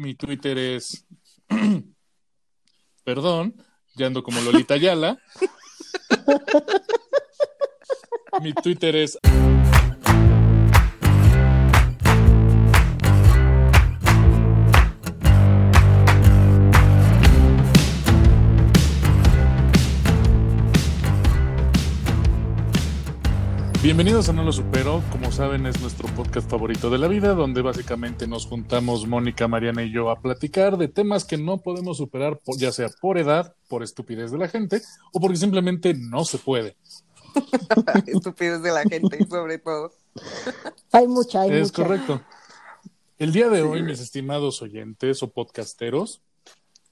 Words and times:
Mi 0.00 0.14
Twitter 0.14 0.56
es. 0.56 1.06
Perdón, 3.04 3.54
ya 3.96 4.06
ando 4.06 4.22
como 4.22 4.40
Lolita 4.40 4.78
Yala. 4.78 5.18
Mi 8.40 8.54
Twitter 8.54 8.96
es. 8.96 9.18
Bienvenidos 23.82 24.28
a 24.28 24.34
No 24.34 24.44
Lo 24.44 24.52
Supero. 24.52 25.02
Como 25.10 25.32
saben, 25.32 25.64
es 25.64 25.80
nuestro 25.80 26.06
podcast 26.14 26.50
favorito 26.50 26.90
de 26.90 26.98
la 26.98 27.08
vida, 27.08 27.32
donde 27.32 27.62
básicamente 27.62 28.26
nos 28.26 28.44
juntamos 28.44 29.06
Mónica, 29.06 29.48
Mariana 29.48 29.82
y 29.82 29.90
yo 29.90 30.10
a 30.10 30.20
platicar 30.20 30.76
de 30.76 30.88
temas 30.88 31.24
que 31.24 31.38
no 31.38 31.62
podemos 31.62 31.96
superar, 31.96 32.38
ya 32.58 32.72
sea 32.72 32.90
por 33.00 33.16
edad, 33.16 33.54
por 33.68 33.82
estupidez 33.82 34.32
de 34.32 34.36
la 34.36 34.48
gente, 34.48 34.82
o 35.14 35.20
porque 35.20 35.38
simplemente 35.38 35.94
no 35.94 36.26
se 36.26 36.36
puede. 36.36 36.76
Estupidez 38.06 38.60
de 38.60 38.70
la 38.70 38.82
gente, 38.82 39.26
sobre 39.26 39.56
todo. 39.56 39.94
Hay 40.92 41.08
mucha, 41.08 41.40
hay 41.40 41.52
es 41.52 41.68
mucha. 41.68 41.82
correcto. 41.82 42.20
El 43.18 43.32
día 43.32 43.48
de 43.48 43.62
hoy, 43.62 43.82
mis 43.82 44.00
estimados 44.00 44.60
oyentes 44.60 45.22
o 45.22 45.32
podcasteros, 45.32 46.20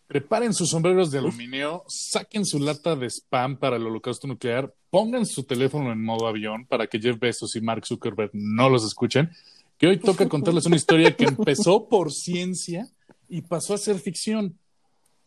preparen 0.09 0.55
sus 0.55 0.71
sombreros 0.71 1.11
de 1.11 1.19
aluminio, 1.19 1.85
saquen 1.87 2.47
su 2.47 2.59
lata 2.59 2.97
de 2.97 3.11
spam 3.11 3.59
para 3.59 3.77
el 3.77 3.87
holocausto 3.87 4.27
nuclear, 4.27 4.75
pongan 4.91 5.27
su 5.27 5.45
teléfono 5.45 5.93
en 5.93 6.03
modo 6.03 6.27
avión 6.27 6.67
para 6.67 6.87
que 6.87 6.99
Jeff 6.99 7.19
Bezos 7.21 7.55
y 7.55 7.61
Mark 7.61 7.87
Zuckerberg 7.87 8.31
no 8.33 8.71
los 8.71 8.87
escuchen, 8.87 9.31
que 9.77 9.87
hoy 9.87 9.99
toca 9.99 10.27
contarles 10.29 10.65
una 10.65 10.77
historia 10.77 11.15
que 11.15 11.25
empezó 11.25 11.89
por 11.89 12.11
ciencia 12.11 12.89
y 13.29 13.43
pasó 13.43 13.75
a 13.75 13.79
ser 13.79 13.99
ficción. 13.99 14.59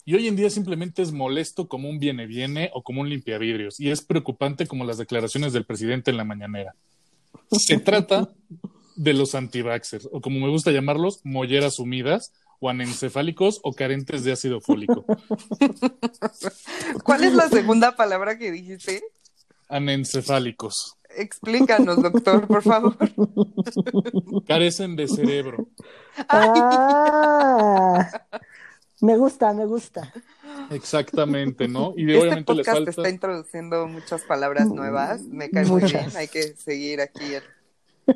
Y 0.04 0.16
hoy 0.16 0.27
en 0.27 0.35
día 0.35 0.49
simplemente 0.49 1.04
es 1.04 1.12
molesto 1.12 1.68
como 1.68 1.87
un 1.87 1.99
viene-viene 1.99 2.71
o 2.74 2.82
como 2.82 3.02
un 3.02 3.09
limpiavidrios. 3.09 3.79
Y 3.79 3.91
es 3.91 4.02
preocupante 4.02 4.65
como 4.65 4.84
las 4.84 4.98
declaraciones 4.98 5.54
del 5.54 5.63
presidente 5.63 6.09
en 6.09 6.18
la 6.18 6.24
mañanera. 6.24 6.74
Se 7.52 7.77
trata 7.77 8.34
de 8.96 9.13
los 9.13 9.35
antivaxxers, 9.35 10.09
o 10.12 10.21
como 10.21 10.40
me 10.40 10.49
gusta 10.49 10.71
llamarlos, 10.71 11.21
molleras 11.24 11.77
humidas, 11.77 12.34
o 12.62 12.70
anencefálicos 12.70 13.59
o 13.63 13.73
carentes 13.73 14.23
de 14.23 14.31
ácido 14.31 14.62
fólico. 14.62 15.04
¿Cuál 17.03 17.23
es 17.26 17.34
la 17.34 17.49
segunda 17.49 17.95
palabra 17.95 18.37
que 18.37 18.51
dijiste? 18.51 19.03
Anencefálicos. 19.68 20.95
Explícanos, 21.18 22.01
doctor, 22.01 22.48
por 22.48 22.62
favor. 22.63 22.95
Carecen 24.48 24.95
de 24.95 25.07
cerebro. 25.07 25.68
Ah, 26.29 28.09
me 29.01 29.18
gusta, 29.18 29.53
me 29.53 29.65
gusta. 29.65 30.13
Exactamente, 30.70 31.68
¿no? 31.68 31.93
Y 31.98 32.03
Este 32.12 32.21
obviamente 32.21 32.53
les 32.53 32.65
podcast 32.68 32.77
falta. 32.77 32.91
está 32.91 33.09
introduciendo 33.09 33.87
muchas 33.87 34.21
palabras 34.23 34.68
nuevas. 34.68 35.21
Me 35.23 35.49
cae 35.49 35.65
muy 35.65 35.81
Muchas. 35.81 36.05
bien. 36.05 36.18
Hay 36.18 36.27
que 36.27 36.55
seguir 36.55 37.01
aquí 37.01 37.34
el, 37.34 37.43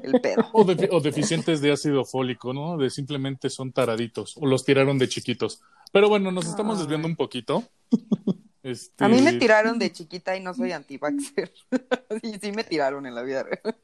el 0.04 0.22
pedo. 0.22 0.46
O, 0.54 0.64
defi- 0.66 0.90
o 0.92 1.00
deficientes 1.00 1.62
de 1.62 1.72
ácido 1.72 2.06
fólico, 2.06 2.54
¿no? 2.54 2.78
De 2.78 2.90
simplemente 2.90 3.50
son 3.50 3.72
taraditos 3.72 4.36
o 4.38 4.46
los 4.46 4.64
tiraron 4.66 4.98
de 4.98 5.08
chiquitos. 5.10 5.62
Pero 5.92 6.10
bueno, 6.10 6.32
nos 6.32 6.46
estamos 6.48 6.80
desviando 6.80 7.08
un 7.08 7.16
poquito. 7.16 7.64
Este, 8.64 9.06
A 9.06 9.08
mí 9.08 9.22
me 9.22 9.34
tiraron 9.34 9.78
de 9.78 9.92
chiquita 9.92 10.36
y 10.36 10.40
no 10.40 10.56
soy 10.56 10.72
antivaxxer. 10.72 11.54
Y 12.24 12.34
sí 12.40 12.52
me 12.52 12.64
tiraron 12.64 13.06
en 13.06 13.14
la 13.14 13.22
vida 13.22 13.44
real. 13.44 13.76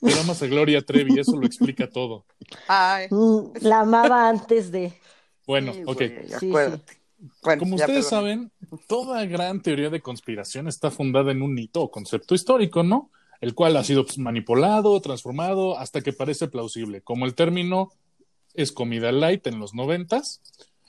Pero 0.00 0.20
amas 0.20 0.42
a 0.42 0.46
Gloria 0.48 0.82
Trevi, 0.82 1.20
eso 1.20 1.36
lo 1.36 1.46
explica 1.46 1.88
todo. 1.88 2.26
Ay, 2.66 3.06
Mm, 3.10 3.52
La 3.60 3.80
amaba 3.82 4.28
antes 4.28 4.72
de. 4.72 4.92
Bueno, 5.46 5.72
sí, 5.72 5.82
ok. 5.86 5.96
güey, 5.96 6.28
Sí, 6.40 6.48
acuérdate. 6.48 6.96
Bueno, 7.44 7.60
Como 7.60 7.76
ustedes 7.76 8.06
perdón. 8.06 8.10
saben, 8.10 8.52
toda 8.88 9.24
gran 9.26 9.62
teoría 9.62 9.90
de 9.90 10.00
conspiración 10.02 10.66
está 10.66 10.90
fundada 10.90 11.30
en 11.30 11.40
un 11.40 11.54
mito 11.54 11.80
o 11.82 11.90
concepto 11.92 12.34
histórico, 12.34 12.82
¿no? 12.82 13.12
El 13.40 13.54
cual 13.54 13.76
ha 13.76 13.84
sido 13.84 14.04
pues, 14.04 14.18
manipulado, 14.18 15.00
transformado, 15.00 15.78
hasta 15.78 16.00
que 16.00 16.12
parece 16.12 16.48
plausible. 16.48 17.02
Como 17.02 17.26
el 17.26 17.34
término 17.34 17.92
es 18.54 18.72
comida 18.72 19.12
light 19.12 19.46
en 19.46 19.58
los 19.58 19.74
noventas, 19.74 20.40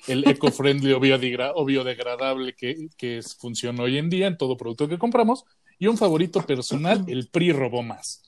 el 0.08 0.24
eco-friendly 0.30 0.94
o, 0.94 1.00
biodegra- 1.00 1.52
o 1.56 1.66
biodegradable 1.66 2.54
que, 2.54 2.88
que 2.98 3.18
es, 3.18 3.36
funciona 3.36 3.84
hoy 3.84 3.98
en 3.98 4.10
día 4.10 4.28
en 4.28 4.38
todo 4.38 4.58
producto 4.58 4.88
que 4.88 4.98
compramos, 4.98 5.44
y 5.80 5.88
un 5.88 5.98
favorito 5.98 6.42
personal, 6.46 7.06
el 7.08 7.28
PRI 7.28 7.52
robó 7.52 7.84
más. 7.84 8.24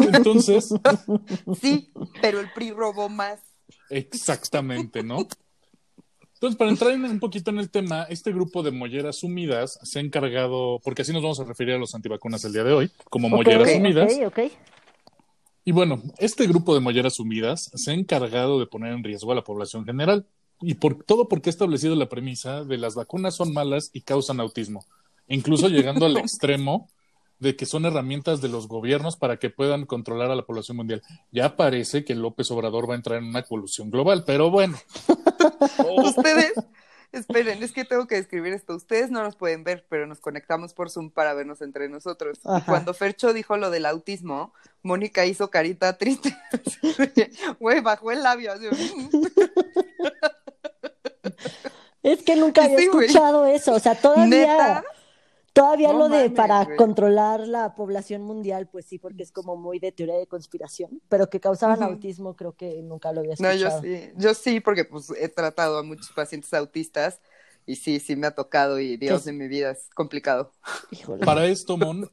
Entonces, 0.00 0.70
Sí, 1.60 1.92
pero 2.20 2.40
el 2.40 2.50
PRI 2.52 2.72
robó 2.72 3.08
más. 3.08 3.40
Exactamente, 3.90 5.02
¿no? 5.02 5.28
Entonces, 6.34 6.58
para 6.58 6.70
entrar 6.70 6.92
en- 6.92 7.04
un 7.04 7.20
poquito 7.20 7.50
en 7.50 7.58
el 7.58 7.70
tema, 7.70 8.02
este 8.10 8.32
grupo 8.32 8.62
de 8.62 8.70
molleras 8.70 9.22
humidas 9.22 9.78
se 9.82 9.98
ha 9.98 10.02
encargado, 10.02 10.80
porque 10.84 11.02
así 11.02 11.12
nos 11.12 11.22
vamos 11.22 11.40
a 11.40 11.44
referir 11.44 11.74
a 11.74 11.78
los 11.78 11.94
antivacunas 11.94 12.44
el 12.44 12.52
día 12.52 12.64
de 12.64 12.72
hoy, 12.72 12.90
como 13.10 13.28
molleras 13.28 13.68
Ok, 13.68 13.76
humidas. 13.80 14.12
ok, 14.12 14.26
ok. 14.26 14.52
Y 15.64 15.72
bueno, 15.72 16.02
este 16.18 16.46
grupo 16.46 16.74
de 16.74 16.80
molleras 16.80 17.18
humidas 17.18 17.70
se 17.74 17.90
ha 17.90 17.94
encargado 17.94 18.58
de 18.60 18.66
poner 18.66 18.92
en 18.92 19.02
riesgo 19.02 19.32
a 19.32 19.34
la 19.34 19.44
población 19.44 19.84
general. 19.86 20.26
Y 20.60 20.74
por 20.74 21.02
todo 21.04 21.26
porque 21.28 21.48
ha 21.48 21.52
establecido 21.52 21.94
la 21.96 22.08
premisa 22.08 22.64
de 22.64 22.78
las 22.78 22.94
vacunas 22.94 23.34
son 23.34 23.52
malas 23.52 23.90
y 23.92 24.02
causan 24.02 24.40
autismo, 24.40 24.84
incluso 25.26 25.68
llegando 25.68 26.06
al 26.06 26.16
extremo 26.18 26.88
de 27.38 27.56
que 27.56 27.66
son 27.66 27.84
herramientas 27.84 28.40
de 28.40 28.48
los 28.48 28.68
gobiernos 28.68 29.16
para 29.16 29.38
que 29.38 29.50
puedan 29.50 29.86
controlar 29.86 30.30
a 30.30 30.36
la 30.36 30.42
población 30.46 30.76
mundial. 30.76 31.02
Ya 31.30 31.56
parece 31.56 32.04
que 32.04 32.14
López 32.14 32.50
Obrador 32.50 32.88
va 32.88 32.94
a 32.94 32.96
entrar 32.96 33.18
en 33.18 33.26
una 33.26 33.42
colusión 33.42 33.90
global, 33.90 34.24
pero 34.26 34.50
bueno. 34.50 34.76
Ustedes, 36.04 36.52
esperen, 37.12 37.62
es 37.62 37.72
que 37.72 37.84
tengo 37.84 38.06
que 38.06 38.14
describir 38.16 38.52
esto. 38.52 38.74
Ustedes 38.74 39.10
no 39.10 39.22
nos 39.22 39.36
pueden 39.36 39.64
ver, 39.64 39.84
pero 39.88 40.06
nos 40.06 40.20
conectamos 40.20 40.74
por 40.74 40.90
Zoom 40.90 41.10
para 41.10 41.34
vernos 41.34 41.60
entre 41.60 41.88
nosotros. 41.88 42.40
Y 42.44 42.60
cuando 42.62 42.94
Fercho 42.94 43.32
dijo 43.32 43.56
lo 43.56 43.70
del 43.70 43.86
autismo, 43.86 44.52
Mónica 44.82 45.26
hizo 45.26 45.50
carita 45.50 45.98
triste. 45.98 46.36
Güey, 47.60 47.80
bajó 47.80 48.12
el 48.12 48.22
labio. 48.22 48.52
así, 48.52 48.68
Es 52.02 52.22
que 52.22 52.36
nunca 52.36 52.64
había 52.64 52.78
Sí, 52.78 52.84
escuchado 52.84 53.46
eso. 53.46 53.72
O 53.74 53.78
sea, 53.80 53.94
todavía, 53.94 54.26
¿Neta? 54.26 54.84
Todavía 55.54 55.92
No 55.92 55.98
lo 56.00 56.08
de 56.10 56.28
mames, 56.28 56.32
para 56.36 56.64
güey. 56.66 56.76
controlar 56.76 57.48
la 57.48 57.74
población 57.74 58.22
mundial, 58.22 58.68
pues 58.70 58.84
sí, 58.84 58.98
porque 58.98 59.22
es 59.22 59.32
como 59.32 59.56
muy 59.56 59.78
de 59.78 59.92
teoría 59.92 60.16
de 60.16 60.26
conspiración. 60.26 61.00
Pero 61.08 61.30
que 61.30 61.40
causaban 61.40 61.80
Ujú. 61.80 61.92
autismo, 61.92 62.36
creo 62.36 62.52
que 62.52 62.82
nunca 62.82 63.12
lo 63.12 63.20
había 63.20 63.34
No, 63.38 63.50
escuchado. 63.50 63.80
yo 63.82 63.88
sí, 63.88 64.12
yo 64.18 64.34
sí, 64.34 64.60
porque 64.60 64.84
pues 64.84 65.10
he 65.18 65.28
tratado 65.28 65.78
a 65.78 65.82
muchos 65.82 66.10
pacientes 66.10 66.52
autistas 66.52 67.20
y 67.64 67.76
sí, 67.76 68.00
sí 68.00 68.16
me 68.16 68.26
ha 68.26 68.34
tocado 68.34 68.78
y 68.78 68.98
Dios 68.98 69.24
¿Qué? 69.24 69.30
de 69.30 69.36
mi 69.38 69.48
vida 69.48 69.70
es 69.70 69.88
complicado. 69.94 70.52
Híjole. 70.90 71.24
Para 71.24 71.46
esto, 71.46 71.76
Mon, 71.78 72.04
eh, 72.04 72.08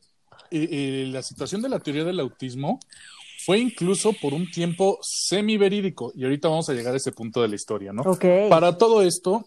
eh, 0.51 1.05
la 1.11 1.21
situación 1.23 1.61
de 1.61 1.69
la 1.69 1.79
teoría 1.79 2.03
del 2.03 2.19
autismo 2.19 2.79
fue 3.45 3.57
incluso 3.57 4.13
por 4.13 4.33
un 4.33 4.49
tiempo 4.51 4.99
semi-verídico, 5.01 6.11
y 6.15 6.23
ahorita 6.23 6.47
vamos 6.47 6.69
a 6.69 6.73
llegar 6.73 6.93
a 6.93 6.97
ese 6.97 7.11
punto 7.11 7.41
de 7.41 7.47
la 7.47 7.55
historia, 7.55 7.91
¿no? 7.91 8.03
Ok. 8.03 8.25
Para 8.49 8.77
todo 8.77 9.01
esto, 9.01 9.45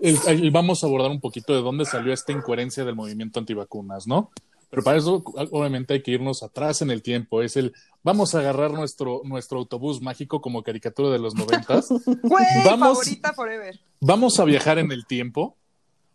pues, 0.00 0.26
el- 0.28 0.42
el- 0.44 0.50
vamos 0.50 0.82
a 0.82 0.86
abordar 0.86 1.10
un 1.10 1.20
poquito 1.20 1.54
de 1.54 1.62
dónde 1.62 1.84
salió 1.84 2.12
esta 2.12 2.32
incoherencia 2.32 2.84
del 2.84 2.94
movimiento 2.96 3.38
antivacunas, 3.40 4.06
¿no? 4.06 4.30
Pero 4.68 4.82
para 4.82 4.98
eso, 4.98 5.22
obviamente, 5.52 5.94
hay 5.94 6.02
que 6.02 6.10
irnos 6.10 6.42
atrás 6.42 6.82
en 6.82 6.90
el 6.90 7.00
tiempo. 7.00 7.40
Es 7.40 7.56
el, 7.56 7.72
vamos 8.02 8.34
a 8.34 8.40
agarrar 8.40 8.72
nuestro, 8.72 9.22
nuestro 9.24 9.58
autobús 9.58 10.02
mágico 10.02 10.40
como 10.40 10.62
caricatura 10.64 11.10
de 11.10 11.20
los 11.20 11.34
noventas, 11.36 11.88
Vamos- 12.64 12.98
favorita 12.98 13.32
forever. 13.32 13.78
vamos 14.00 14.40
a 14.40 14.44
viajar 14.44 14.78
en 14.78 14.90
el 14.90 15.06
tiempo, 15.06 15.56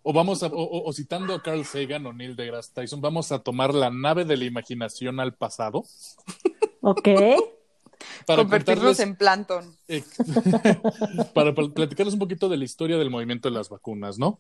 o 0.03 0.12
vamos 0.14 0.44
a, 0.44 0.50
o 0.52 0.91
citando 0.94 1.34
a 1.34 1.41
Carl 1.41 1.64
Sagan 1.64 2.06
o 2.08 2.12
Neil 2.14 2.36
deGrasse 2.36 2.72
Tyson, 2.74 3.00
vamos 3.02 3.31
a 3.31 3.40
tomar 3.40 3.74
la 3.74 3.90
nave 3.90 4.25
de 4.25 4.36
la 4.36 4.46
imaginación 4.46 5.20
al 5.20 5.34
pasado 5.36 5.84
Ok. 6.81 7.08
Para 8.26 8.44
Convertirnos 8.44 9.00
en 9.00 9.16
plancton. 9.16 9.76
Ex- 9.88 10.18
para 11.34 11.54
pl- 11.54 11.70
platicarles 11.72 12.14
un 12.14 12.20
poquito 12.20 12.50
de 12.50 12.58
la 12.58 12.66
historia 12.66 12.97
del 12.97 13.09
movimiento 13.09 13.50
de 13.50 13.56
las 13.56 13.70
vacunas, 13.70 14.18
¿no? 14.18 14.40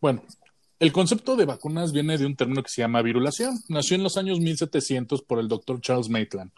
Bueno, 0.00 0.22
el 0.80 0.92
concepto 0.92 1.36
de 1.36 1.44
vacunas 1.44 1.92
viene 1.92 2.18
de 2.18 2.26
un 2.26 2.34
término 2.36 2.62
que 2.62 2.68
se 2.70 2.82
llama 2.82 3.02
virulación. 3.02 3.58
Nació 3.68 3.96
en 3.96 4.02
los 4.02 4.16
años 4.16 4.40
1700 4.40 5.22
por 5.22 5.38
el 5.38 5.48
doctor 5.48 5.80
Charles 5.80 6.08
Maitland, 6.08 6.50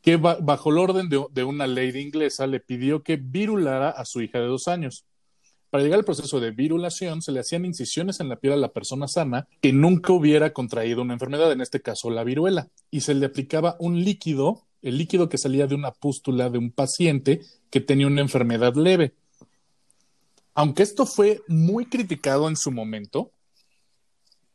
que 0.00 0.16
ba- 0.16 0.38
bajo 0.40 0.70
el 0.70 0.78
orden 0.78 1.08
de, 1.08 1.24
de 1.30 1.44
una 1.44 1.66
ley 1.66 1.90
inglesa 2.00 2.46
le 2.46 2.60
pidió 2.60 3.02
que 3.02 3.16
virulara 3.16 3.90
a 3.90 4.04
su 4.04 4.20
hija 4.20 4.38
de 4.38 4.46
dos 4.46 4.68
años. 4.68 5.04
Para 5.70 5.84
llegar 5.84 5.98
al 6.00 6.04
proceso 6.04 6.38
de 6.38 6.50
virulación, 6.50 7.22
se 7.22 7.32
le 7.32 7.40
hacían 7.40 7.64
incisiones 7.64 8.20
en 8.20 8.28
la 8.28 8.36
piel 8.36 8.52
a 8.52 8.56
la 8.56 8.68
persona 8.72 9.08
sana 9.08 9.48
que 9.62 9.72
nunca 9.72 10.12
hubiera 10.12 10.52
contraído 10.52 11.00
una 11.00 11.14
enfermedad, 11.14 11.50
en 11.50 11.62
este 11.62 11.80
caso 11.80 12.10
la 12.10 12.24
viruela, 12.24 12.68
y 12.90 13.00
se 13.00 13.14
le 13.14 13.24
aplicaba 13.24 13.76
un 13.78 14.04
líquido, 14.04 14.66
el 14.82 14.98
líquido 14.98 15.28
que 15.28 15.38
salía 15.38 15.66
de 15.66 15.74
una 15.74 15.92
pústula 15.92 16.50
de 16.50 16.58
un 16.58 16.70
paciente 16.70 17.40
que 17.70 17.80
tenía 17.80 18.06
una 18.06 18.20
enfermedad 18.20 18.74
leve. 18.74 19.14
Aunque 20.54 20.82
esto 20.82 21.06
fue 21.06 21.40
muy 21.48 21.86
criticado 21.86 22.48
en 22.48 22.56
su 22.56 22.70
momento, 22.70 23.30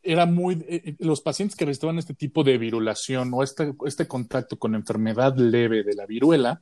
era 0.03 0.25
muy 0.25 0.55
eh, 0.67 0.81
eh, 0.85 0.95
los 0.99 1.21
pacientes 1.21 1.57
que 1.57 1.65
recibían 1.65 1.97
este 1.97 2.13
tipo 2.13 2.43
de 2.43 2.57
virulación 2.57 3.31
o 3.33 3.43
este, 3.43 3.73
este 3.85 4.07
contacto 4.07 4.57
con 4.57 4.75
enfermedad 4.75 5.35
leve 5.35 5.83
de 5.83 5.95
la 5.95 6.05
viruela, 6.05 6.61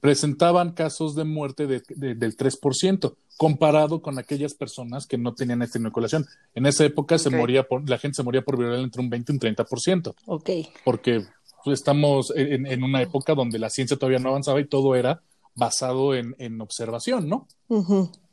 presentaban 0.00 0.72
casos 0.72 1.14
de 1.14 1.24
muerte 1.24 1.66
de, 1.66 1.82
de, 1.88 2.14
del 2.14 2.36
3%, 2.36 3.16
comparado 3.36 4.02
con 4.02 4.18
aquellas 4.18 4.54
personas 4.54 5.06
que 5.06 5.18
no 5.18 5.34
tenían 5.34 5.62
esta 5.62 5.78
inoculación. 5.78 6.26
En 6.54 6.66
esa 6.66 6.84
época 6.84 7.18
se 7.18 7.30
moría 7.30 7.62
por, 7.64 7.88
la 7.88 7.98
gente 7.98 8.16
se 8.16 8.22
moría 8.22 8.42
por 8.42 8.58
viruela 8.58 8.82
entre 8.82 9.00
un 9.00 9.10
20 9.10 9.32
y 9.32 9.34
un 9.34 9.40
30%, 9.40 10.14
Ok. 10.26 10.50
porque 10.84 11.24
pues, 11.66 11.80
estamos 11.80 12.32
en, 12.36 12.64
en 12.64 12.84
una 12.84 13.02
época 13.02 13.34
donde 13.34 13.58
la 13.58 13.70
ciencia 13.70 13.96
todavía 13.96 14.20
no 14.20 14.28
avanzaba 14.28 14.60
y 14.60 14.66
todo 14.68 14.94
era 14.94 15.20
basado 15.56 16.14
en, 16.14 16.36
en 16.38 16.60
observación, 16.60 17.28
¿no? 17.28 17.48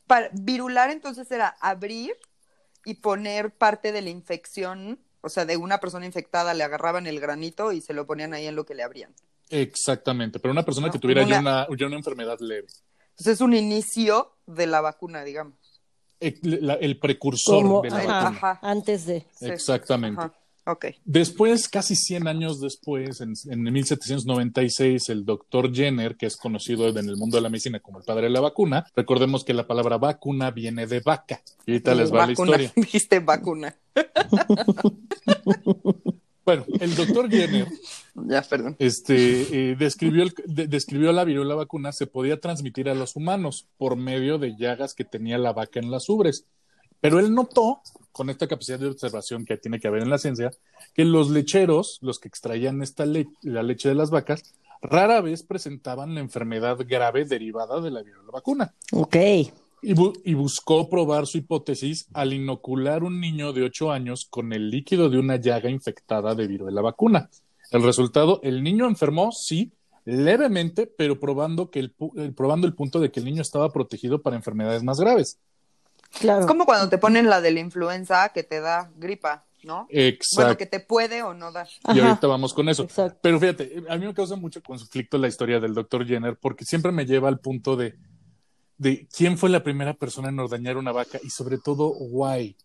Para, 0.06 0.30
virular 0.34 0.92
entonces 0.92 1.32
era 1.32 1.56
abrir 1.60 2.12
y 2.86 2.94
poner 2.96 3.50
parte 3.50 3.92
de 3.92 4.04
la 4.04 4.12
infección, 4.12 5.00
o 5.22 5.30
sea, 5.30 5.46
de 5.46 5.58
una 5.58 5.80
persona 5.80 6.06
infectada 6.06 6.54
le 6.54 6.64
agarraban 6.64 7.08
el 7.08 7.20
granito 7.20 7.72
y 7.72 7.82
se 7.82 7.94
lo 7.96 8.06
ponían 8.06 8.36
ahí 8.36 8.46
en 8.46 8.56
lo 8.56 8.68
que 8.68 8.76
le 8.76 8.84
abrían. 8.84 9.16
Exactamente, 9.50 10.40
pero 10.40 10.52
una 10.52 10.64
persona 10.64 10.88
No, 10.88 10.94
que 10.94 11.00
tuviera 11.00 11.24
ya 11.24 11.40
una- 11.40 11.68
ya 11.76 11.88
una 11.88 11.96
enfermedad 11.96 12.38
leve. 12.40 12.68
Entonces 13.10 13.34
es 13.34 13.42
un 13.42 13.56
inicio 13.56 14.36
de 14.46 14.68
la 14.68 14.82
vacuna, 14.82 15.24
digamos. 15.24 15.56
El, 16.20 16.38
la- 16.62 16.76
el 16.76 17.00
precursor 17.00 17.64
Como 17.64 17.82
de 17.82 17.90
la 17.90 17.98
ajá, 17.98 18.08
vacuna. 18.08 18.38
Ajá. 18.38 18.60
antes 18.62 19.08
de. 19.08 19.26
Sí. 19.40 19.46
Exactamente. 19.48 20.22
Ajá. 20.22 20.34
Ok. 20.66 20.86
Después, 21.04 21.68
casi 21.68 21.96
100 21.96 22.28
años 22.28 22.62
después, 22.62 23.20
en, 23.22 23.34
en 23.50 23.64
1796, 23.64 25.10
el 25.10 25.26
doctor 25.26 25.74
Jenner, 25.76 26.16
que 26.16 26.26
es 26.26 26.38
conocido 26.38 26.88
en 26.88 26.98
el 27.10 27.18
mundo 27.18 27.38
de 27.38 27.42
la 27.42 27.50
medicina 27.50 27.80
como 27.82 27.98
el 28.00 28.06
padre 28.06 28.24
de 28.24 28.30
la 28.30 28.40
vacuna, 28.40 28.86
recordemos 28.96 29.44
que 29.44 29.54
la 29.54 29.68
palabra 29.68 29.98
vacuna 29.98 30.52
viene 30.52 30.88
de 30.88 31.02
vaca. 31.02 31.42
Y 31.66 31.72
ahorita 31.72 31.96
les 31.96 32.12
va 32.14 32.20
la 32.20 32.28
Vacuna. 32.28 32.52
historia. 32.52 32.72
Dijiste 32.76 33.20
vacuna. 33.20 33.76
Bueno, 36.46 36.66
el 36.82 36.94
doctor 36.96 37.30
Jenner 37.32 37.68
Ya, 38.16 38.42
perdón. 38.42 38.76
este, 38.80 39.72
eh, 39.72 39.76
describió, 39.78 40.24
el- 40.24 40.34
de- 40.46 40.68
describió 40.68 41.14
la 41.14 41.24
viruela 41.24 41.56
vacuna 41.56 41.94
se 41.94 42.06
podía 42.06 42.38
transmitir 42.42 42.90
a 42.90 42.96
los 42.96 43.16
humanos 43.16 43.66
por 43.78 43.96
medio 43.96 44.38
de 44.40 44.58
llagas 44.58 44.94
que 44.94 45.06
tenía 45.06 45.38
la 45.38 45.54
vaca 45.54 45.80
en 45.80 45.90
las 45.90 46.10
ubres. 46.10 46.46
Pero 47.04 47.20
él 47.20 47.34
notó, 47.34 47.82
con 48.14 48.30
esta 48.30 48.48
capacidad 48.48 48.80
de 48.80 48.88
observación 48.88 49.44
que 49.44 49.58
tiene 49.58 49.78
que 49.78 49.90
haber 49.90 50.04
en 50.04 50.10
la 50.10 50.18
ciencia, 50.18 50.52
que 50.94 51.04
los 51.04 51.30
lecheros, 51.30 52.00
los 52.02 52.18
que 52.18 52.30
extraían 52.30 52.82
esta 52.82 53.06
le- 53.06 53.28
la 53.42 53.62
leche 53.62 53.90
de 53.90 53.96
las 53.96 54.10
vacas, 54.10 54.54
rara 54.82 55.20
vez 55.20 55.44
presentaban 55.44 56.16
la 56.16 56.22
enfermedad 56.22 56.78
grave 56.88 57.26
derivada 57.26 57.82
de 57.82 57.92
la 57.92 58.04
viruela 58.04 58.32
vacuna. 58.32 58.74
Ok. 58.94 59.16
Y, 59.18 59.94
bu- 59.94 60.18
y 60.24 60.34
buscó 60.34 60.88
probar 60.90 61.28
su 61.28 61.40
hipótesis 61.40 62.08
al 62.14 62.32
inocular 62.32 63.04
un 63.04 63.20
niño 63.20 63.52
de 63.52 63.64
8 63.64 63.92
años 63.92 64.26
con 64.30 64.54
el 64.54 64.70
líquido 64.70 65.10
de 65.10 65.20
una 65.20 65.36
llaga 65.36 65.70
infectada 65.70 66.36
de 66.36 66.48
viruela 66.48 66.82
vacuna. 66.82 67.30
El 67.70 67.84
resultado, 67.84 68.40
el 68.44 68.64
niño 68.64 68.88
enfermó, 68.88 69.34
sí, 69.34 69.74
levemente, 70.06 70.88
pero 70.88 71.20
probando, 71.20 71.70
que 71.70 71.80
el, 71.80 71.94
pu- 71.98 72.18
el- 72.18 72.34
probando 72.34 72.66
el 72.66 72.76
punto 72.76 73.02
de 73.02 73.12
que 73.12 73.20
el 73.20 73.26
niño 73.26 73.42
estaba 73.42 73.70
protegido 73.74 74.22
para 74.22 74.38
enfermedades 74.38 74.84
más 74.84 75.02
graves. 75.02 75.38
Claro. 76.20 76.42
Es 76.42 76.46
como 76.46 76.66
cuando 76.66 76.90
te 76.90 76.98
ponen 76.98 77.30
la 77.30 77.42
de 77.42 77.52
la 77.52 77.60
influenza 77.60 78.30
que 78.30 78.44
te 78.44 78.60
da 78.62 78.92
gripa, 78.96 79.46
¿no? 79.64 79.86
Bueno, 79.86 79.88
Exacto. 79.90 80.58
que 80.58 80.66
te 80.66 80.80
puede 80.80 81.24
o 81.24 81.34
no 81.34 81.52
dar. 81.52 81.68
Y 81.68 82.00
Ajá. 82.00 82.10
ahorita 82.10 82.28
vamos 82.28 82.54
con 82.54 82.70
eso. 82.70 82.84
Exacto. 82.84 83.20
Pero 83.22 83.40
fíjate, 83.40 83.84
a 83.90 83.98
mí 83.98 84.06
me 84.06 84.14
causa 84.14 84.36
mucho 84.36 84.62
conflicto 84.62 85.18
la 85.18 85.28
historia 85.28 85.60
del 85.60 85.74
doctor 85.74 86.06
Jenner 86.06 86.38
porque 86.38 86.66
siempre 86.66 86.92
me 86.92 87.06
lleva 87.06 87.30
al 87.30 87.40
punto 87.40 87.76
de, 87.76 87.96
de 88.78 89.08
quién 89.16 89.38
fue 89.38 89.50
la 89.50 89.64
primera 89.64 89.94
persona 89.94 90.30
en 90.30 90.40
ordeñar 90.40 90.78
una 90.78 90.92
vaca 90.92 91.20
y 91.24 91.30
sobre 91.30 91.58
todo, 91.58 91.92
why. 91.98 92.56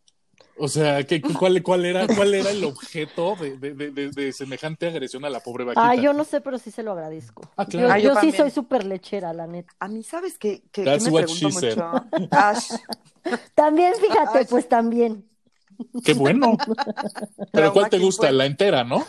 O 0.61 0.69
sea, 0.69 1.05
¿qué, 1.05 1.23
cuál, 1.23 1.63
cuál, 1.63 1.85
era, 1.87 2.07
¿cuál 2.17 2.35
era 2.35 2.51
el 2.51 2.65
objeto 2.65 3.37
de, 3.37 3.57
de, 3.57 3.75
de, 3.75 3.91
de- 3.91 4.11
de 4.11 4.33
semejante 4.33 4.87
agresión 4.89 5.25
a 5.25 5.31
la 5.31 5.41
pobre 5.41 5.65
vaquita? 5.65 5.87
Ah, 5.87 5.95
yo 5.95 6.13
no 6.13 6.25
sé, 6.25 6.41
pero 6.41 6.59
sí 6.59 6.71
se 6.71 6.83
lo 6.83 6.93
agradezco. 6.93 7.43
Ah, 7.57 7.65
claro. 7.67 7.89
Yo, 7.89 7.95
Ah, 7.95 7.99
yo 7.99 8.15
yo 8.15 8.21
sí 8.21 8.33
soy 8.33 8.51
súper 8.51 8.85
lechera, 8.85 9.33
la 9.33 9.47
neta. 9.47 9.73
A 9.79 9.89
mí, 9.89 10.03
¿sabes 10.03 10.39
qué? 10.39 10.63
Que, 10.73 10.85
That's 10.85 11.05
me 11.05 11.13
what 11.13 11.23
pregunto 11.23 11.49
she 11.49 11.53
said. 11.53 11.79
Ash, 12.31 12.71
También, 13.55 13.95
fíjate, 13.95 14.45
pues 14.47 14.69
también. 14.69 15.29
Qué 16.05 16.15
bueno. 16.15 16.57
Pero 17.53 17.73
¿cuál 17.73 17.89
te 17.89 17.99
gusta? 17.99 18.31
La 18.33 18.47
entera, 18.47 18.85
¿no? 18.85 19.05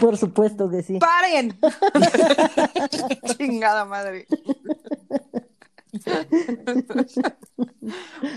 Por 0.00 0.16
supuesto 0.16 0.70
que 0.70 0.82
sí. 0.82 0.98
¡paren! 0.98 1.58
Chingada 3.24 3.84
madre. 3.84 4.26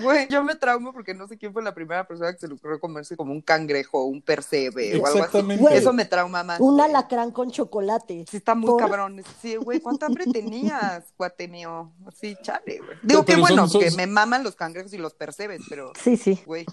Güey, 0.02 0.28
yo 0.30 0.44
me 0.44 0.56
traumo 0.56 0.92
porque 0.94 1.14
no 1.14 1.28
sé 1.28 1.38
quién 1.38 1.54
fue 1.54 1.64
la 1.64 1.74
primera 1.74 2.06
persona 2.08 2.34
que 2.34 2.40
se 2.40 2.48
le 2.48 2.56
ocurrió 2.56 2.80
comerse 2.80 3.16
como 3.16 3.32
un 3.32 3.42
cangrejo 3.42 4.00
o 4.00 4.06
un 4.06 4.22
percebe 4.22 5.00
o 5.00 5.06
algo 5.06 5.24
así. 5.24 5.42
Güey. 5.42 5.78
Eso 5.78 5.94
me 5.94 6.06
trauma 6.06 6.44
más. 6.44 6.60
Un 6.60 6.80
alacrán 6.82 7.32
con 7.32 7.52
chocolate. 7.52 8.26
Sí, 8.30 8.38
está 8.38 8.56
muy 8.56 8.68
Por- 8.72 8.80
cabrón. 8.80 9.24
Sí, 9.42 9.56
güey, 9.56 9.80
¿cuánta 9.80 10.08
hambre 10.08 10.26
tenías, 10.34 11.14
cuate 11.16 11.48
mío? 11.48 11.92
Sí, 12.20 12.36
chale, 12.42 12.80
güey. 12.80 12.98
Digo, 13.04 13.24
Pero 13.24 13.36
qué 13.38 13.42
bueno, 13.42 13.68
son- 13.68 13.82
son- 13.82 13.82
que 13.82 13.92
me 13.92 14.08
maman 14.08 14.44
los 14.44 14.56
cangrejos 14.56 14.94
y 14.94 14.98
los 14.98 15.14
percebes, 15.14 15.62
pero, 15.70 15.92
Sí, 16.02 16.18
sí. 16.18 16.40
güey, 16.46 16.66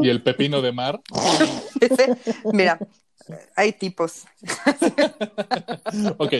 Y 0.00 0.08
el 0.10 0.22
pepino 0.22 0.60
de 0.62 0.72
mar. 0.72 1.00
ese, 1.80 2.16
mira, 2.52 2.78
hay 3.56 3.72
tipos. 3.72 4.24
Ok. 6.18 6.34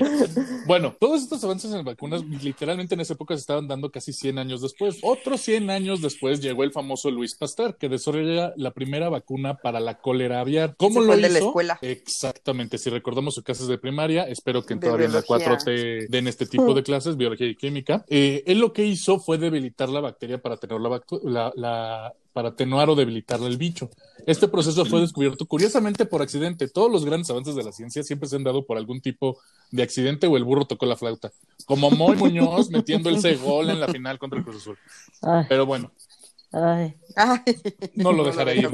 Bueno, 0.66 0.94
todos 0.98 1.22
estos 1.22 1.42
avances 1.44 1.72
en 1.72 1.84
vacunas, 1.84 2.22
literalmente 2.24 2.94
en 2.94 3.00
esa 3.00 3.14
época 3.14 3.34
se 3.34 3.40
estaban 3.40 3.66
dando 3.68 3.90
casi 3.90 4.12
100 4.12 4.38
años 4.38 4.60
después. 4.62 4.98
Otros 5.02 5.40
100 5.42 5.70
años 5.70 6.00
después 6.02 6.40
llegó 6.40 6.64
el 6.64 6.72
famoso 6.72 7.10
Luis 7.10 7.34
Pasteur, 7.34 7.76
que 7.76 7.88
desarrolla 7.88 8.52
la 8.56 8.72
primera 8.72 9.08
vacuna 9.08 9.54
para 9.56 9.80
la 9.80 9.98
cólera 10.00 10.40
aviar. 10.40 10.74
¿Cómo 10.76 11.00
lo 11.00 11.12
hizo? 11.14 11.22
de 11.22 11.28
la 11.30 11.38
escuela. 11.38 11.78
Exactamente. 11.82 12.78
Si 12.78 12.90
recordamos 12.90 13.34
sus 13.34 13.44
clases 13.44 13.66
de 13.68 13.78
primaria, 13.78 14.24
espero 14.24 14.64
que 14.64 14.74
De 14.74 14.80
todavía 14.80 15.06
en 15.06 15.12
la 15.12 15.22
biología. 15.22 15.58
4T 15.58 16.08
den 16.08 16.28
este 16.28 16.46
tipo 16.46 16.74
de 16.74 16.82
clases, 16.82 17.16
biología 17.16 17.46
y 17.48 17.54
química. 17.56 18.04
Eh, 18.08 18.42
él 18.46 18.58
lo 18.58 18.72
que 18.72 18.84
hizo 18.84 19.18
fue 19.18 19.38
debilitar 19.38 19.88
la 19.88 20.00
bacteria 20.00 20.38
para 20.40 20.56
tener 20.56 20.80
la, 20.80 21.00
la- 21.24 21.52
la- 21.56 22.14
para 22.38 22.50
atenuar 22.50 22.88
o 22.88 22.94
debilitar 22.94 23.40
el 23.42 23.56
bicho. 23.56 23.90
Este 24.24 24.46
proceso 24.46 24.84
fue 24.84 25.00
descubierto 25.00 25.44
curiosamente 25.44 26.06
por 26.06 26.22
accidente. 26.22 26.68
Todos 26.68 26.88
los 26.88 27.04
grandes 27.04 27.28
avances 27.30 27.56
de 27.56 27.64
la 27.64 27.72
ciencia 27.72 28.04
siempre 28.04 28.28
se 28.28 28.36
han 28.36 28.44
dado 28.44 28.64
por 28.64 28.76
algún 28.76 29.00
tipo 29.00 29.38
de 29.72 29.82
accidente 29.82 30.28
o 30.28 30.36
el 30.36 30.44
burro 30.44 30.64
tocó 30.64 30.86
la 30.86 30.94
flauta. 30.94 31.32
Como 31.66 31.90
Moy 31.90 32.16
Muñoz 32.16 32.70
metiendo 32.70 33.10
ese 33.10 33.34
gol 33.34 33.70
en 33.70 33.80
la 33.80 33.88
final 33.88 34.20
contra 34.20 34.38
el 34.38 34.44
Cruz 34.44 34.58
Azul. 34.58 34.78
Pero 35.48 35.66
bueno, 35.66 35.90
ay. 36.52 36.94
Ay, 37.16 37.40
no 37.94 38.12
lo 38.12 38.24
dejaré 38.24 38.56
ir. 38.56 38.68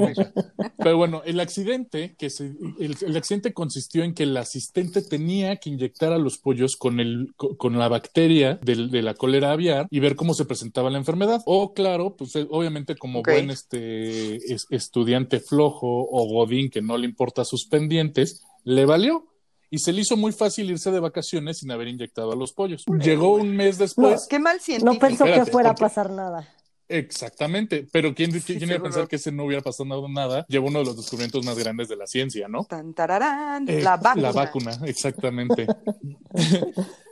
Pero 0.77 0.97
bueno, 0.97 1.21
el 1.25 1.39
accidente, 1.39 2.15
que 2.17 2.29
se, 2.29 2.45
el, 2.79 2.95
el 3.01 3.17
accidente 3.17 3.53
consistió 3.53 4.03
en 4.03 4.13
que 4.13 4.23
el 4.23 4.35
asistente 4.37 5.01
tenía 5.01 5.55
que 5.57 5.69
inyectar 5.71 6.13
a 6.13 6.17
los 6.17 6.37
pollos 6.37 6.75
con, 6.75 6.99
el, 6.99 7.33
co- 7.35 7.57
con 7.57 7.77
la 7.79 7.87
bacteria 7.87 8.59
del- 8.61 8.91
de, 8.91 9.01
la 9.01 9.13
cólera 9.15 9.51
aviar 9.51 9.87
y 9.89 9.99
ver 9.99 10.15
cómo 10.15 10.33
se 10.33 10.45
presentaba 10.45 10.89
la 10.89 10.97
enfermedad. 10.99 11.41
O 11.45 11.73
claro, 11.73 12.15
pues 12.15 12.35
eh, 12.35 12.45
obviamente 12.49 12.95
como 12.95 13.23
buen 13.23 13.49
este, 13.51 14.35
es- 14.53 14.67
estudiante 14.69 15.39
flojo 15.39 15.87
o 16.09 16.25
godín 16.27 16.69
que 16.69 16.81
no 16.81 16.97
le 16.97 17.05
importa 17.05 17.43
sus 17.45 17.65
pendientes, 17.67 18.43
le 18.63 18.85
valió. 18.85 19.27
Y 19.71 19.79
se 19.79 19.91
le 19.91 20.01
hizo 20.01 20.15
muy 20.15 20.31
fácil 20.31 20.69
irse 20.69 20.91
de 20.91 20.99
vacaciones 20.99 21.57
sin 21.57 21.71
haber 21.71 21.87
inyectado 21.87 22.31
a 22.31 22.35
los 22.35 22.53
pollos. 22.53 22.85
Llegó 23.03 23.33
un 23.33 23.55
mes 23.55 23.77
después. 23.79 24.27
Qué 24.29 24.39
mal 24.39 24.61
científico. 24.61 24.93
No 24.93 24.99
pensó 24.99 25.25
que 25.25 25.51
fuera 25.51 25.71
a 25.71 25.75
pasar 25.75 26.11
nada. 26.11 26.47
Exactamente, 26.87 27.87
pero 27.91 28.13
¿quién, 28.13 28.31
quién, 28.31 28.59
quién 28.59 28.69
iba 28.69 28.79
a 28.79 28.83
pensar 28.83 29.07
que 29.07 29.15
ese 29.15 29.31
no 29.31 29.45
hubiera 29.45 29.61
pasado 29.63 30.07
nada? 30.07 30.45
Lleva 30.47 30.67
uno 30.67 30.79
de 30.79 30.85
los 30.85 30.97
descubrimientos 30.97 31.43
más 31.45 31.57
grandes 31.57 31.87
de 31.89 31.95
la 31.95 32.05
ciencia, 32.07 32.47
¿no? 32.47 32.63
Tan, 32.65 32.93
tararán, 32.93 33.67
Eh, 33.67 33.81
la 33.81 33.97
vacuna. 33.97 34.21
La 34.21 34.31
vacuna, 34.31 34.79
exactamente. 34.85 35.67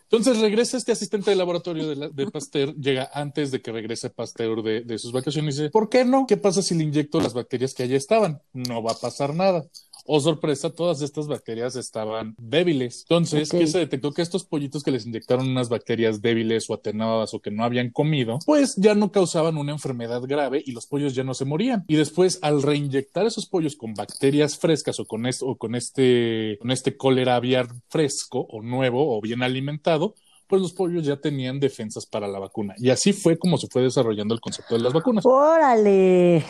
Entonces 0.03 0.38
regresa 0.39 0.77
este 0.77 0.92
asistente 0.92 1.32
de 1.32 1.36
laboratorio 1.36 1.88
de, 1.89 1.96
la- 1.96 2.10
de 2.10 2.30
Pasteur, 2.30 2.75
llega 2.75 3.10
antes 3.13 3.50
de 3.50 3.62
que 3.62 3.72
regrese 3.72 4.12
Pasteur 4.12 4.62
de, 4.62 4.82
de 4.82 5.00
sus 5.00 5.12
vacaciones 5.12 5.56
y 5.56 5.62
dice, 5.63 5.72
¿por 5.72 5.89
qué 5.89 6.06
no? 6.06 6.27
¿Qué 6.27 6.38
pasa 6.38 6.62
si 6.62 6.75
le 6.75 6.84
inyecto 6.84 7.20
las 7.20 7.34
bacterias 7.34 7.74
que 7.74 7.82
allá 7.84 7.98
estaban? 7.98 8.39
No 8.53 8.84
va 8.84 8.92
a 8.92 8.96
pasar 8.96 9.34
nada. 9.34 9.65
Oh, 10.05 10.19
sorpresa, 10.19 10.69
todas 10.69 11.01
estas 11.01 11.27
bacterias 11.27 11.75
estaban 11.75 12.36
débiles. 12.38 13.05
Entonces, 13.10 13.53
Ok. 13.53 13.60
¿qué 13.60 13.67
se 13.67 13.79
detectó? 13.79 14.12
Que 14.12 14.22
estos 14.22 14.43
pollitos 14.45 14.83
que 14.83 14.91
les 14.91 15.05
inyectaron 15.05 15.50
unas 15.50 15.69
bacterias 15.69 16.22
débiles 16.22 16.69
o 16.69 16.74
atenuadas 16.74 17.33
o 17.33 17.39
que 17.39 17.51
no 17.51 17.63
habían 17.63 17.89
comido, 17.89 18.39
pues 18.45 18.75
ya 18.75 18.95
no 18.95 19.12
causaban 19.12 19.57
una 19.57 19.72
enfermedad 19.72 20.22
grave 20.24 20.62
y 20.65 20.74
los 20.74 20.88
pollos 20.88 21.15
ya 21.15 21.24
no 21.24 21.33
se 21.33 21.45
morían. 21.45 21.86
Y 21.88 21.95
después, 21.95 22.39
al 22.41 22.62
reinyectar 22.62 23.25
esos 23.25 23.45
pollos 23.45 23.75
con 23.75 23.93
bacterias 23.93 24.57
frescas 24.57 25.00
o 25.00 25.05
con, 25.05 25.25
esto, 25.25 25.48
o 25.48 25.57
con 25.57 25.75
este, 25.75 26.57
con 26.60 26.72
este 26.72 26.98
cólera 26.98 27.36
aviar 27.38 27.67
fresco 27.89 28.45
o 28.50 28.62
nuevo 28.62 29.17
o 29.17 29.22
bien 29.22 29.41
alimentado, 29.41 30.15
pues 30.48 30.62
los 30.62 30.74
pollos 30.74 31.05
ya 31.05 31.15
tenían 31.17 31.60
defensas 31.60 32.05
para 32.05 32.27
la 32.27 32.39
vacuna. 32.39 32.75
Y 32.77 32.89
así 32.89 33.13
fue 33.13 33.38
como 33.38 33.57
se 33.57 33.67
fue 33.67 33.81
desarrollando 33.81 34.33
el 34.36 34.41
concepto 34.41 34.75
de 34.75 34.81
las 34.81 34.93
vacunas. 34.93 35.25
¡Órale! 35.25 36.43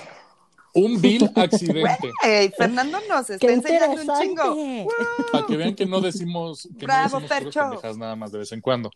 Un 0.75 0.99
vil 1.01 1.29
accidente. 1.35 2.11
Ey, 2.23 2.51
Fernando 2.57 2.97
nos 3.07 3.29
está 3.29 3.45
¡Qué 3.45 3.53
enseñando 3.53 4.01
un 4.01 4.21
chingo. 4.21 4.87
Para 5.31 5.45
que 5.45 5.55
vean 5.57 5.75
que 5.75 5.85
no 5.85 6.01
decimos 6.01 6.67
que 6.79 6.85
Bravo, 6.85 7.19
no 7.19 7.27
decimos 7.27 7.53
pendejadas 7.53 7.97
nada 7.97 8.15
más 8.15 8.31
de 8.31 8.39
vez 8.39 8.51
en 8.51 8.61
cuando, 8.61 8.89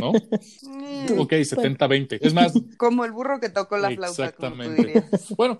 ¿no? 0.00 0.12
Mm, 0.12 1.18
Ok, 1.20 1.32
70-20. 1.32 2.18
Es 2.20 2.34
más, 2.34 2.52
Como 2.76 3.04
el 3.04 3.12
burro 3.12 3.38
que 3.40 3.48
tocó 3.48 3.76
la 3.78 3.90
flauta, 3.90 4.32
como 4.32 4.54
tú 4.54 4.62
Exactamente. 4.62 4.82
dirías. 4.84 5.34
bueno, 5.36 5.56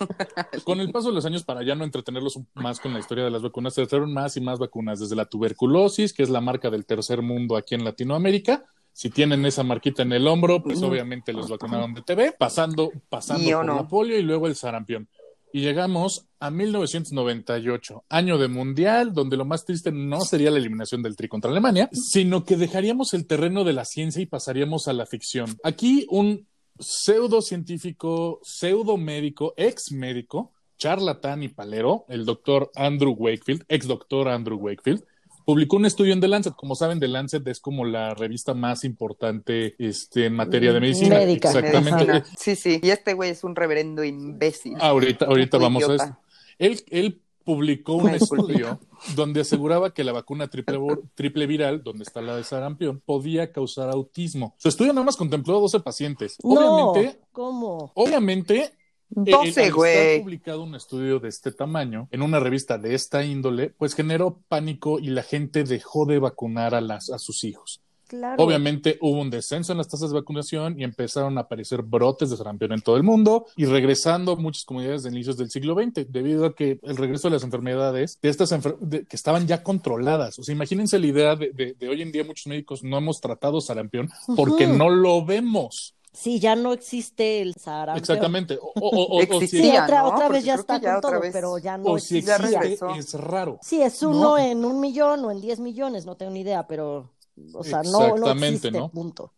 con 0.65 0.81
el 0.81 0.91
paso 0.91 1.09
de 1.09 1.15
los 1.15 1.25
años, 1.25 1.45
para 1.45 1.62
ya 1.62 1.75
no 1.75 1.85
entretenerlos 1.85 2.39
más 2.55 2.81
con 2.81 2.93
la 2.93 2.99
historia 3.00 3.25
de 3.25 3.31
las 3.31 3.43
vacunas, 3.43 3.75
se 3.75 3.87
trajeron 3.87 4.12
más 4.12 4.37
y 4.37 4.41
más 4.41 4.59
vacunas, 4.59 4.99
desde 5.00 5.17
la 5.17 5.27
tuberculosis, 5.27 6.12
que 6.12 6.23
es 6.23 6.31
la 6.31 6.41
marca 6.41 6.71
del 6.71 6.85
tercer 6.87 7.23
mundo 7.23 7.57
aquí 7.57 7.75
en 7.75 7.85
Latinoamérica, 7.85 8.65
Si 8.93 9.09
tienen 9.09 9.47
esa 9.47 9.62
marquita 9.62 10.03
en 10.03 10.12
el 10.12 10.27
hombro, 10.27 10.62
pues 10.62 10.83
obviamente 10.83 11.33
los 11.33 11.49
vacunaron 11.49 11.95
de 11.95 12.03
TV, 12.03 12.33
pasando, 12.37 12.91
pasando 13.09 13.49
por 13.53 13.65
no. 13.65 13.77
la 13.77 13.89
polio 13.89 14.19
y 14.19 14.23
luego 14.23 14.49
el 14.49 14.57
sarampión. 14.57 15.09
Y 15.52 15.61
llegamos 15.61 16.26
a 16.38 16.50
1998, 16.50 18.04
año 18.09 18.38
de 18.38 18.49
mundial, 18.49 19.12
donde 19.12 19.37
lo 19.37 19.45
más 19.45 19.64
triste 19.64 19.90
no 19.92 20.21
sería 20.21 20.50
la 20.50 20.59
eliminación 20.59 21.02
del 21.02 21.16
Tri 21.16 21.28
contra 21.28 21.50
Alemania, 21.50 21.88
sino 21.92 22.45
que 22.45 22.57
dejaríamos 22.57 23.14
el 23.14 23.26
terreno 23.26 23.64
de 23.64 23.73
la 23.73 23.85
ciencia 23.85 24.23
y 24.23 24.26
pasaríamos 24.26 24.88
a 24.88 24.92
la 24.92 25.07
ficción. 25.07 25.57
Aquí 25.64 26.07
un 26.09 26.47
pseudocientífico, 26.78 28.40
pseudo 28.42 28.97
médico, 28.97 29.52
ex 29.57 29.92
médico, 29.92 30.52
charlatán 30.78 31.42
y 31.42 31.49
palero, 31.49 32.07
el 32.09 32.25
doctor 32.25 32.71
Andrew 32.75 33.12
Wakefield, 33.12 33.64
ex 33.69 33.87
doctor 33.87 34.28
Andrew 34.28 34.57
Wakefield, 34.57 35.04
publicó 35.44 35.76
un 35.76 35.87
estudio 35.87 36.12
en 36.12 36.20
The 36.20 36.28
Lancet. 36.28 36.54
Como 36.54 36.75
saben, 36.75 37.00
The 37.00 37.09
Lancet 37.09 37.47
es 37.49 37.61
como 37.61 37.85
la 37.85 38.14
revista 38.14 38.54
más 38.54 38.85
importante 38.85 39.75
este, 39.78 40.26
en 40.26 40.35
materia 40.35 40.73
de 40.73 40.80
medicina. 40.80 41.16
Médica. 41.16 41.49
Exactamente. 41.49 42.04
Medicina. 42.06 42.25
Sí, 42.38 42.56
sí. 42.56 42.80
Y 42.82 42.90
este 42.90 43.14
güey 43.14 43.30
es 43.30 43.44
un 43.44 43.56
reverendo 43.56 44.04
imbécil. 44.04 44.76
Ahorita, 44.80 45.26
ahorita 45.26 45.56
Un 45.59 45.62
vamos 45.62 45.88
a 45.88 45.94
eso. 45.94 46.16
Él, 46.59 46.82
él 46.90 47.20
publicó 47.44 47.94
un 47.94 48.12
disculpa. 48.12 48.52
estudio 48.52 48.80
donde 49.16 49.40
aseguraba 49.40 49.92
que 49.94 50.04
la 50.04 50.12
vacuna 50.12 50.49
triple, 50.49 50.78
triple 51.14 51.47
viral, 51.47 51.82
donde 51.82 52.04
está 52.04 52.20
la 52.20 52.37
de 52.37 52.44
sarampión, 52.44 53.00
podía 53.04 53.50
causar 53.50 53.88
autismo. 53.90 54.54
Su 54.59 54.68
estudio 54.68 54.92
nada 54.92 55.06
más 55.06 55.16
contempló 55.16 55.56
a 55.56 55.61
12 55.61 55.80
pacientes. 55.80 56.37
No, 56.44 56.50
Obviamente, 56.92 57.20
¿cómo? 57.32 57.92
obviamente, 57.94 58.73
12, 59.11 59.49
estar 59.49 59.73
güey. 59.73 60.21
publicado 60.21 60.62
un 60.62 60.75
estudio 60.75 61.19
de 61.19 61.29
este 61.29 61.52
tamaño 61.52 62.09
en 62.11 62.23
una 62.23 62.40
revista 62.40 62.79
de 62.79 62.95
esta 62.95 63.25
índole, 63.25 63.71
pues 63.76 63.95
generó 63.95 64.38
pánico 64.49 64.99
y 64.99 65.09
la 65.09 65.23
gente 65.23 65.64
dejó 65.64 66.07
de 66.07 66.19
vacunar 66.19 66.75
a, 66.75 66.81
las, 66.81 67.11
a 67.11 67.19
sus 67.19 67.45
hijos. 67.45 67.81
Claro. 68.07 68.43
Obviamente 68.43 68.99
hubo 69.02 69.21
un 69.21 69.31
descenso 69.31 69.71
en 69.71 69.79
las 69.79 69.87
tasas 69.87 70.11
de 70.11 70.19
vacunación 70.19 70.75
y 70.81 70.83
empezaron 70.83 71.38
a 71.38 71.43
aparecer 71.43 71.83
brotes 71.83 72.29
de 72.31 72.37
sarampión 72.37 72.73
en 72.73 72.81
todo 72.81 72.97
el 72.97 73.05
mundo 73.05 73.47
y 73.57 73.67
regresando 73.67 74.37
muchas 74.37 74.64
comunidades 74.64 75.05
de 75.05 75.11
inicios 75.11 75.37
del 75.37 75.49
siglo 75.49 75.75
XX, 75.76 76.11
debido 76.11 76.45
a 76.47 76.55
que 76.57 76.81
el 76.83 76.97
regreso 76.97 77.29
de 77.29 77.35
las 77.35 77.45
enfermedades 77.45 78.19
de 78.21 78.29
estas 78.29 78.50
enfer- 78.50 78.79
de- 78.81 79.05
que 79.05 79.14
estaban 79.14 79.47
ya 79.47 79.62
controladas. 79.62 80.40
O 80.40 80.43
sea, 80.43 80.52
imagínense 80.52 80.99
la 80.99 81.07
idea 81.07 81.37
de, 81.37 81.52
de- 81.52 81.75
de 81.79 81.88
hoy 81.88 82.02
en 82.02 82.11
día 82.11 82.25
muchos 82.25 82.49
médicos 82.49 82.83
no 82.83 82.99
hemos 82.99 83.21
tratado 83.21 83.61
sarampión 83.61 84.11
porque 84.35 84.67
no 84.67 84.90
lo 84.90 85.25
vemos. 85.25 85.95
Sí, 86.12 86.40
ya 86.40 86.57
no 86.57 86.73
existe 86.73 87.40
el 87.40 87.55
sarampión. 87.55 87.99
Exactamente. 87.99 88.59
O, 88.61 88.73
o- 88.75 89.17
o- 89.17 89.21
Existía. 89.21 89.61
Sí, 89.62 89.73
Ya, 89.73 89.85
otra, 89.85 90.02
¿no? 90.02 90.09
otra 90.09 90.19
Porque 90.26 90.33
vez 90.38 90.45
ya 90.45 90.55
está 90.55 90.81
ya 90.81 90.93
con 90.95 91.00
todo, 91.02 91.21
vez- 91.21 91.33
pero 91.33 91.57
ya 91.59 91.79
no 91.79 91.85
o 91.93 91.99
si 92.00 92.19
existe. 92.19 92.79
Es 92.99 93.14
raro. 93.14 93.59
Sí, 93.62 93.81
es 93.81 94.02
No. 94.02 94.11
uno 94.11 94.38
en 94.38 94.64
un 94.64 94.81
millón 94.81 95.25
o 95.25 95.31
en 95.31 95.40
diez 95.40 95.61
millones, 95.61 96.07
no 96.07 96.17
tengo 96.17 96.33
ni 96.33 96.40
idea, 96.40 96.67
pero, 96.67 97.11
o 97.55 97.62
sea, 97.62 97.83
no, 97.85 97.90
no 97.93 98.07
Exactamente, 98.17 98.47
existe, 98.49 98.71
¿no? 98.73 98.88
punto. 98.88 99.33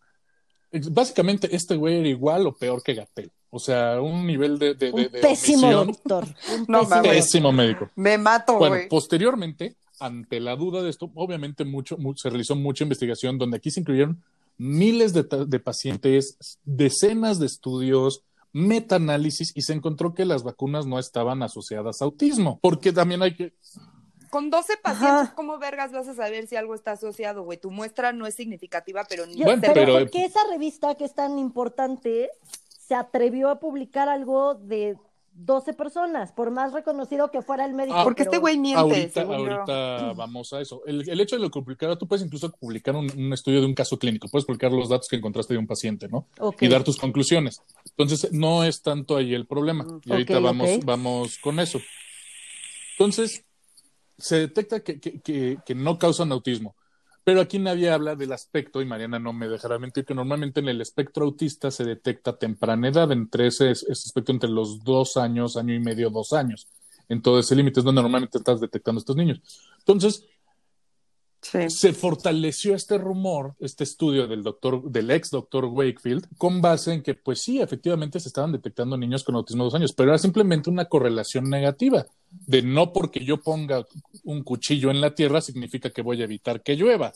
Básicamente, 0.91 1.55
este 1.55 1.77
güey 1.77 1.99
era 1.99 2.09
igual 2.09 2.47
o 2.47 2.53
peor 2.57 2.83
que 2.83 2.95
Gatel. 2.95 3.31
O 3.51 3.59
sea, 3.59 4.01
un 4.01 4.27
nivel 4.27 4.59
de, 4.59 4.73
de, 4.75 4.87
de- 4.87 4.93
Un 4.93 5.03
de 5.13 5.21
pésimo 5.21 5.67
omisión. 5.67 5.87
doctor. 5.89 6.25
Un 6.25 6.65
No 6.69 6.79
pésimo 6.81 6.97
mames. 6.97 7.11
Pésimo 7.13 7.53
médico. 7.53 7.91
Me 7.97 8.17
mato, 8.17 8.57
Bueno, 8.57 8.77
güey. 8.77 8.89
posteriormente, 8.89 9.77
ante 10.01 10.41
la 10.41 10.57
duda 10.57 10.83
de 10.83 10.89
esto, 10.89 11.11
obviamente 11.15 11.67
mucho, 11.67 11.99
mu- 11.99 12.17
se 12.17 12.31
realizó 12.31 12.57
mucha 12.57 12.85
investigación 12.85 13.37
donde 13.37 13.59
aquí 13.59 13.71
se 13.71 13.81
incluyeron 13.81 14.23
miles 14.59 15.13
de, 15.13 15.25
pacientes, 15.61 16.59
decenas 16.65 17.39
de 17.39 17.47
estudios, 17.47 18.25
metaanálisis 18.53 19.53
y 19.57 19.63
se 19.63 19.73
encontró 19.73 20.15
que 20.15 20.25
las 20.25 20.43
vacunas 20.43 20.87
no 20.87 20.99
estaban 20.99 21.43
asociadas 21.43 22.01
a 22.01 22.05
autismo, 22.05 22.59
porque 22.61 22.93
también 22.93 23.23
hay 23.23 23.35
que, 23.35 23.55
Con 24.31 24.51
12 24.51 24.77
pacientes, 24.83 25.11
Ajá. 25.29 25.35
¿cómo 25.35 25.59
vergas 25.59 25.93
vas 25.93 26.09
a 26.09 26.15
saber 26.15 26.47
si 26.47 26.57
algo 26.57 26.75
está 26.75 26.93
asociado, 26.93 27.43
güey? 27.45 27.59
Tu 27.59 27.71
muestra 27.71 28.13
no 28.13 28.27
es 28.27 28.35
significativa, 28.35 29.05
pero 29.09 29.27
ni 29.27 29.37
Yo- 29.37 29.45
Bueno, 29.45 29.61
pero, 29.61 29.75
pero- 29.75 29.93
¿por 29.99 30.11
qué 30.11 30.25
esa 30.25 30.41
revista 30.51 30.95
que 30.95 31.05
es 31.05 31.15
tan 31.15 31.39
importante 31.39 32.31
se 32.87 32.95
atrevió 32.95 33.49
a 33.51 33.59
publicar 33.61 34.09
algo 34.09 34.55
de 34.55 34.97
12 35.35 35.73
personas, 35.73 36.31
por 36.33 36.51
más 36.51 36.73
reconocido 36.73 37.31
que 37.31 37.43
fuera 37.43 37.65
el 37.65 37.73
médico? 37.75 37.97
Ah, 37.99 38.05
Porque 38.05 38.25
pero- 38.25 38.33
este 38.33 38.41
güey 38.41 38.59
miente, 38.59 39.21
ahorita, 39.21 40.13
vamos 40.17 40.53
a 40.53 40.61
eso. 40.61 40.83
El, 40.87 41.09
el 41.09 41.21
hecho 41.21 41.37
de 41.37 41.43
lo 41.43 41.51
que 41.51 41.61
publicara, 41.61 41.97
tú 41.97 42.07
puedes 42.07 42.25
incluso 42.25 42.51
publicar 42.53 42.95
un, 42.95 43.11
un 43.17 43.33
estudio 43.33 43.61
de 43.61 43.67
un 43.67 43.75
caso 43.75 43.99
clínico, 43.99 44.29
puedes 44.29 44.45
publicar 44.45 44.71
los 44.73 44.89
datos 44.89 45.09
que 45.09 45.17
encontraste 45.17 45.55
de 45.55 45.59
un 45.59 45.67
paciente, 45.67 46.07
¿no? 46.09 46.27
Y 46.61 46.69
dar 46.69 46.85
tus 46.85 46.99
conclusiones. 46.99 47.61
Entonces, 47.87 48.33
no 48.33 48.63
es 48.65 48.83
tanto 48.83 49.17
ahí 49.17 49.35
el 49.35 49.47
problema. 49.47 49.87
Y 50.05 50.13
ahorita 50.13 50.39
vamos, 50.39 50.85
vamos 50.85 51.39
con 51.39 51.59
eso. 51.61 51.81
Entonces, 52.99 53.45
se 54.19 54.37
detecta 54.39 54.81
que, 54.81 55.01
que- 55.01 55.21
que- 55.21 55.59
que 55.65 55.75
no 55.75 55.99
causan 55.99 56.31
autismo. 56.33 56.77
Pero 57.25 57.41
aquí 57.41 57.59
nadie 57.59 57.91
habla 57.91 58.17
del 58.17 58.33
aspecto, 58.33 58.83
y 58.83 58.87
Mariana 58.87 59.19
no 59.19 59.33
me 59.33 59.49
dejará 59.49 59.79
mentir, 59.79 60.05
que 60.05 60.15
normalmente 60.15 60.61
en 60.61 60.69
el 60.69 60.81
espectro 60.81 61.25
autista 61.25 61.71
se 61.71 61.85
detecta 61.85 62.37
temprana 62.37 62.89
edad, 62.89 63.13
entre 63.13 63.47
ese, 63.47 63.71
espectro 63.71 64.35
entre 64.35 64.51
los 64.51 64.83
dos 64.83 65.17
años, 65.17 65.57
año 65.57 65.75
y 65.75 65.81
medio, 65.81 66.11
dos 66.11 66.33
años. 66.33 66.67
En 67.09 67.23
todo 67.23 67.39
ese 67.39 67.55
límite 67.55 67.81
es 67.81 67.85
donde 67.85 68.03
normalmente 68.03 68.39
estás 68.39 68.61
detectando 68.61 68.99
a 68.99 69.03
estos 69.03 69.17
niños. 69.17 69.41
Entonces, 69.79 70.25
Sí. 71.43 71.69
se 71.71 71.93
fortaleció 71.93 72.75
este 72.75 72.99
rumor, 72.99 73.57
este 73.59 73.83
estudio 73.83 74.29
del 74.29 74.45
doctor, 74.45 74.83
del 74.91 75.11
ex 75.11 75.31
doctor 75.31 75.65
Wakefield, 75.65 76.29
con 76.39 76.61
base 76.61 76.95
en 76.95 77.03
que, 77.03 77.15
pues 77.15 77.43
sí, 77.43 77.61
efectivamente 77.61 78.21
se 78.21 78.29
estaban 78.29 78.53
detectando 78.53 78.97
niños 78.97 79.25
con 79.25 79.35
autismo 79.35 79.65
de 79.65 79.67
dos 79.67 79.75
años, 79.75 79.93
pero 79.93 80.11
era 80.11 80.19
simplemente 80.19 80.71
una 80.71 80.85
correlación 80.85 81.51
negativa, 81.51 82.07
de 82.31 82.63
no 82.63 82.93
porque 82.93 83.25
yo 83.25 83.43
ponga 83.43 83.85
un 84.25 84.43
cuchillo 84.43 84.91
en 84.91 85.01
la 85.01 85.15
tierra 85.15 85.41
significa 85.41 85.91
que 85.91 86.03
voy 86.03 86.21
a 86.23 86.25
evitar 86.25 86.63
que 86.63 86.77
llueva, 86.77 87.13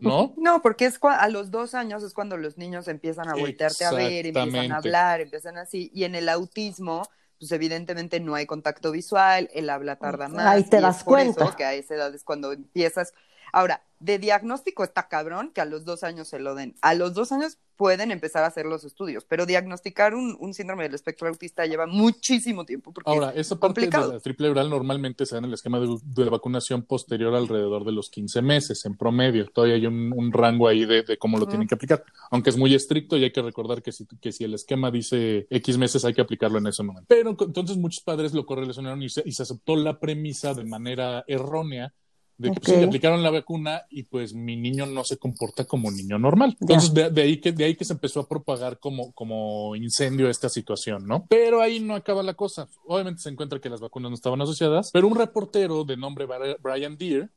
¿no? 0.00 0.34
No, 0.38 0.62
porque 0.62 0.86
es 0.86 0.98
a 1.02 1.28
los 1.28 1.50
dos 1.50 1.74
años 1.74 2.02
es 2.02 2.14
cuando 2.14 2.36
los 2.36 2.56
niños 2.56 2.88
empiezan 2.88 3.28
a 3.28 3.34
voltearte 3.34 3.84
a 3.84 3.92
ver, 3.92 4.26
empiezan 4.26 4.72
a 4.72 4.76
hablar, 4.76 5.20
empiezan 5.20 5.58
así. 5.58 5.90
Y 5.94 6.04
en 6.04 6.14
el 6.14 6.28
autismo, 6.28 7.02
pues 7.38 7.50
evidentemente 7.52 8.20
no 8.20 8.34
hay 8.34 8.46
contacto 8.46 8.90
visual, 8.90 9.50
el 9.52 9.68
habla 9.68 9.96
tarda 9.96 10.28
más. 10.28 10.46
Ahí 10.46 10.64
te 10.64 10.78
y 10.78 10.80
das 10.80 10.98
es 10.98 11.04
por 11.04 11.14
cuenta. 11.14 11.44
eso 11.44 11.56
que 11.56 11.64
a 11.64 11.74
esa 11.74 11.94
edad 11.94 12.14
es 12.14 12.24
cuando 12.24 12.52
empiezas. 12.52 13.12
Ahora, 13.54 13.84
de 14.00 14.18
diagnóstico 14.18 14.82
está 14.82 15.06
cabrón 15.06 15.52
que 15.54 15.60
a 15.60 15.64
los 15.64 15.84
dos 15.84 16.02
años 16.02 16.26
se 16.26 16.40
lo 16.40 16.56
den. 16.56 16.74
A 16.82 16.92
los 16.94 17.14
dos 17.14 17.30
años 17.30 17.58
pueden 17.76 18.10
empezar 18.10 18.42
a 18.42 18.48
hacer 18.48 18.66
los 18.66 18.82
estudios, 18.82 19.24
pero 19.24 19.46
diagnosticar 19.46 20.12
un, 20.16 20.36
un 20.40 20.54
síndrome 20.54 20.82
del 20.82 20.94
espectro 20.96 21.28
autista 21.28 21.64
lleva 21.64 21.86
muchísimo 21.86 22.66
tiempo. 22.66 22.92
Porque 22.92 23.08
Ahora, 23.08 23.30
esa 23.30 23.54
parte 23.54 23.82
complicado. 23.82 24.08
de 24.08 24.14
la 24.14 24.20
triple 24.20 24.48
viral 24.48 24.70
normalmente 24.70 25.24
se 25.24 25.36
da 25.36 25.38
en 25.38 25.44
el 25.44 25.54
esquema 25.54 25.78
de, 25.78 25.86
de 26.02 26.24
vacunación 26.30 26.82
posterior 26.82 27.32
alrededor 27.32 27.84
de 27.84 27.92
los 27.92 28.10
15 28.10 28.42
meses, 28.42 28.84
en 28.86 28.96
promedio. 28.96 29.46
Todavía 29.46 29.76
hay 29.76 29.86
un, 29.86 30.12
un 30.12 30.32
rango 30.32 30.66
ahí 30.66 30.84
de, 30.84 31.04
de 31.04 31.16
cómo 31.16 31.38
lo 31.38 31.46
tienen 31.46 31.68
que 31.68 31.76
aplicar, 31.76 32.02
aunque 32.32 32.50
es 32.50 32.56
muy 32.56 32.74
estricto 32.74 33.16
y 33.16 33.22
hay 33.22 33.32
que 33.32 33.42
recordar 33.42 33.82
que 33.82 33.92
si, 33.92 34.04
que 34.20 34.32
si 34.32 34.42
el 34.42 34.54
esquema 34.54 34.90
dice 34.90 35.46
X 35.48 35.78
meses 35.78 36.04
hay 36.04 36.12
que 36.12 36.22
aplicarlo 36.22 36.58
en 36.58 36.66
ese 36.66 36.82
momento. 36.82 37.06
Pero 37.08 37.30
entonces 37.30 37.76
muchos 37.76 38.02
padres 38.02 38.34
lo 38.34 38.46
correlacionaron 38.46 39.00
y 39.00 39.10
se, 39.10 39.22
y 39.24 39.30
se 39.30 39.44
aceptó 39.44 39.76
la 39.76 40.00
premisa 40.00 40.54
de 40.54 40.64
manera 40.64 41.22
errónea 41.28 41.94
de 42.36 42.50
que 42.50 42.60
pues, 42.60 42.72
sí, 42.72 42.80
le 42.80 42.86
aplicaron 42.86 43.22
la 43.22 43.30
vacuna 43.30 43.82
y 43.90 44.04
pues 44.04 44.34
mi 44.34 44.56
niño 44.56 44.86
no 44.86 45.04
se 45.04 45.18
comporta 45.18 45.64
como 45.64 45.88
un 45.88 45.96
niño 45.96 46.18
normal. 46.18 46.56
Entonces 46.60 46.92
de, 46.92 47.10
de 47.10 47.22
ahí 47.22 47.40
que, 47.40 47.52
de 47.52 47.64
ahí 47.64 47.76
que 47.76 47.84
se 47.84 47.92
empezó 47.92 48.20
a 48.20 48.28
propagar 48.28 48.78
como, 48.78 49.12
como 49.12 49.76
incendio 49.76 50.28
esta 50.28 50.48
situación, 50.48 51.06
¿no? 51.06 51.26
Pero 51.28 51.60
ahí 51.60 51.80
no 51.80 51.94
acaba 51.94 52.22
la 52.22 52.34
cosa. 52.34 52.68
Obviamente 52.86 53.22
se 53.22 53.30
encuentra 53.30 53.60
que 53.60 53.70
las 53.70 53.80
vacunas 53.80 54.10
no 54.10 54.14
estaban 54.14 54.40
asociadas, 54.42 54.90
pero 54.92 55.06
un 55.06 55.16
reportero 55.16 55.84
de 55.84 55.96
nombre 55.96 56.26
Brian 56.62 56.96
Deere 56.96 57.28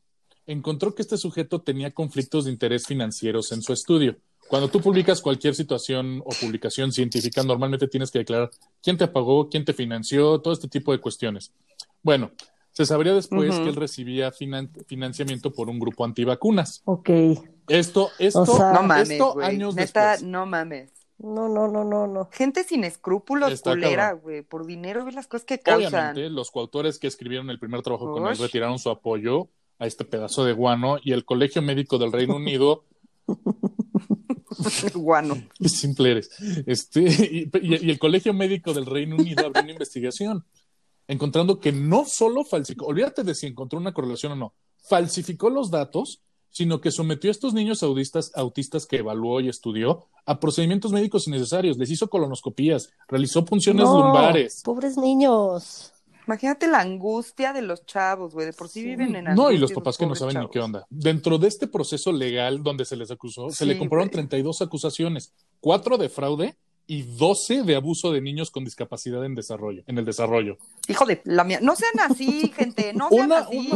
encontró 0.47 0.95
que 0.95 1.01
este 1.01 1.17
sujeto 1.17 1.61
tenía 1.61 1.91
conflictos 1.91 2.45
de 2.45 2.51
interés 2.51 2.87
financieros 2.87 3.51
en 3.51 3.61
su 3.61 3.73
estudio. 3.73 4.17
Cuando 4.47 4.69
tú 4.69 4.79
publicas 4.79 5.21
cualquier 5.21 5.55
situación 5.55 6.21
o 6.25 6.29
publicación 6.29 6.93
científica, 6.93 7.43
normalmente 7.43 7.87
tienes 7.87 8.11
que 8.11 8.19
declarar 8.19 8.49
quién 8.81 8.97
te 8.97 9.07
pagó, 9.07 9.49
quién 9.49 9.65
te 9.65 9.73
financió, 9.73 10.39
todo 10.39 10.53
este 10.53 10.69
tipo 10.69 10.93
de 10.93 10.99
cuestiones. 10.99 11.51
Bueno, 12.01 12.31
se 12.77 12.85
sabría 12.85 13.15
después 13.15 13.55
que 13.55 13.69
él 13.69 13.75
recibía 13.75 14.31
finan- 14.31 14.69
financiamiento 14.85 15.51
por 15.51 15.67
un 15.67 15.79
grupo 15.79 16.05
antivacunas. 16.05 16.83
Ok. 16.85 17.09
Esto, 17.67 18.11
esto, 18.19 18.41
O 18.43 18.45
sea- 18.45 18.71
no 18.71 18.83
mames, 18.83 19.09
esto 19.09 19.33
güey. 19.33 19.47
años 19.47 19.73
Neta, 19.73 20.11
después. 20.11 20.29
no 20.29 20.45
mames. 20.45 20.91
No, 21.17 21.49
no, 21.49 21.67
no, 21.67 21.83
no, 21.83 22.05
no. 22.05 22.29
Gente 22.31 22.63
sin 22.63 22.83
escrúpulos, 22.83 23.51
Está 23.51 23.71
culera, 23.71 24.03
cabrón. 24.09 24.21
güey. 24.21 24.41
Por 24.43 24.67
dinero 24.67 25.03
ves 25.05 25.15
las 25.15 25.25
cosas 25.25 25.45
que 25.45 25.57
causan. 25.59 25.87
Obviamente, 26.11 26.29
los 26.29 26.51
coautores 26.51 26.99
que 26.99 27.07
escribieron 27.07 27.49
el 27.49 27.57
primer 27.57 27.81
trabajo 27.81 28.11
con 28.13 28.27
él 28.27 28.37
retiraron 28.37 28.77
su 28.77 28.91
apoyo 28.91 29.49
a 29.79 29.87
este 29.87 30.05
pedazo 30.05 30.45
de 30.45 30.53
guano 30.53 30.97
y 31.03 31.13
el 31.13 31.25
Colegio 31.25 31.63
Médico 31.63 31.97
del 31.97 32.11
Reino 32.11 32.35
Unido 32.35 32.85
Guano. 34.93 35.35
Qué 35.59 35.69
simple 35.69 36.11
eres. 36.11 36.29
Este, 36.65 37.01
y, 37.01 37.49
y- 37.61 37.85
y 37.87 37.89
el 37.89 37.99
Colegio 37.99 38.33
Médico 38.33 38.73
del 38.73 38.85
Reino 38.85 39.15
Unido 39.15 39.45
abrió 39.45 39.63
una 39.63 39.71
investigación, 39.71 40.45
encontrando 41.07 41.59
que 41.59 41.71
no 41.71 42.05
solo 42.05 42.43
falsificó, 42.43 42.85
olvídate 42.87 43.23
de 43.23 43.35
si 43.35 43.47
encontró 43.47 43.79
una 43.79 43.93
correlación 43.93 44.33
o 44.33 44.35
no, 44.35 44.53
falsificó 44.77 45.49
los 45.49 45.71
datos, 45.71 46.21
sino 46.49 46.81
que 46.81 46.91
sometió 46.91 47.29
a 47.29 47.31
estos 47.31 47.53
niños 47.53 47.83
autistas, 47.83 48.31
autistas 48.35 48.85
que 48.85 48.97
evaluó 48.97 49.41
y 49.41 49.49
estudió 49.49 50.05
a 50.25 50.39
procedimientos 50.39 50.91
médicos 50.91 51.27
innecesarios, 51.27 51.77
les 51.77 51.91
hizo 51.91 52.09
colonoscopías, 52.09 52.89
realizó 53.07 53.45
punciones 53.45 53.85
No, 53.85 54.01
lumbares. 54.03 54.61
Pobres 54.63 54.97
niños. 54.97 55.91
Imagínate 56.25 56.67
la 56.67 56.81
angustia 56.81 57.53
de 57.53 57.61
los 57.61 57.85
chavos, 57.85 58.33
güey. 58.33 58.47
De 58.47 58.53
por 58.53 58.67
sí, 58.67 58.81
Sí. 58.81 58.85
viven 58.87 59.15
en 59.15 59.27
angustia. 59.27 59.35
No, 59.35 59.51
y 59.51 59.57
los 59.57 59.71
papás 59.71 59.97
que 59.97 60.05
no 60.05 60.13
saben 60.15 60.33
ni 60.33 60.39
chavos. 60.39 60.51
qué 60.51 60.59
onda. 60.59 60.85
Dentro 60.89 61.37
de 61.37 61.47
este 61.47 61.67
proceso 61.67 62.11
legal 62.11 62.63
donde 62.63 62.83
se 62.83 62.97
les 62.97 63.11
acusó, 63.11 63.49
se 63.49 63.65
le 63.65 63.77
comprobaron 63.77 64.07
güey. 64.09 64.13
32 64.27 64.61
acusaciones, 64.61 65.31
cuatro 65.61 65.97
de 65.97 66.09
fraude 66.09 66.57
y 66.89 67.01
12 67.03 67.63
de 67.63 67.75
abuso 67.75 68.11
de 68.13 68.21
niños 68.21 68.49
con 68.49 68.63
discapacidad 68.63 69.25
en 69.25 69.35
desarrollo, 69.35 69.83
en 69.87 69.97
el 69.97 70.05
desarrollo. 70.05 70.57
Hijo 70.87 71.05
de 71.05 71.21
la 71.25 71.43
mía. 71.43 71.59
No 71.61 71.75
sean 71.75 71.99
así, 71.99 72.47
gente. 72.55 72.93
No 72.93 73.09
sean 73.09 73.25
Una, 73.25 73.39
así. 73.39 73.69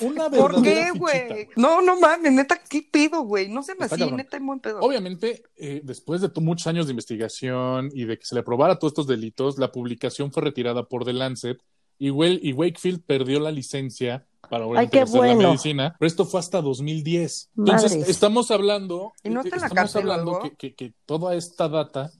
una, 0.00 0.26
una 0.26 0.30
¿Por 0.30 0.62
qué, 0.62 0.90
güey? 0.94 1.48
No, 1.56 1.80
no 1.80 1.98
mames, 1.98 2.30
neta, 2.32 2.60
¿qué 2.68 2.86
pido, 2.90 3.22
güey? 3.22 3.48
No 3.48 3.62
sean 3.62 3.78
Está 3.80 3.94
así, 3.94 4.00
cabrón. 4.02 4.18
neta, 4.18 4.36
en 4.36 4.46
buen 4.46 4.60
pedo. 4.60 4.80
Obviamente, 4.80 5.42
eh, 5.56 5.80
después 5.82 6.20
de 6.20 6.30
muchos 6.40 6.66
años 6.66 6.86
de 6.86 6.92
investigación 6.92 7.90
y 7.94 8.04
de 8.04 8.18
que 8.18 8.26
se 8.26 8.34
le 8.34 8.42
probara 8.42 8.78
todos 8.78 8.92
estos 8.92 9.06
delitos, 9.06 9.58
la 9.58 9.72
publicación 9.72 10.30
fue 10.30 10.42
retirada 10.42 10.84
por 10.84 11.04
The 11.06 11.14
Lancet 11.14 11.58
y, 11.98 12.10
Wakefield 12.10 13.02
perdió 13.04 13.40
la 13.40 13.50
licencia 13.50 14.26
para 14.50 14.66
qué 14.88 14.98
ejercer 14.98 15.20
la 15.22 15.34
medicina, 15.34 15.96
pero 15.98 16.06
esto 16.06 16.24
fue 16.24 16.38
hasta 16.40 16.60
2010. 16.62 17.50
Entonces, 17.56 18.08
estamos 18.08 18.50
hablando, 18.50 19.12
¿Y 19.24 19.30
no 19.30 19.40
está 19.40 19.56
en 19.56 19.60
la 19.62 19.66
estamos 19.68 19.92
cárcel 19.92 20.10
hablando 20.10 20.40
que- 20.58 20.74
que 20.74 20.92
toda 21.06 21.34
esta 21.34 21.68
data 21.68 22.12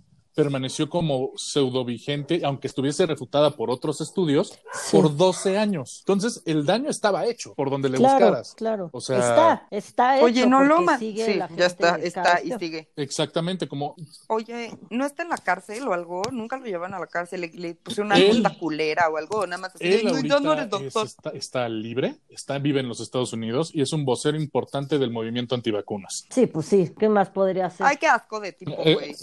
permaneció 0.43 0.89
como 0.89 1.33
pseudo 1.37 1.85
vigente, 1.85 2.43
aunque 2.45 2.69
estuviese 2.69 3.07
refutada 3.07 3.51
por 3.51 3.71
otros 3.71 4.01
estudios, 4.01 4.53
Sí. 4.73 4.97
por 4.97 5.17
12 5.17 5.59
años. 5.59 5.99
Entonces, 6.07 6.43
el 6.47 6.65
daño 6.65 6.91
estaba 6.91 7.27
hecho 7.27 7.55
por 7.55 7.71
donde 7.71 7.89
le 7.89 7.99
Claro, 7.99 8.15
buscaras. 8.27 8.55
claro. 8.55 8.91
O 8.93 9.01
sea- 9.01 9.19
está, 9.19 9.67
está 9.71 10.23
Oye, 10.23 10.47
no 10.47 10.63
lo 10.63 10.79
sigue 10.99 11.27
Sí, 11.27 11.35
la 11.35 11.49
ya 11.57 11.67
está, 11.67 11.93
gente 11.95 12.07
está 12.07 12.41
y 12.45 12.53
sigue. 12.53 12.89
Exactamente, 12.95 13.67
como 13.67 13.97
Oye, 14.29 14.71
¿no 14.91 15.05
está 15.05 15.25
en 15.25 15.31
la 15.31 15.39
cárcel 15.39 15.89
o 15.89 15.93
algo? 15.93 16.23
¿Nunca 16.31 16.57
lo 16.57 16.67
llevan 16.67 16.95
a 16.95 17.01
la 17.01 17.07
cárcel? 17.09 17.41
¿Le, 17.41 17.49
le 17.49 17.75
pusieron 17.75 18.07
una 18.13 18.19
Él- 18.19 18.35
multa 18.35 18.57
culera 18.59 19.09
o 19.09 19.17
algo? 19.17 19.45
Nada 19.47 19.61
más 19.63 19.75
así. 19.75 19.85
Él 19.85 20.05
"No, 20.05 20.53
eres 20.53 20.65
es- 20.67 20.71
doctor. 20.71 21.07
está, 21.07 21.31
está 21.31 21.69
libre, 21.69 22.21
está, 22.29 22.59
vive 22.59 22.79
en 22.79 22.89
los 22.89 23.01
Estados 23.01 23.33
Unidos 23.33 23.71
y 23.75 23.81
es 23.83 23.93
un 23.93 24.05
vocero 24.05 24.37
importante 24.41 24.99
del 24.99 25.11
movimiento 25.11 25.57
antivacunas. 25.57 26.27
Sí, 26.31 26.47
pues 26.47 26.67
sí, 26.67 26.93
¿qué 26.97 27.09
más 27.09 27.31
podría 27.31 27.67
hacer? 27.67 27.87
Ay, 27.87 27.97
qué 27.97 28.07
asco 28.07 28.39
de 28.39 28.53
tipo, 28.53 28.73
Eh, 28.85 28.95
güey. 28.95 29.15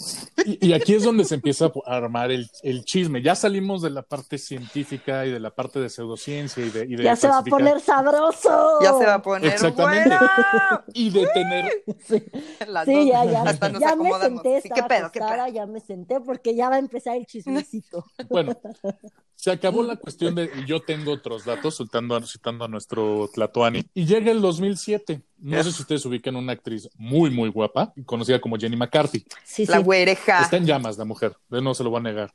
Y, 0.44 0.68
y 0.68 0.72
aquí 0.74 0.94
es 0.94 1.05
donde 1.06 1.24
se 1.24 1.34
empieza 1.36 1.66
a 1.86 1.96
armar 1.96 2.30
el, 2.30 2.48
el 2.62 2.84
chisme. 2.84 3.22
Ya 3.22 3.34
salimos 3.34 3.82
de 3.82 3.90
la 3.90 4.02
parte 4.02 4.36
científica 4.38 5.24
y 5.26 5.30
de 5.30 5.40
la 5.40 5.50
parte 5.54 5.80
de 5.80 5.88
pseudociencia 5.88 6.64
y 6.64 6.70
de, 6.70 6.84
y 6.84 6.96
de 6.96 7.04
ya 7.04 7.16
se 7.16 7.28
va 7.28 7.38
a 7.38 7.44
poner 7.44 7.80
sabroso. 7.80 8.80
Ya 8.82 8.92
se 8.92 9.06
va 9.06 9.14
a 9.14 9.22
poner 9.22 9.52
Exactamente. 9.52 10.08
buena. 10.10 10.84
Y 10.94 11.10
de 11.10 11.26
tener, 11.28 11.72
Sí, 12.06 12.22
Las 12.68 12.84
sí, 12.84 12.94
dos 12.94 13.06
ya, 13.06 13.24
ya. 13.24 13.42
hasta 13.42 13.68
nos 13.68 13.80
ya 13.80 13.96
me 13.96 14.12
senté, 14.20 14.60
Sí, 14.60 14.68
¿Qué 14.74 14.82
pedo? 14.82 15.10
¿Qué 15.12 15.18
acostada, 15.20 15.44
pedo? 15.46 15.54
ya 15.54 15.66
me 15.66 15.80
senté 15.80 16.20
porque 16.20 16.54
ya 16.54 16.68
va 16.68 16.76
a 16.76 16.78
empezar 16.78 17.16
el 17.16 17.26
chismecito. 17.26 18.04
bueno, 18.28 18.56
se 19.36 19.50
acabó 19.52 19.82
la 19.84 19.94
cuestión 19.96 20.34
de 20.34 20.50
yo 20.66 20.80
tengo 20.80 21.12
otros 21.12 21.44
datos, 21.44 21.76
citando, 21.76 22.16
a- 22.16 22.26
citando 22.26 22.64
a 22.64 22.68
nuestro 22.68 23.28
Tlatoani. 23.32 23.84
Y 23.94 24.04
llega 24.06 24.32
el 24.32 24.40
2007. 24.40 25.22
No 25.38 25.62
sé 25.62 25.70
si 25.72 25.82
ustedes 25.82 26.04
ubican 26.06 26.34
una 26.36 26.52
actriz 26.54 26.88
muy, 26.96 27.30
muy 27.30 27.50
guapa, 27.50 27.92
conocida 28.06 28.40
como 28.40 28.56
Jenny 28.56 28.76
McCarthy. 28.76 29.24
Sí, 29.44 29.66
La 29.66 29.76
sí. 29.78 29.82
güereja. 29.84 30.42
Está 30.42 30.56
en 30.56 30.66
llamas 30.66 30.98
la 30.98 31.04
mujer, 31.04 31.36
de 31.48 31.62
no 31.62 31.74
se 31.74 31.84
lo 31.84 31.90
voy 31.90 32.00
a 32.00 32.02
negar. 32.02 32.34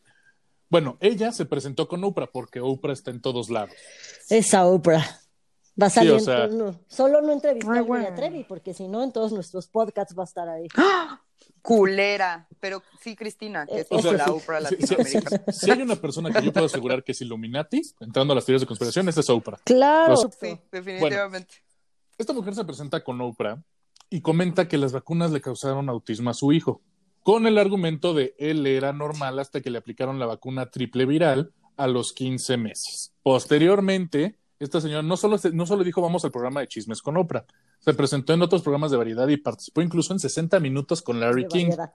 Bueno, 0.70 0.98
ella 1.02 1.34
se 1.34 1.46
presentó 1.46 1.88
con 1.90 2.02
Oprah 2.04 2.28
porque 2.32 2.62
Oprah 2.62 2.94
está 2.94 3.12
en 3.12 3.20
todos 3.20 3.50
lados. 3.50 3.76
Esa 4.30 4.66
Oprah. 4.68 5.04
Va 5.82 5.88
a 5.88 5.90
salir 5.90 6.12
o 6.14 6.20
sea- 6.20 6.46
en- 6.46 6.58
no, 6.58 6.80
solo 6.88 7.22
no 7.22 7.32
entrevistar 7.34 7.78
a 7.80 8.16
Trevi, 8.16 8.44
porque 8.44 8.74
si 8.74 8.88
no, 8.88 9.04
en 9.04 9.12
todos 9.12 9.32
nuestros 9.34 9.68
podcasts 9.68 10.16
va 10.18 10.24
a 10.24 10.26
estar 10.26 10.48
ahí. 10.48 10.68
Culera. 11.62 12.48
Pero 12.60 12.82
sí, 13.02 13.16
Cristina, 13.16 13.66
que 13.66 13.82
es 13.82 13.88
O 13.90 14.02
sea, 14.02 14.14
la. 14.14 14.26
Oprah 14.26 14.62
Si, 14.62 14.76
si- 14.76 14.88
si- 14.88 14.96
latinoamericana. 14.96 15.44
si 15.54 15.72
hay 15.72 15.82
una 15.82 15.96
persona 15.96 16.32
que 16.32 16.42
yo 16.46 16.52
puedo 16.54 16.66
asegurar 16.66 17.04
que 17.04 17.12
es 17.14 17.22
Illuminati, 17.22 17.82
entrando 18.00 18.34
a 18.34 18.36
las 18.36 18.46
teorías 18.46 18.62
de 18.62 18.68
conspiración, 18.68 19.08
esta 19.10 19.22
es 19.22 19.30
Oprah. 19.30 19.60
Claro. 19.64 20.12
Los- 20.14 20.28
Sí, 20.40 20.60
definitivamente. 20.72 21.56
Esta 22.18 22.34
mujer 22.34 22.54
se 22.56 22.64
presenta 22.66 23.04
con 23.04 23.20
Oprah 23.22 23.62
y 24.10 24.22
comenta 24.22 24.68
que 24.68 24.78
las 24.78 24.92
vacunas 24.92 25.32
le 25.32 25.42
causaron 25.42 25.90
autismo 25.90 26.30
a 26.30 26.34
su 26.34 26.52
hijo, 26.52 26.82
con 27.24 27.48
el 27.48 27.58
argumento 27.58 28.14
de 28.14 28.36
él 28.38 28.66
era 28.68 28.94
normal 28.94 29.40
hasta 29.40 29.62
que 29.62 29.70
le 29.70 29.78
aplicaron 29.78 30.20
la 30.20 30.26
vacuna 30.26 30.70
triple 30.70 31.06
viral 31.06 31.54
a 31.78 31.88
los 31.88 32.14
15 32.14 32.58
meses. 32.58 33.14
Posteriormente, 33.24 34.38
esta 34.60 34.82
señora 34.82 35.02
no 35.02 35.18
solo, 35.18 35.38
no 35.54 35.66
solo 35.66 35.84
dijo 35.84 36.02
vamos 36.02 36.24
al 36.26 36.32
programa 36.32 36.60
de 36.62 36.68
chismes 36.68 37.02
con 37.02 37.18
Oprah, 37.18 37.46
se 37.82 37.94
presentó 37.94 38.34
en 38.34 38.42
otros 38.42 38.62
programas 38.62 38.92
de 38.92 38.98
variedad 38.98 39.28
y 39.28 39.38
participó 39.38 39.82
incluso 39.82 40.14
en 40.14 40.20
60 40.20 40.60
minutos 40.60 41.02
con 41.02 41.20
Larry 41.20 41.44
de 41.44 41.48
King. 41.50 41.66
variedad. 41.70 41.94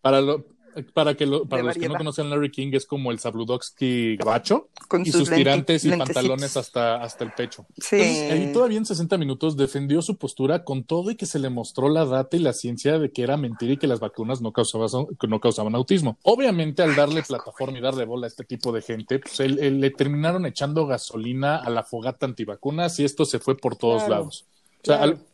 Para, 0.00 0.20
lo- 0.20 0.46
para, 0.94 1.14
que 1.14 1.26
lo- 1.26 1.44
para 1.44 1.62
los 1.62 1.76
que 1.76 1.86
no 1.88 1.96
conocen 1.96 2.30
Larry 2.30 2.50
King, 2.50 2.70
es 2.72 2.86
como 2.86 3.10
el 3.12 3.18
Sabludowski 3.18 4.16
gabacho 4.16 4.68
Con 4.88 5.02
y 5.02 5.06
sus 5.06 5.20
sus 5.20 5.28
lente- 5.28 5.36
tirantes 5.42 5.84
y 5.84 5.88
lentecitos. 5.90 6.14
pantalones 6.22 6.56
hasta, 6.56 7.02
hasta 7.02 7.24
el 7.24 7.32
pecho. 7.32 7.66
Sí. 7.78 7.96
Entonces, 7.96 8.32
ahí 8.32 8.52
todavía 8.52 8.78
en 8.78 8.86
60 8.86 9.18
minutos 9.18 9.56
defendió 9.56 10.00
su 10.02 10.16
postura 10.16 10.64
con 10.64 10.84
todo 10.84 11.10
y 11.10 11.16
que 11.16 11.26
se 11.26 11.38
le 11.38 11.50
mostró 11.50 11.88
la 11.90 12.04
data 12.06 12.36
y 12.36 12.40
la 12.40 12.52
ciencia 12.54 12.98
de 12.98 13.12
que 13.12 13.22
era 13.22 13.36
mentira 13.36 13.74
y 13.74 13.76
que 13.76 13.86
las 13.86 14.00
vacunas 14.00 14.40
no 14.40 14.52
causaban, 14.52 15.06
no 15.28 15.40
causaban 15.40 15.74
autismo. 15.74 16.18
Obviamente, 16.22 16.82
al 16.82 16.96
darle 16.96 17.22
plataforma 17.22 17.76
y 17.78 17.80
darle 17.82 18.04
bola 18.06 18.26
a 18.26 18.28
este 18.28 18.44
tipo 18.44 18.72
de 18.72 18.82
gente, 18.82 19.18
pues 19.18 19.40
él- 19.40 19.58
él- 19.60 19.78
le 19.80 19.90
terminaron 19.90 20.46
echando 20.46 20.86
gasolina 20.86 21.56
a 21.58 21.68
la 21.70 21.82
fogata 21.84 22.24
antivacunas 22.26 22.98
y 22.98 23.04
esto 23.04 23.24
se 23.24 23.38
fue 23.40 23.56
por 23.56 23.76
todos 23.76 24.04
Claro, 24.04 24.20
lados. 24.22 24.46
O 24.82 24.86
sea, 24.86 24.96
claro. 24.98 25.12
al, 25.12 25.26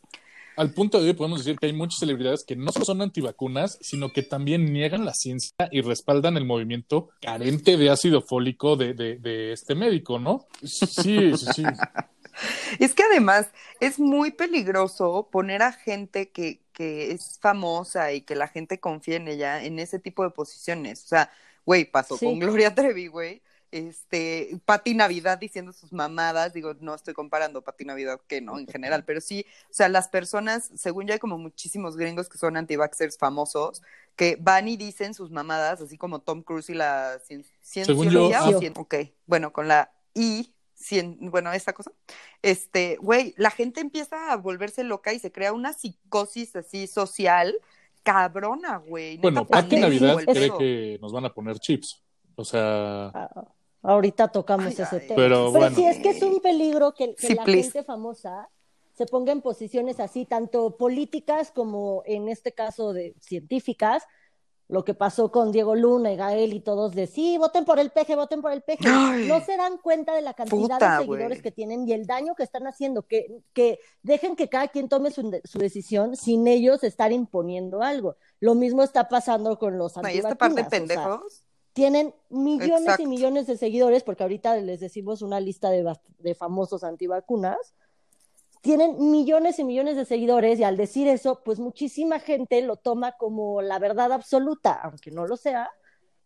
al 0.57 0.73
punto 0.73 0.99
de 1.01 1.07
hoy 1.09 1.13
podemos 1.13 1.39
decir 1.43 1.57
que 1.57 1.67
hay 1.67 1.73
muchas 1.73 1.99
celebridades 1.99 2.43
que 2.45 2.55
no 2.55 2.71
solo 2.71 2.85
son 2.85 3.01
antivacunas, 3.01 3.77
sino 3.81 4.09
que 4.11 4.23
también 4.23 4.71
niegan 4.73 5.05
la 5.05 5.13
ciencia 5.13 5.55
y 5.71 5.81
respaldan 5.81 6.37
el 6.37 6.45
movimiento 6.45 7.09
carente 7.21 7.77
de 7.77 7.89
ácido 7.89 8.21
fólico 8.21 8.75
de, 8.75 8.93
de- 8.93 9.17
de 9.17 9.53
este 9.53 9.75
médico, 9.75 10.19
¿no? 10.19 10.47
Sí, 10.63 10.87
sí, 11.37 11.45
sí. 11.55 11.63
Es 12.79 12.93
que 12.95 13.03
además 13.03 13.49
es 13.81 13.99
muy 13.99 14.31
peligroso 14.31 15.27
poner 15.29 15.61
a 15.61 15.73
gente 15.73 16.29
que, 16.29 16.61
que 16.71 17.11
es 17.11 17.37
famosa 17.41 18.13
y 18.13 18.21
que 18.21 18.35
la 18.35 18.47
gente 18.47 18.79
confía 18.79 19.17
en 19.17 19.27
ella 19.27 19.61
en 19.63 19.77
ese 19.77 19.99
tipo 19.99 20.23
de 20.23 20.29
posiciones. 20.29 21.03
O 21.03 21.07
sea, 21.07 21.31
güey, 21.65 21.83
pasó 21.83 22.15
Sí. 22.17 22.25
con 22.25 22.39
Gloria 22.39 22.73
Trevi, 22.73 23.07
güey. 23.07 23.41
Este, 23.71 24.59
Pati 24.65 24.93
Navidad 24.95 25.37
diciendo 25.37 25.71
sus 25.73 25.93
mamadas, 25.93 26.53
digo, 26.53 26.73
no 26.79 26.95
estoy 26.95 27.13
comparando 27.13 27.61
Pati 27.61 27.85
Navidad 27.85 28.19
que 28.27 28.41
no, 28.41 28.57
en 28.57 28.67
general, 28.67 29.05
pero 29.05 29.21
sí, 29.21 29.45
o 29.69 29.73
sea, 29.73 29.89
las 29.89 30.07
personas, 30.07 30.71
según 30.75 31.05
yo 31.07 31.13
hay 31.13 31.19
como 31.19 31.37
muchísimos 31.37 31.95
gringos 31.95 32.29
que 32.29 32.37
son 32.37 32.57
anti-vaxxers 32.57 33.17
famosos, 33.17 33.81
que 34.15 34.37
van 34.39 34.67
y 34.67 34.75
dicen 34.77 35.13
sus 35.13 35.29
mamadas, 35.31 35.81
así 35.81 35.97
como 35.97 36.19
Tom 36.19 36.41
Cruise 36.41 36.69
y 36.69 36.73
la 36.73 37.19
cien- 37.27 37.45
Según 37.61 38.09
yo, 38.09 38.29
cienciología, 38.29 38.39
ah. 38.39 38.49
o 38.49 38.59
cien- 38.61 38.73
ok, 38.77 38.95
bueno, 39.27 39.53
con 39.53 39.67
la 39.67 39.91
I, 40.15 40.51
cien- 40.77 41.17
bueno, 41.29 41.53
esa 41.53 41.73
cosa, 41.73 41.91
este, 42.41 42.97
güey, 42.97 43.33
la 43.37 43.51
gente 43.51 43.81
empieza 43.81 44.31
a 44.31 44.37
volverse 44.37 44.83
loca 44.83 45.13
y 45.13 45.19
se 45.19 45.31
crea 45.31 45.53
una 45.53 45.73
psicosis 45.73 46.55
así 46.55 46.87
social 46.87 47.55
cabrona, 48.01 48.77
güey. 48.77 49.17
Bueno, 49.17 49.45
Pati 49.45 49.77
Navidad 49.79 50.17
cree 50.25 50.51
que 50.57 50.97
nos 51.01 51.11
van 51.11 51.25
a 51.25 51.33
poner 51.33 51.59
chips. 51.59 52.01
O 52.35 52.45
sea, 52.45 53.07
Ah, 53.13 53.45
Ahorita 53.81 54.27
tocamos 54.29 54.67
Ay, 54.67 54.73
ese 54.73 54.83
ay. 54.91 54.99
tema. 55.07 55.15
Pero 55.15 55.51
bueno. 55.51 55.75
sí, 55.75 55.85
es 55.85 55.99
que 55.99 56.09
es 56.09 56.21
un 56.21 56.39
peligro 56.41 56.93
que, 56.93 57.15
que 57.15 57.27
Sí, 57.27 57.35
la 57.35 57.43
please. 57.43 57.63
gente 57.71 57.83
famosa 57.83 58.49
se 58.99 59.05
ponga 59.05 59.31
en 59.31 59.41
posiciones 59.41 60.01
así, 60.01 60.25
tanto 60.25 60.75
políticas 60.75 61.51
como 61.51 62.03
en 62.05 62.27
este 62.27 62.51
caso 62.51 62.91
de 62.91 63.15
científicas. 63.21 64.03
Lo 64.67 64.83
que 64.83 64.93
pasó 64.93 65.31
con 65.31 65.51
Diego 65.53 65.73
Luna 65.73 66.11
y 66.11 66.17
Gael 66.17 66.53
y 66.53 66.59
todos 66.59 66.93
de 66.93 67.07
sí, 67.07 67.37
voten 67.39 67.63
por 67.65 67.79
el 67.79 67.89
peje, 67.91 68.15
voten 68.17 68.41
por 68.41 68.51
el 68.51 68.61
peje. 68.61 68.83
Ay. 68.87 69.25
no 69.27 69.39
se 69.43 69.55
dan 69.55 69.77
cuenta 69.77 70.13
de 70.13 70.21
la 70.21 70.33
cantidad 70.33 70.59
Puta, 70.77 70.97
de 70.97 71.05
seguidores 71.05 71.41
que 71.41 71.51
tienen 71.51 71.87
y 71.87 71.93
el 71.93 72.05
daño 72.05 72.35
que 72.35 72.43
están 72.43 72.67
haciendo, 72.67 73.03
que, 73.03 73.41
que 73.53 73.79
dejen 74.03 74.35
que 74.35 74.49
cada 74.49 74.67
quien 74.67 74.89
tome 74.89 75.11
su, 75.11 75.39
su 75.45 75.57
decisión 75.59 76.17
sin 76.17 76.45
ellos 76.45 76.83
estar 76.83 77.11
imponiendo 77.13 77.81
algo. 77.81 78.17
Lo 78.41 78.53
mismo 78.53 78.83
está 78.83 79.07
pasando 79.07 79.57
con 79.57 79.77
los 79.77 79.95
No, 79.95 80.07
y 80.09 80.17
esta 80.17 80.35
parte 80.35 80.55
de 80.55 80.61
antivacunas, 80.61 80.67
o 80.67 80.69
sea, 80.69 81.05
pendejos. 81.05 81.43
Tienen 81.73 82.13
millones 82.29 82.81
Exacto. 82.81 83.03
y 83.03 83.07
millones 83.07 83.47
de 83.47 83.57
seguidores, 83.57 84.03
porque 84.03 84.23
ahorita 84.23 84.57
les 84.57 84.79
decimos 84.79 85.21
una 85.21 85.39
lista 85.39 85.69
de, 85.69 85.93
de 86.17 86.35
famosos 86.35 86.83
antivacunas, 86.83 87.75
tienen 88.61 89.11
millones 89.11 89.59
y 89.59 89.63
millones 89.63 89.95
de 89.95 90.05
seguidores 90.05 90.59
y 90.59 90.63
al 90.63 90.75
decir 90.75 91.07
eso, 91.07 91.41
pues 91.43 91.59
muchísima 91.59 92.19
gente 92.19 92.61
lo 92.61 92.75
toma 92.75 93.13
como 93.13 93.61
la 93.61 93.79
verdad 93.79 94.11
absoluta, 94.11 94.73
aunque 94.73 95.11
no 95.11 95.25
lo 95.25 95.37
sea, 95.37 95.71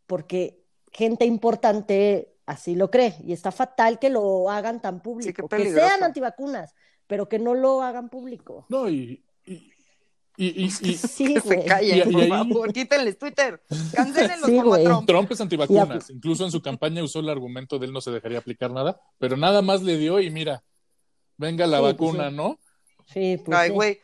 porque 0.08 0.64
gente 0.92 1.26
importante 1.26 2.34
así 2.46 2.76
lo 2.76 2.90
cree 2.90 3.16
y 3.24 3.34
está 3.34 3.52
fatal 3.52 4.00
que 4.00 4.10
lo 4.10 4.50
hagan 4.50 4.82
tan 4.82 5.02
público, 5.02 5.48
que 5.48 5.72
sean 5.72 6.04
antivacunas, 6.04 6.74
pero 7.08 7.30
que 7.30 7.40
no 7.40 7.54
lo 7.54 7.82
hagan 7.82 8.10
público. 8.10 8.66
no, 8.70 8.90
y. 8.90 9.24
y, 9.46 9.73
y- 10.38 10.64
y- 10.64 10.66
y- 10.66 10.70
Sí, 10.98 11.36
se 11.40 11.64
callen, 11.66 11.98
Y- 11.98 12.10
y 12.10 12.12
por 12.14 12.22
ahí- 12.22 12.30
favor, 12.30 12.74
quítenles 12.74 13.18
Twitter, 13.18 13.62
cancélenlos 13.94 14.50
Sí, 14.50 14.58
como. 14.58 14.78
Trump. 14.78 15.08
Trump 15.08 15.32
es 15.32 15.42
antivacunas. 15.42 16.10
Incluso 16.10 16.44
en 16.46 16.52
su 16.52 16.62
campaña 16.62 17.04
usó 17.04 17.20
el 17.20 17.30
argumento 17.30 17.78
de 17.80 17.86
él 17.88 17.94
no 17.94 18.02
se 18.02 18.12
dejaría 18.12 18.40
aplicar 18.40 18.72
nada, 18.72 19.00
pero 19.20 19.38
nada 19.38 19.62
más 19.62 19.82
le 19.84 19.98
dio 19.98 20.20
y 20.20 20.30
mira, 20.32 20.64
venga 21.38 21.68
la 21.68 21.78
Sí, 21.78 21.82
pues 21.84 21.94
vacuna, 21.94 22.30
sí. 22.30 22.36
¿no? 22.36 22.60
Sí, 23.14 23.42
pues 23.46 23.58
Ay, 23.58 23.70
sí. 23.70 23.74
güey. 23.76 24.00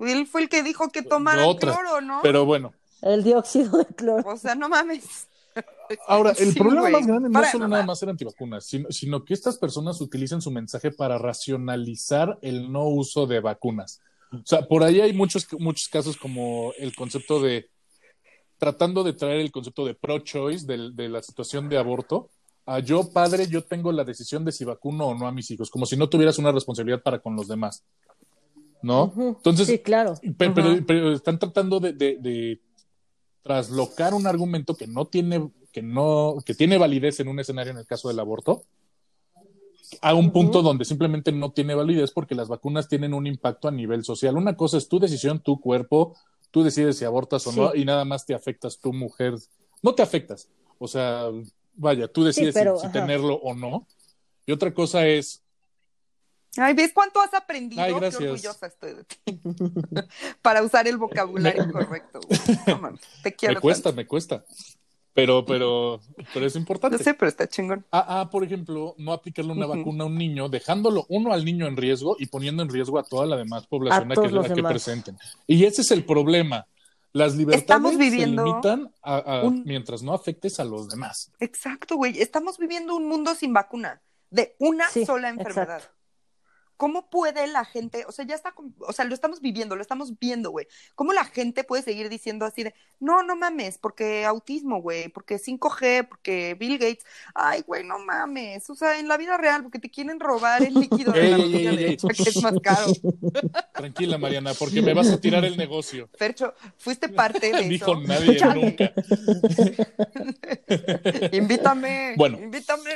Él 0.00 0.26
fue 0.26 0.42
el 0.42 0.48
que 0.48 0.62
dijo 0.62 0.88
que 0.90 1.02
tomaran 1.02 1.44
Otra. 1.46 1.72
cloro, 1.74 2.00
¿no? 2.00 2.20
Pero 2.22 2.44
bueno, 2.46 2.72
El 3.02 3.22
dióxido 3.22 3.78
de 3.78 3.86
cloro. 3.86 4.28
O 4.30 4.36
sea, 4.36 4.54
no 4.54 4.68
mames. 4.68 5.26
Ahora, 6.06 6.30
el 6.30 6.52
Sí, 6.52 6.58
problema 6.58 6.82
güey. 6.82 6.92
más 6.92 7.06
grande 7.06 7.28
no 7.28 7.42
es 7.42 7.50
solo 7.50 7.68
nada 7.68 7.84
más 7.84 7.98
ser 7.98 8.08
antivacunas, 8.08 8.64
sino, 8.64 8.90
sino 8.90 9.24
que 9.24 9.34
estas 9.34 9.58
personas 9.58 10.00
utilizan 10.00 10.40
su 10.40 10.50
mensaje 10.50 10.90
para 10.90 11.18
racionalizar 11.18 12.38
el 12.42 12.70
no 12.72 12.84
uso 12.88 13.26
de 13.26 13.40
vacunas. 13.40 14.00
O 14.32 14.42
sea, 14.44 14.62
por 14.62 14.82
ahí 14.84 15.00
hay 15.00 15.12
muchos, 15.12 15.46
muchos 15.58 15.88
casos 15.88 16.16
como 16.16 16.72
el 16.78 16.94
concepto 16.94 17.40
de 17.40 17.68
tratando 18.58 19.02
de 19.02 19.14
traer 19.14 19.40
el 19.40 19.50
concepto 19.50 19.84
de 19.86 19.94
pro-choice 19.94 20.66
del- 20.66 20.94
de, 20.94 21.08
la 21.08 21.22
situación 21.22 21.68
de 21.68 21.78
aborto. 21.78 22.28
A 22.66 22.78
yo, 22.78 23.10
padre, 23.10 23.46
yo 23.48 23.64
tengo 23.64 23.90
la 23.90 24.04
decisión 24.04 24.44
de 24.44 24.52
si 24.52 24.64
vacuno 24.64 25.06
o 25.06 25.14
no 25.14 25.26
a 25.26 25.32
mis 25.32 25.50
hijos, 25.50 25.70
como 25.70 25.86
si 25.86 25.96
no 25.96 26.08
tuvieras 26.10 26.38
una 26.38 26.52
responsabilidad 26.52 27.02
para 27.02 27.18
con 27.20 27.34
los 27.34 27.48
demás. 27.48 27.82
¿no? 28.82 29.12
Entonces, 29.16 29.66
sí, 29.66 29.78
claro. 29.78 30.14
Pe- 30.38 30.50
pero, 30.86 31.12
están 31.12 31.38
tratando 31.38 31.80
de, 31.80 31.92
de- 31.92 32.16
de 32.18 32.60
traslocar 33.42 34.14
un 34.14 34.26
argumento 34.26 34.74
que 34.76 34.86
no 34.86 35.06
tiene, 35.06 35.50
que 35.72 35.82
no, 35.82 36.36
que 36.44 36.54
tiene 36.54 36.78
validez 36.78 37.20
en 37.20 37.28
un 37.28 37.40
escenario 37.40 37.72
en 37.72 37.78
el 37.78 37.86
caso 37.86 38.08
del 38.08 38.18
aborto, 38.20 38.62
a 40.02 40.14
un 40.14 40.32
punto 40.32 40.62
donde 40.62 40.84
simplemente 40.84 41.32
no 41.32 41.52
tiene 41.52 41.74
validez 41.74 42.10
porque 42.12 42.34
las 42.34 42.48
vacunas 42.48 42.88
tienen 42.88 43.14
un 43.14 43.26
impacto 43.26 43.68
a 43.68 43.70
nivel 43.72 44.04
social. 44.04 44.36
Una 44.36 44.56
cosa 44.56 44.76
es 44.78 44.88
tu 44.88 44.98
decisión, 44.98 45.40
tu 45.40 45.60
cuerpo, 45.60 46.16
tú 46.50 46.62
decides 46.62 46.98
si 46.98 47.04
abortas 47.04 47.46
o 47.46 47.52
Sí. 47.52 47.60
no, 47.60 47.74
y 47.74 47.84
nada 47.84 48.04
más 48.04 48.26
te 48.26 48.34
afectas 48.34 48.78
tu 48.78 48.92
mujer. 48.92 49.34
No 49.82 49.94
te 49.94 50.02
afectas. 50.02 50.48
O 50.78 50.88
sea, 50.88 51.26
vaya, 51.74 52.08
tú 52.08 52.24
decides 52.24 52.54
si- 52.54 52.58
pero, 52.60 52.78
si, 52.78 52.86
ajá. 52.86 52.92
tenerlo 52.92 53.34
o 53.36 53.54
no. 53.54 53.86
Y 54.46 54.52
otra 54.52 54.72
cosa 54.74 55.06
es, 55.06 55.42
Ay, 56.56 56.74
¿ves 56.74 56.90
cuánto 56.92 57.20
has 57.20 57.32
aprendido? 57.32 57.80
Ay, 57.80 57.94
Qué 57.94 58.06
orgullosa 58.24 58.66
estoy 58.66 58.94
de 58.94 59.04
ti. 59.04 59.18
Para 60.42 60.64
usar 60.64 60.88
el 60.88 60.96
vocabulario 60.98 61.64
correcto. 61.72 62.18
No 62.66 62.98
te 63.22 63.32
quiero. 63.36 63.54
me 63.54 63.60
cuesta, 63.60 63.84
tanto. 63.84 63.96
me 63.96 64.06
cuesta. 64.06 64.44
Pero, 65.12 65.44
pero, 65.44 66.00
pero 66.32 66.46
es 66.46 66.54
No 66.54 66.60
importante. 66.60 67.02
sé, 67.02 67.14
pero 67.14 67.28
está 67.28 67.48
chingón. 67.48 67.84
A, 67.90 68.20
a, 68.20 68.30
por 68.30 68.44
ejemplo, 68.44 68.94
no 68.98 69.12
aplicarle 69.12 69.52
una 69.52 69.66
vacuna 69.66 70.04
a 70.04 70.06
un 70.06 70.16
niño, 70.16 70.48
dejándolo 70.48 71.04
uno 71.08 71.32
al 71.32 71.44
niño 71.44 71.66
en 71.66 71.76
riesgo 71.76 72.16
y 72.18 72.26
poniendo 72.26 72.62
en 72.62 72.68
riesgo 72.68 72.98
a 72.98 73.02
toda 73.02 73.26
la 73.26 73.36
demás 73.36 73.66
población 73.66 74.08
A 74.10 74.12
a, 74.12 74.14
todos 74.14 74.28
que, 74.28 74.34
los 74.34 74.50
a 74.50 74.54
que 74.54 74.62
presenten. 74.62 75.18
Y 75.46 75.64
ese 75.64 75.82
es 75.82 75.90
el 75.90 76.04
problema. 76.04 76.66
Las 77.12 77.34
libertades 77.34 77.98
viviendo 77.98 78.42
se 78.44 78.48
limitan 78.50 78.92
a, 79.02 79.16
a- 79.16 79.42
un- 79.42 79.64
mientras 79.64 80.00
no 80.00 80.14
afectes 80.14 80.60
a 80.60 80.64
los 80.64 80.88
demás. 80.88 81.32
Exacto, 81.40 81.96
güey. 81.96 82.20
Estamos 82.20 82.56
viviendo 82.56 82.94
un 82.94 83.08
mundo 83.08 83.34
sin 83.34 83.52
vacuna, 83.52 84.00
de 84.30 84.54
una 84.60 84.88
Sí, 84.90 85.04
sola 85.04 85.28
enfermedad. 85.28 85.78
exacto. 85.78 85.96
¿Cómo 86.80 87.10
puede 87.10 87.46
la 87.46 87.66
gente, 87.66 88.06
o 88.08 88.12
sea, 88.12 88.24
ya 88.24 88.34
está, 88.34 88.54
o 88.78 88.92
sea, 88.94 89.04
lo 89.04 89.12
estamos 89.12 89.42
viviendo, 89.42 89.76
lo 89.76 89.82
estamos 89.82 90.18
viendo, 90.18 90.50
güey? 90.50 90.66
¿Cómo 90.94 91.12
la 91.12 91.26
gente 91.26 91.62
puede 91.62 91.82
seguir 91.82 92.08
diciendo 92.08 92.46
así 92.46 92.62
de, 92.62 92.72
no, 93.00 93.22
no 93.22 93.36
mames, 93.36 93.76
porque 93.76 94.24
autismo, 94.24 94.80
güey, 94.80 95.10
porque 95.10 95.38
5G, 95.38 96.08
porque 96.08 96.56
Bill 96.58 96.78
Gates, 96.78 97.04
ay, 97.34 97.62
güey, 97.66 97.84
no 97.84 97.98
mames, 97.98 98.70
o 98.70 98.74
sea, 98.74 98.98
en 98.98 99.08
la 99.08 99.18
vida 99.18 99.36
real, 99.36 99.62
porque 99.62 99.78
te 99.78 99.90
quieren 99.90 100.18
robar 100.18 100.62
el 100.62 100.72
líquido 100.72 101.12
de 101.12 101.28
la 101.28 101.36
ey. 101.36 101.52
derecha, 101.66 102.08
que 102.08 102.22
es 102.30 102.42
más 102.42 102.54
caro. 102.62 102.86
Tranquila, 103.74 104.16
Mariana, 104.16 104.54
porque 104.54 104.80
me 104.80 104.94
vas 104.94 105.10
a 105.10 105.20
tirar 105.20 105.44
el 105.44 105.58
negocio. 105.58 106.08
Fercho, 106.14 106.54
fuiste 106.78 107.10
parte 107.10 107.52
de 107.52 107.68
Dijo 107.68 107.92
eso. 107.92 108.00
nadie 108.08 108.36
Chale. 108.38 108.64
nunca. 108.64 108.90
Invítame, 111.32 112.14
Bueno. 112.16 112.38
invítame. 112.40 112.90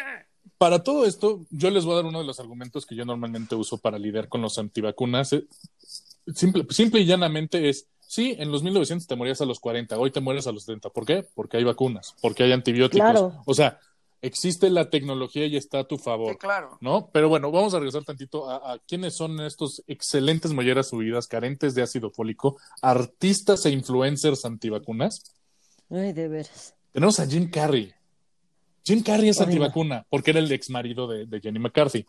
Para 0.65 0.83
todo 0.83 1.05
esto, 1.05 1.45
yo 1.51 1.69
les 1.69 1.85
voy 1.85 1.93
a 1.93 1.97
dar 1.97 2.07
uno 2.07 2.21
de 2.21 2.25
los 2.25 2.41
argumentos 2.41 2.87
que 2.87 2.95
yo 2.95 3.05
normalmente 3.05 3.55
uso 3.55 3.77
para 3.77 3.99
lidiar 3.99 4.31
con 4.31 4.41
los 4.41 4.57
antivacunas. 4.57 5.35
Eh, 5.35 5.45
Simple, 6.35 6.65
simple 6.71 7.01
y 7.03 7.05
llanamente 7.05 7.69
es, 7.69 7.87
sí, 8.01 8.35
en 8.39 8.51
los 8.51 8.63
1900 8.63 9.07
te 9.07 9.15
morías 9.15 9.43
a 9.43 9.45
los 9.45 9.61
40, 9.61 9.99
hoy 9.99 10.11
te 10.11 10.23
mueres 10.23 10.47
a 10.47 10.53
los 10.53 10.63
70. 10.63 10.89
¿Por 10.89 11.05
qué? 11.05 11.23
Porque 11.35 11.59
hay 11.59 11.65
vacunas, 11.65 12.15
porque 12.23 12.45
hay 12.45 12.53
antibióticos. 12.53 13.11
Claro. 13.11 13.43
O 13.45 13.53
sea, 13.53 13.79
existe 14.23 14.71
la 14.71 14.89
tecnología 14.89 15.45
y 15.45 15.59
está 15.59 15.81
a 15.81 15.85
tu 15.85 15.99
favor. 15.99 16.33
Sí, 16.33 16.39
claro. 16.39 16.79
¿No? 16.81 17.11
Pero 17.13 17.29
bueno, 17.29 17.51
vamos 17.51 17.75
a 17.75 17.79
regresar 17.79 18.05
tantito 18.05 18.49
a, 18.49 18.73
a 18.73 18.79
quiénes 18.79 19.15
son 19.15 19.39
estos 19.41 19.83
excelentes 19.87 20.55
molleras 20.55 20.89
subidas, 20.89 21.27
carentes 21.27 21.75
de 21.75 21.83
ácido 21.83 22.11
fólico, 22.11 22.57
artistas 22.81 23.67
e 23.67 23.71
influencers 23.71 24.47
antivacunas. 24.47 25.31
Ay, 25.91 26.15
de 26.15 26.27
veras. 26.27 26.75
Tenemos 26.91 27.21
a 27.21 27.27
Jim 27.27 27.51
Carrey. 27.51 27.93
Jim 28.85 29.03
Carrey 29.03 29.29
es 29.31 29.41
Ay, 29.41 29.47
no. 29.47 29.53
antivacuna 29.53 30.07
porque 30.11 30.31
era 30.33 30.41
el 30.41 30.51
ex 30.53 30.71
marido 30.71 31.07
de, 31.09 31.27
de 31.27 31.41
Jenny 31.41 31.59
McCarthy. 31.59 32.07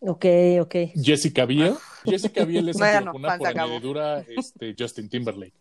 Ok, 0.00 0.24
ok. 0.60 0.74
Jessica 1.00 1.44
Biel. 1.44 1.74
Jessica 2.04 2.44
Biel 2.44 2.68
es 2.70 2.76
Bueno, 2.78 2.96
antivacuna 3.10 3.38
por 3.38 3.46
añadidura 3.46 4.24
este, 4.36 4.74
Justin 4.78 5.08
Timberlake. 5.08 5.54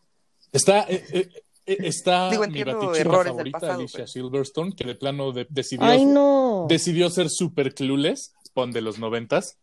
Está, 0.52 0.82
eh, 0.89 1.04
eh, 1.13 1.30
eh, 1.65 1.78
está 1.82 2.30
Digo, 2.30 2.48
mi 2.48 2.60
errores 2.62 2.98
del 2.98 3.04
favorita, 3.04 3.60
pasado, 3.60 3.80
Alicia 3.80 3.98
pero- 4.00 4.08
Silverstone, 4.08 4.74
que 4.76 4.84
de 4.86 4.96
plano 4.96 5.32
de- 5.32 5.48
decidió, 5.50 5.86
Ay, 5.86 6.06
no. 6.06 6.65
decidió 6.67 7.10
ser 7.10 7.30
super 7.30 7.74
clueless, 7.74 8.34
pon 8.54 8.72
de 8.72 8.82
los 8.82 8.98
noventas. 9.00 9.58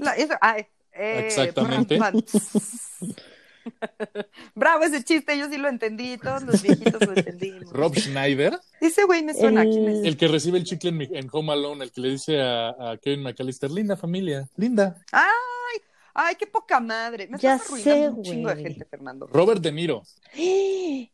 La- 0.00 0.14
eso- 0.16 0.34
ay, 0.40 0.66
eh, 0.92 1.22
Exactamente. 1.26 1.98
Bravo 4.54 4.84
ese 4.84 5.02
chiste, 5.04 5.36
yo 5.38 5.48
sí 5.48 5.56
lo 5.58 5.68
entendí, 5.68 6.16
todos 6.18 6.42
los 6.42 6.62
viejitos 6.62 7.00
lo 7.06 7.12
entendimos. 7.14 7.72
Rob 7.72 7.94
Schneider, 7.96 8.58
Ese 8.80 9.04
güey 9.04 9.22
me 9.22 9.34
suena, 9.34 9.62
El- 9.62 9.70
¿quién 9.70 9.88
es? 9.88 10.04
el 10.04 10.16
que 10.16 10.28
recibe 10.28 10.58
el 10.58 10.64
chicle 10.64 10.90
en, 10.90 10.96
mi- 10.96 11.08
en 11.12 11.28
Home 11.32 11.52
Alone, 11.52 11.84
el 11.84 11.92
que 11.92 12.00
le 12.00 12.10
dice 12.10 12.40
a, 12.40 12.68
a 12.92 12.96
Kevin 12.98 13.22
McAllister, 13.22 13.70
linda 13.70 13.96
familia, 13.96 14.48
linda. 14.56 14.96
Ay, 16.18 16.34
qué 16.36 16.46
poca 16.46 16.80
madre. 16.80 17.26
Me 17.28 17.36
Ya 17.38 17.56
estás 17.56 17.70
arruinando 17.72 18.10
sé, 18.12 18.18
un 18.18 18.22
chingo 18.22 18.48
de 18.48 18.54
güey. 18.54 18.64
gente, 18.64 18.84
Fernando. 18.86 19.26
Robert 19.26 19.60
De 19.60 19.72
Niro. 19.72 20.02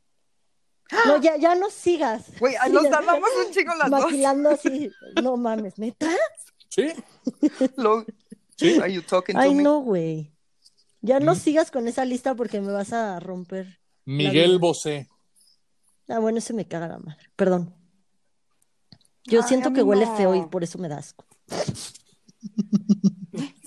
No, 1.07 1.19
ya, 1.23 1.37
ya 1.39 1.55
no 1.55 1.71
sigas. 1.71 2.39
Güey, 2.39 2.55
Sí, 2.67 2.71
nos 2.73 2.91
tardamos 2.91 3.29
un 3.47 3.53
chingo 3.53 3.75
las 3.75 3.91
dos. 3.91 4.01
Maquilando 4.05 4.51
así. 4.51 4.91
No 5.23 5.37
mames, 5.39 5.79
¿neta? 5.79 6.07
Sí, 6.69 6.93
Lo- 7.77 8.05
sí. 8.57 8.79
Are 8.79 8.93
you 8.93 9.01
talking 9.03 9.35
to 9.35 9.41
Ay, 9.41 9.55
me? 9.55 9.63
no, 9.63 9.81
güey. 9.81 10.32
Ya 11.03 11.21
no 11.21 11.35
Mm. 11.35 11.37
sigas 11.39 11.71
con 11.71 11.87
esa 11.89 12.05
lista 12.05 12.35
porque 12.35 12.61
me 12.61 12.73
vas 12.73 12.93
a 12.93 13.19
romper. 13.21 13.79
Miguel. 14.05 14.59
Bosé. 14.59 15.09
Ah, 16.09 16.19
bueno, 16.19 16.39
ese 16.39 16.53
me 16.55 16.67
caga 16.67 16.89
la 16.89 16.99
madre. 16.99 17.19
Perdón. 17.37 17.75
Yo 19.25 19.43
Ay, 19.43 19.49
siento 19.49 19.73
que 19.73 19.83
huele 19.83 20.07
no. 20.07 20.17
feo 20.17 20.35
y 20.35 20.43
por 20.47 20.65
eso 20.65 20.79
me 20.79 20.89
da 20.89 20.99
asco. 20.99 21.25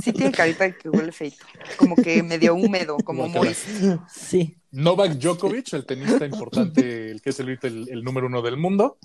Sí 0.03 0.13
tiene 0.13 0.31
carita 0.31 0.65
de 0.65 0.77
que 0.77 0.87
huele 0.89 1.11
feito. 1.11 1.43
Como 1.77 1.95
que 1.95 2.21
medio 2.21 2.53
húmedo, 2.53 2.97
como 3.03 3.27
moist. 3.27 3.65
Sí. 4.07 4.55
Novak 4.71 5.13
Djokovic, 5.13 5.73
el 5.73 5.85
tenista 5.85 6.25
importante, 6.25 7.09
el 7.09 7.21
que 7.21 7.31
es 7.31 7.39
el, 7.39 7.47
ahorita 7.47 7.67
el, 7.67 7.89
el 7.89 8.03
número 8.03 8.27
uno 8.27 8.43
del 8.43 8.57
mundo. 8.57 8.99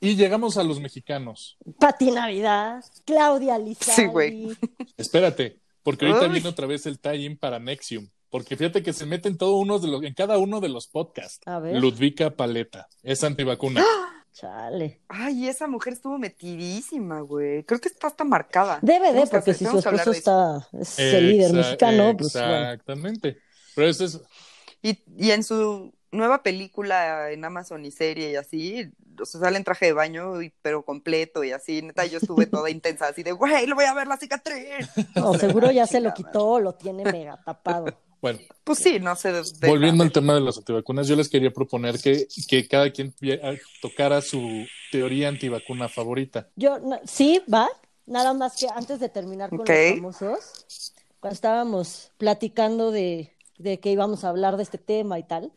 Y 0.00 0.14
llegamos 0.14 0.56
a 0.56 0.62
los 0.62 0.78
mexicanos. 0.78 1.56
Pati 1.80 2.12
Navidad, 2.12 2.84
Claudia 3.04 3.58
Lizaldi. 3.58 4.02
Sí, 4.02 4.06
güey. 4.06 4.56
Espérate, 4.96 5.58
porque 5.84 6.06
ahorita 6.06 6.26
Uy. 6.26 6.32
viene 6.32 6.48
otra 6.48 6.66
vez 6.66 6.86
el 6.86 6.98
tie-in 6.98 7.36
para 7.38 7.60
Nexium. 7.60 8.08
Porque 8.30 8.56
fíjate 8.56 8.82
que 8.82 8.92
se 8.92 9.06
meten 9.06 9.38
todo 9.38 9.54
uno 9.54 9.78
de 9.78 9.86
los, 9.86 10.02
en 10.02 10.12
cada 10.14 10.38
uno 10.38 10.60
de 10.60 10.68
los 10.68 10.88
podcasts. 10.88 11.38
A 11.46 11.60
ver. 11.60 11.76
Ludvika 11.80 12.30
Paleta, 12.34 12.88
es 13.04 13.22
antivacuna. 13.22 13.84
Chale. 14.32 15.00
Ay, 15.06 15.46
esa 15.46 15.68
mujer 15.68 15.92
estuvo 15.92 16.18
metidísima, 16.18 17.20
güey. 17.20 17.62
Creo 17.62 17.80
que 17.80 17.86
está 17.88 18.08
hasta 18.08 18.24
marcada. 18.24 18.80
Debe 18.82 19.12
de, 19.12 19.20
porque 19.20 19.36
hacer- 19.36 19.54
si 19.54 19.64
su 19.64 19.78
esposo 19.78 20.10
eso. 20.10 20.12
está, 20.12 20.68
es 20.72 20.98
el 20.98 21.30
líder 21.30 21.52
mexicano, 21.52 22.16
pues 22.18 22.32
bueno. 22.32 22.56
Exactamente. 22.72 23.38
Pero 23.76 23.88
ese 23.88 24.06
es, 24.06 24.20
Y, 24.82 24.98
y 25.16 25.30
en 25.30 25.44
su 25.44 25.93
nueva 26.14 26.42
película 26.42 27.30
en 27.30 27.44
Amazon 27.44 27.84
y 27.84 27.90
serie 27.90 28.30
y 28.32 28.36
así, 28.36 28.90
o 29.20 29.24
sea, 29.24 29.40
sale 29.40 29.56
en 29.58 29.64
traje 29.64 29.86
de 29.86 29.92
baño, 29.92 30.40
y- 30.42 30.52
pero 30.62 30.84
completo 30.84 31.44
y 31.44 31.52
así. 31.52 31.82
Neta, 31.82 32.06
yo 32.06 32.18
estuve 32.18 32.46
toda 32.46 32.70
intensa, 32.70 33.08
así 33.08 33.22
de, 33.22 33.32
güey, 33.32 33.66
le 33.66 33.74
voy 33.74 33.84
a 33.84 33.94
ver 33.94 34.06
la 34.06 34.16
cicatriz. 34.16 34.88
No, 35.16 35.34
seguro 35.34 35.70
ya 35.70 35.86
se 35.86 36.00
lo 36.00 36.14
quitó, 36.14 36.58
lo 36.60 36.74
tiene 36.74 37.04
mega 37.04 37.40
tapado. 37.44 37.86
bueno, 38.20 38.38
Pues 38.64 38.78
sí, 38.78 38.98
no 39.00 39.14
sé. 39.16 39.32
volviendo 39.66 40.02
al 40.02 40.12
tema 40.12 40.34
de 40.34 40.40
las 40.40 40.56
antivacunas, 40.58 41.06
yo 41.06 41.16
les 41.16 41.28
quería 41.28 41.50
proponer 41.52 41.98
que, 42.00 42.26
que 42.48 42.66
cada 42.66 42.90
quien 42.90 43.14
vi- 43.20 43.32
a- 43.32 43.54
tocara 43.82 44.20
su 44.22 44.64
teoría 44.90 45.28
antivacuna 45.28 45.88
favorita. 45.88 46.48
Yo, 46.56 46.78
no- 46.78 47.00
sí, 47.04 47.42
va. 47.52 47.68
Nada 48.06 48.34
más 48.34 48.56
que 48.56 48.66
antes 48.68 49.00
de 49.00 49.08
terminar 49.08 49.48
con 49.50 49.60
los 49.60 49.68
famosos, 49.96 50.92
cuando 51.20 51.34
estábamos 51.34 52.12
platicando 52.18 52.90
de, 52.90 53.32
de 53.56 53.80
que 53.80 53.90
íbamos 53.90 54.24
a 54.24 54.28
hablar 54.28 54.58
de 54.58 54.62
este 54.62 54.76
tema 54.76 55.18
y 55.18 55.22
tal, 55.22 55.52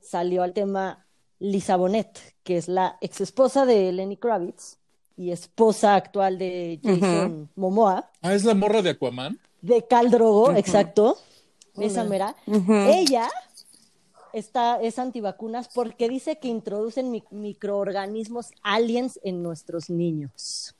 salió 0.00 0.42
al 0.42 0.52
tema 0.52 1.06
Lisa 1.38 1.76
Bonet, 1.76 2.18
que 2.42 2.56
es 2.56 2.68
la 2.68 2.96
ex 3.00 3.20
esposa 3.20 3.64
de 3.66 3.92
Lenny 3.92 4.16
Kravitz 4.16 4.78
y 5.16 5.30
esposa 5.32 5.94
actual 5.94 6.38
de 6.38 6.80
Jason 6.82 7.50
Momoa, 7.56 8.10
Ah, 8.22 8.34
es 8.34 8.44
la 8.44 8.54
morra 8.54 8.82
de 8.82 8.90
Aquaman. 8.90 9.38
de 9.62 9.86
Cal 9.86 10.10
Drogo, 10.10 10.44
Ujú. 10.50 10.56
exacto, 10.58 11.18
esa 11.78 12.04
mera. 12.04 12.34
Ella 12.46 13.28
está, 14.32 14.80
es 14.82 14.98
antivacunas 14.98 15.68
porque 15.74 16.08
dice 16.08 16.38
que 16.38 16.48
introducen 16.48 17.10
mi- 17.10 17.24
microorganismos 17.30 18.50
aliens 18.62 19.20
en 19.22 19.42
nuestros 19.42 19.90
niños. 19.90 20.74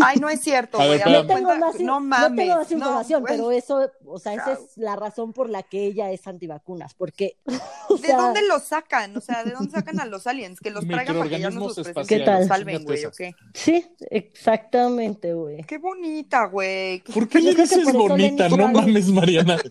Ay, 0.00 0.18
no 0.20 0.28
es 0.28 0.40
cierto, 0.40 0.78
ver. 0.78 1.04
No 1.08 1.26
tengo 1.26 1.56
más, 1.56 1.80
in- 1.80 1.86
no 1.86 1.94
no 1.94 2.00
mames. 2.00 2.36
tengo 2.46 2.56
más 2.60 2.70
información, 2.70 3.24
pero 3.26 3.50
eso, 3.50 3.90
o 4.06 4.18
sea, 4.18 4.34
esa 4.34 4.52
es 4.52 4.76
la 4.76 4.94
razón 4.94 5.32
por 5.32 5.50
la 5.50 5.62
que 5.64 5.84
ella 5.84 6.10
es 6.12 6.26
antivacunas, 6.28 6.94
porque, 6.94 7.36
o 7.88 7.96
¿De 7.96 8.12
dónde 8.12 8.46
los 8.46 8.62
sacan? 8.62 9.16
O 9.16 9.20
sea, 9.20 9.42
¿de 9.44 9.50
dónde 9.52 9.72
sacan 9.72 9.98
a 10.00 10.04
los 10.06 10.26
aliens? 10.28 10.60
Que 10.60 10.70
los 10.70 10.86
traigan 10.86 11.16
para 11.18 11.28
que 11.28 11.40
ya 11.40 11.50
nos 11.50 11.54
Microorganismos 11.54 11.76
los 11.78 11.86
espaciales. 11.88 12.24
¿Qué 12.26 12.30
tal? 12.30 12.46
salven, 12.48 12.84
güey, 12.84 13.04
¿o 13.04 13.10
qué? 13.10 13.34
sí, 13.54 13.84
exactamente, 14.10 15.34
güey. 15.34 15.62
Qué 15.64 15.78
bonita, 15.78 16.44
güey. 16.46 17.00
¿Por 17.02 17.28
qué 17.28 17.40
le 17.40 17.54
dices 17.54 17.92
bonita? 17.92 18.48
No 18.48 18.68
mames, 18.68 19.08
Mariana. 19.08 19.58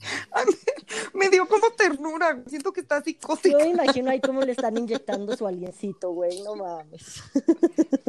Me 1.14 1.28
dio 1.28 1.46
como 1.48 1.70
ternura. 1.70 2.32
güey. 2.32 2.44
Siento 2.48 2.72
que 2.72 2.80
está 2.80 3.02
psicótica. 3.02 3.58
Yo 3.58 3.64
me 3.64 3.70
imagino 3.70 4.10
ahí 4.10 4.20
cómo 4.20 4.40
le 4.42 4.52
están 4.52 4.76
inyectando 4.76 5.36
su 5.36 5.46
aliencito, 5.46 6.10
güey, 6.12 6.40
no 6.42 6.54
mames. 6.56 7.22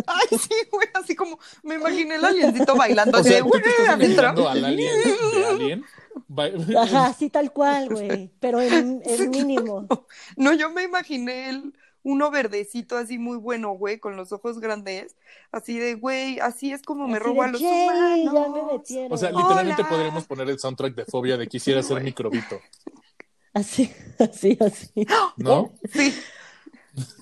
Ay, 0.08 0.38
sí, 0.38 0.56
güey. 0.72 0.88
Así 0.94 1.16
como 1.16 1.40
me 1.64 1.76
imaginé 1.76 2.16
el 2.16 2.26
aliencito 2.26 2.76
bailando. 2.76 3.18
O 3.18 3.22
así 3.22 3.30
sea, 3.30 3.38
de, 3.38 3.44
tú 3.44 3.50
güey, 3.50 3.62
te 3.64 3.70
estás 3.70 3.90
adentro. 3.90 4.24
imaginando 4.24 4.50
al 4.50 4.66
alien 4.66 5.04
de 5.04 5.46
Alien. 5.46 5.86
Va- 6.32 6.82
Ajá, 6.84 7.14
sí, 7.14 7.30
tal 7.30 7.52
cual, 7.52 7.90
güey, 7.90 8.32
pero 8.40 8.62
en, 8.62 9.02
en 9.06 9.30
mínimo. 9.32 9.88
No, 10.36 10.54
yo 10.54 10.70
me 10.70 10.84
imaginé 10.84 11.50
el, 11.50 11.74
uno 12.04 12.32
verdecito 12.32 12.98
así 12.98 13.18
muy 13.18 13.38
bueno, 13.38 13.72
güey, 13.72 14.00
con 14.00 14.16
los 14.16 14.32
ojos 14.32 14.60
grandes. 14.60 15.16
Así 15.52 15.78
de, 15.78 15.96
güey, 15.96 16.40
así 16.40 16.72
es 16.72 16.82
como 16.82 17.08
me 17.08 17.18
Así 17.18 17.24
robo 17.26 17.44
de, 17.44 17.50
a 17.50 17.52
los 17.52 17.62
"Yay, 17.62 18.28
humanos. 18.28 18.34
ya 18.34 18.50
me 18.64 18.74
metieron. 18.74 19.12
O 19.14 19.18
sea, 19.18 19.32
literalmente 19.32 19.82
Hola. 19.82 19.90
podríamos 19.90 20.26
poner 20.26 20.50
el 20.50 20.60
soundtrack 20.60 20.96
de 20.96 21.06
Fobia 21.06 21.38
de 21.38 21.48
Quisiera 21.48 21.84
ser 21.84 22.02
microbito, 22.02 22.60
Así, 23.54 23.92
así, 24.20 24.58
así. 24.62 25.06
¿no? 25.38 25.72
Sí, 25.94 26.14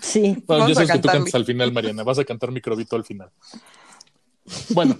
Sí. 0.02 0.44
Bueno, 0.48 0.64
Vamos 0.64 0.72
a 0.72 0.74
sabes 0.76 0.92
que 0.92 1.00
tú 1.00 1.08
cantas 1.10 1.36
al 1.36 1.46
final, 1.46 1.72
Mariana. 1.72 2.04
Vas 2.04 2.18
a 2.18 2.26
cantar 2.26 2.52
microbito 2.52 2.96
al 2.96 3.04
final. 3.04 3.30
Bueno, 4.70 4.98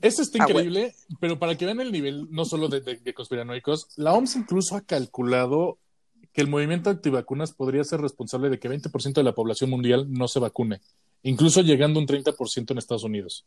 esto 0.00 0.22
está 0.22 0.42
Ah, 0.42 0.46
increíble, 0.48 0.94
pero 1.20 1.38
para 1.38 1.54
que 1.56 1.66
vean 1.66 1.80
el 1.80 1.92
nivel, 1.92 2.26
no 2.30 2.44
solo 2.46 2.68
de, 2.68 2.80
de- 2.80 2.96
de 2.96 3.14
conspiranoicos, 3.14 3.88
la 3.96 4.14
OMS 4.14 4.36
incluso 4.38 4.74
ha 4.74 4.80
calculado 4.80 5.78
que 6.34 6.42
el 6.42 6.48
movimiento 6.48 6.90
antivacunas 6.90 7.52
podría 7.52 7.82
ser 7.84 8.00
responsable 8.02 8.50
de 8.50 8.58
que 8.58 8.68
20% 8.68 9.14
de 9.14 9.22
la 9.22 9.34
población 9.34 9.70
mundial 9.70 10.12
no 10.12 10.28
se 10.28 10.40
vacune, 10.40 10.82
incluso 11.22 11.62
llegando 11.62 11.98
a 11.98 12.02
un 12.02 12.08
30% 12.08 12.72
en 12.72 12.78
Estados 12.78 13.04
Unidos. 13.04 13.46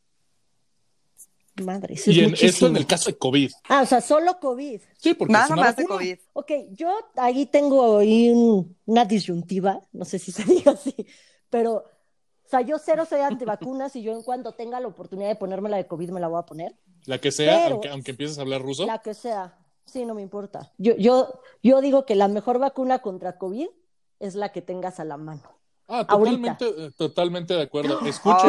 Madre, 1.64 1.96
eso 1.96 2.12
es 2.12 2.18
y 2.18 2.20
en, 2.20 2.26
muchísimo. 2.30 2.50
esto 2.50 2.68
en 2.68 2.78
el 2.78 2.86
caso 2.86 3.10
de 3.10 3.18
COVID. 3.18 3.52
Ah, 3.68 3.82
o 3.82 3.86
sea, 3.88 4.00
solo 4.00 4.40
COVID. 4.40 4.80
Sí, 4.98 5.16
porque 5.16 5.34
es 5.34 5.40
nada 5.40 5.54
una 5.54 5.62
más 5.64 5.76
de 5.76 5.84
vacuna. 5.84 6.00
COVID. 6.00 6.18
Ok, 6.34 6.52
yo 6.72 6.92
ahí 7.16 7.48
tengo 7.48 7.98
ahí 7.98 8.30
un- 8.30 8.76
una 8.86 9.06
disyuntiva, 9.06 9.82
no 9.92 10.06
sé 10.06 10.20
si 10.20 10.32
se 10.32 10.44
diga 10.46 10.74
así, 10.74 10.96
pero, 11.50 11.74
o 11.78 12.50
sea, 12.50 12.62
yo 12.62 12.78
cero 12.78 13.06
soy 13.10 13.22
antivacunas 13.22 13.96
y 13.96 14.04
yo 14.04 14.12
en 14.14 14.22
cuanto 14.22 14.52
tenga 14.54 14.80
la 14.80 14.88
oportunidad 14.88 15.30
de 15.30 15.36
ponerme 15.36 15.68
la 15.70 15.78
de 15.78 15.88
COVID 15.88 16.12
me 16.12 16.20
la 16.20 16.28
voy 16.28 16.40
a 16.40 16.46
poner, 16.46 16.76
La 17.06 17.20
que 17.20 17.32
sea, 17.32 17.64
Pero- 17.64 17.74
aunque, 17.76 17.90
aunque 17.90 18.12
empieces 18.12 18.38
a 18.38 18.42
hablar 18.42 18.62
ruso. 18.62 18.86
la 18.86 19.00
que 19.00 19.16
sea, 19.16 19.58
sí, 19.88 20.06
no 20.06 20.14
me 20.14 20.22
importa. 20.22 20.72
Yo, 20.78 20.96
yo, 20.98 21.42
yo 21.64 21.82
digo 21.82 22.06
que 22.06 22.14
la 22.16 22.28
mejor 22.28 22.60
vacuna 22.60 23.00
contra 23.00 23.38
COVID 23.40 23.68
es 24.20 24.36
la 24.36 24.52
que 24.52 24.62
tengas 24.62 25.00
a 25.00 25.06
la 25.06 25.18
mano. 25.18 25.42
Ah, 25.88 26.06
totalmente, 26.06 26.66
eh, 26.68 26.92
totalmente 26.96 27.54
de 27.56 27.62
acuerdo. 27.64 28.00
Escucha. 28.06 28.44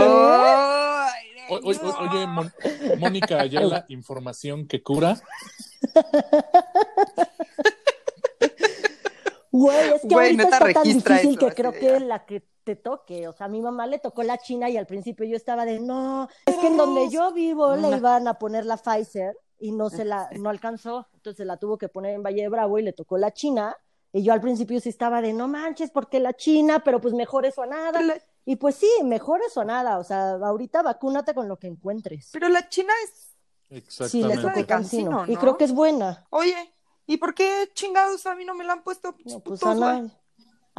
Ay, 1.06 1.28
O- 1.50 1.54
o- 1.56 1.70
o- 1.70 2.10
oye, 2.10 2.26
Mon- 2.26 2.52
Mónica 2.98 3.40
Ayala, 3.40 3.86
información 3.88 4.66
que 4.66 4.82
cura. 4.82 5.18
Güey, 9.50 9.88
es 9.94 10.02
que 10.02 10.08
Güey, 10.08 10.26
ahorita 10.26 10.42
está 10.44 10.72
tan 10.72 10.82
difícil 10.82 11.30
eso, 11.30 11.38
que 11.38 11.54
creo 11.54 11.72
de 11.72 11.78
que 11.78 11.86
ya. 11.86 12.00
la 12.00 12.26
que 12.26 12.46
te 12.64 12.76
toque. 12.76 13.28
O 13.28 13.32
sea, 13.32 13.46
a 13.46 13.48
mi 13.48 13.62
mamá 13.62 13.86
le 13.86 13.98
tocó 13.98 14.22
la 14.22 14.36
China 14.38 14.68
y 14.68 14.76
al 14.76 14.86
principio 14.86 15.24
yo 15.24 15.36
estaba 15.36 15.64
de 15.64 15.80
no, 15.80 16.28
es 16.44 16.54
que 16.56 16.66
en 16.66 16.76
donde 16.76 17.08
yo 17.08 17.32
vivo 17.32 17.74
le 17.76 17.96
iban 17.96 18.28
a 18.28 18.34
poner 18.34 18.66
la 18.66 18.76
Pfizer 18.76 19.34
y 19.58 19.72
no 19.72 19.90
se 19.90 20.04
la, 20.04 20.28
no 20.38 20.50
alcanzó, 20.50 21.08
entonces 21.14 21.46
la 21.46 21.56
tuvo 21.56 21.78
que 21.78 21.88
poner 21.88 22.14
en 22.14 22.22
Valle 22.22 22.42
de 22.42 22.48
Bravo 22.48 22.78
y 22.78 22.82
le 22.82 22.92
tocó 22.92 23.18
la 23.18 23.32
China. 23.32 23.76
Y 24.12 24.22
yo 24.22 24.32
al 24.32 24.40
principio 24.40 24.80
sí 24.80 24.88
estaba 24.88 25.20
de 25.20 25.34
no 25.34 25.48
manches, 25.48 25.90
porque 25.90 26.18
la 26.18 26.32
China, 26.32 26.82
pero 26.82 27.00
pues 27.00 27.12
mejor 27.12 27.44
eso 27.44 27.62
a 27.62 27.66
nada. 27.66 28.00
La, 28.00 28.16
Y 28.46 28.56
pues 28.56 28.76
sí, 28.76 28.88
mejor 29.04 29.40
eso 29.46 29.60
a 29.60 29.64
nada. 29.66 29.98
O 29.98 30.04
sea, 30.04 30.30
ahorita 30.32 30.82
vacúnate 30.82 31.34
con 31.34 31.46
lo 31.46 31.58
que 31.58 31.66
encuentres. 31.66 32.30
pero 32.32 32.48
la 32.48 32.68
China 32.68 32.92
es. 33.04 33.36
Sí, 33.86 34.22
le 34.22 34.32
Es 34.32 34.36
la 34.36 34.42
tocó 34.42 34.60
de 34.60 34.66
Cancino. 34.66 35.24
Y 35.26 35.36
creo 35.36 35.58
que 35.58 35.64
es 35.64 35.72
buena. 35.72 36.26
Oye, 36.30 36.56
¿y 37.06 37.18
por 37.18 37.34
qué 37.34 37.68
chingados 37.74 38.24
a 38.24 38.34
mí 38.34 38.46
no 38.46 38.54
me 38.54 38.64
la 38.64 38.72
han 38.72 38.82
puesto? 38.82 39.14
No, 39.26 39.40
pues 39.40 39.60
putos, 39.60 39.62
a 39.64 39.74
nadie. 39.74 40.10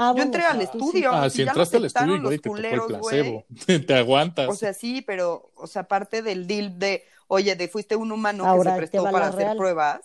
Ah, 0.02 0.12
Yo 0.12 0.14
bueno, 0.14 0.24
entré 0.28 0.44
al 0.44 0.58
sí. 0.60 0.64
estudio. 0.64 1.12
Ah, 1.12 1.30
si 1.30 1.42
entraste 1.42 1.76
al 1.76 1.84
estudio, 1.84 2.22
güey, 2.22 2.22
los 2.22 2.30
te 2.32 2.38
tocó 2.38 2.56
el 2.56 2.64
culeros, 2.64 2.88
placebo. 2.88 3.46
te 3.86 3.94
aguantas. 3.96 4.48
O 4.48 4.56
sea, 4.56 4.74
sí, 4.74 5.02
pero, 5.02 5.52
o 5.56 5.68
sea, 5.68 5.90
parte 5.90 6.22
del 6.22 6.48
deal 6.48 6.80
de, 6.80 7.04
oye, 7.28 7.54
de 7.58 7.68
fuiste 7.68 7.98
un 7.98 8.14
humano 8.14 8.46
Ahora, 8.46 8.72
que 8.72 8.88
se 8.88 8.88
prestó 8.88 9.12
para 9.12 9.28
hacer 9.28 9.40
real. 9.40 9.58
pruebas, 9.58 10.00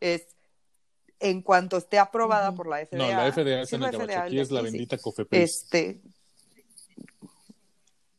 es 0.00 0.26
en 1.18 1.40
cuanto 1.40 1.78
esté 1.78 1.98
aprobada 1.98 2.54
por 2.54 2.68
la 2.68 2.84
FDA. 2.84 2.98
no, 2.98 3.08
la 3.08 3.32
FDA 3.32 3.62
es 3.62 3.72
en 3.72 3.80
la. 3.80 3.90
FDA, 3.90 4.22
Aquí 4.24 4.38
es 4.38 4.50
la 4.50 4.60
sí, 4.60 4.66
sí. 4.66 4.72
bendita 4.72 4.98
COFEPRIS. 4.98 5.42
Este, 5.42 6.02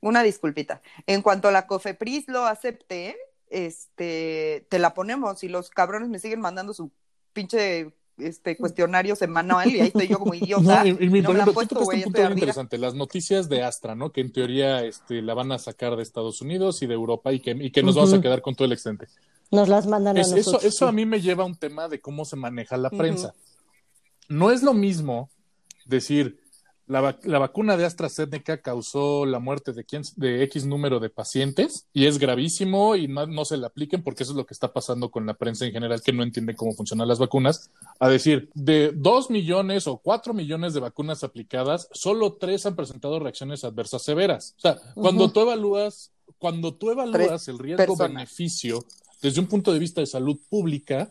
una 0.01 0.23
disculpita. 0.23 0.81
En 1.05 1.21
cuanto 1.21 1.47
a 1.47 1.51
la 1.51 1.67
COFEPRIS 1.67 2.27
lo 2.27 2.45
acepte, 2.47 3.15
este, 3.49 4.65
te 4.69 4.79
la 4.79 4.95
ponemos 4.95 5.43
y 5.43 5.47
los 5.47 5.69
cabrones 5.69 6.09
me 6.09 6.17
siguen 6.19 6.41
mandando 6.41 6.73
su 6.73 6.91
pinche 7.33 7.91
este 8.19 8.57
cuestionario 8.57 9.15
semanal 9.15 9.69
y 9.69 9.79
ahí 9.79 9.87
estoy 9.87 10.07
yo 10.07 10.19
como 10.19 10.33
idiota. 10.35 10.83
No, 10.83 10.87
y, 10.87 10.89
y 11.05 11.09
mi- 11.09 11.21
no 11.21 11.29
me 11.33 11.39
ejemplo, 11.39 11.45
tú 11.45 11.53
puesto, 11.53 11.79
un 11.79 11.85
punto 12.03 12.19
ardida. 12.21 12.33
interesante. 12.33 12.77
Las 12.77 12.93
noticias 12.95 13.49
de 13.49 13.63
Astra, 13.63 13.95
¿no? 13.95 14.11
Que 14.11 14.21
en 14.21 14.31
teoría 14.31 14.83
este, 14.83 15.21
la 15.21 15.33
van 15.33 15.51
a 15.51 15.57
sacar 15.59 15.95
de 15.95 16.03
Estados 16.03 16.41
Unidos 16.41 16.81
y 16.81 16.87
de 16.87 16.93
Europa 16.93 17.31
y 17.33 17.39
que, 17.39 17.51
y 17.51 17.71
que 17.71 17.83
nos 17.83 17.95
vamos 17.95 18.13
a 18.13 18.21
quedar 18.21 18.41
con 18.41 18.55
todo 18.55 18.65
el 18.65 18.73
excedente. 18.73 19.07
Nos 19.51 19.67
las 19.67 19.87
mandan 19.87 20.17
a 20.17 20.21
Es- 20.21 20.27
eso, 20.27 20.35
nosotros. 20.37 20.63
eso 20.65 20.85
sí. 20.85 20.89
a 20.89 20.91
mí 20.91 21.05
me 21.05 21.21
lleva 21.21 21.43
a 21.43 21.47
un 21.47 21.55
tema 21.55 21.87
de 21.87 21.99
cómo 21.99 22.25
se 22.25 22.35
maneja 22.35 22.77
la 22.77 22.89
prensa. 22.89 23.33
No 24.27 24.51
es 24.51 24.61
lo 24.63 24.73
mismo 24.73 25.29
decir, 25.85 26.39
la, 26.89 27.01
vac- 27.01 27.23
la 27.23 27.39
vacuna 27.39 27.77
de 27.77 27.85
AstraZeneca 27.85 28.61
causó 28.61 29.25
la 29.25 29.39
muerte 29.39 29.71
de, 29.71 29.85
quién- 29.85 30.03
de 30.17 30.43
X 30.43 30.65
número 30.65 30.99
de 30.99 31.09
pacientes 31.09 31.85
y 31.93 32.07
es 32.07 32.17
gravísimo 32.17 32.95
y 32.95 33.07
no, 33.07 33.25
no 33.27 33.45
se 33.45 33.57
la 33.57 33.67
apliquen 33.67 34.03
porque 34.03 34.23
eso 34.23 34.33
es 34.33 34.35
lo 34.37 34.45
que 34.45 34.53
está 34.53 34.73
pasando 34.73 35.11
con 35.11 35.25
la 35.25 35.35
prensa 35.35 35.65
en 35.65 35.71
general 35.71 36.01
que 36.01 36.11
no 36.11 36.23
entiende 36.23 36.55
cómo 36.55 36.73
funcionan 36.73 37.07
las 37.07 37.19
vacunas. 37.19 37.69
A 37.99 38.09
decir, 38.09 38.49
de 38.55 38.91
2 38.93 39.29
millones 39.29 39.87
o 39.87 39.97
4 39.99 40.33
millones 40.33 40.73
de 40.73 40.79
vacunas 40.81 41.23
aplicadas, 41.23 41.87
solo 41.93 42.33
3 42.33 42.65
han 42.65 42.75
presentado 42.75 43.19
reacciones 43.19 43.63
adversas 43.63 44.01
severas. 44.03 44.55
O 44.57 44.61
sea, 44.61 44.81
cuando 44.95 45.31
tú 45.31 45.41
evalúas, 45.41 46.11
cuando 46.39 46.73
tú 46.73 46.89
evalúas 46.89 47.47
el 47.47 47.57
riesgo-beneficio 47.59 48.83
desde 49.21 49.39
un 49.41 49.47
punto 49.47 49.71
de 49.73 49.79
vista 49.79 50.01
de 50.01 50.07
salud 50.07 50.39
pública, 50.49 51.09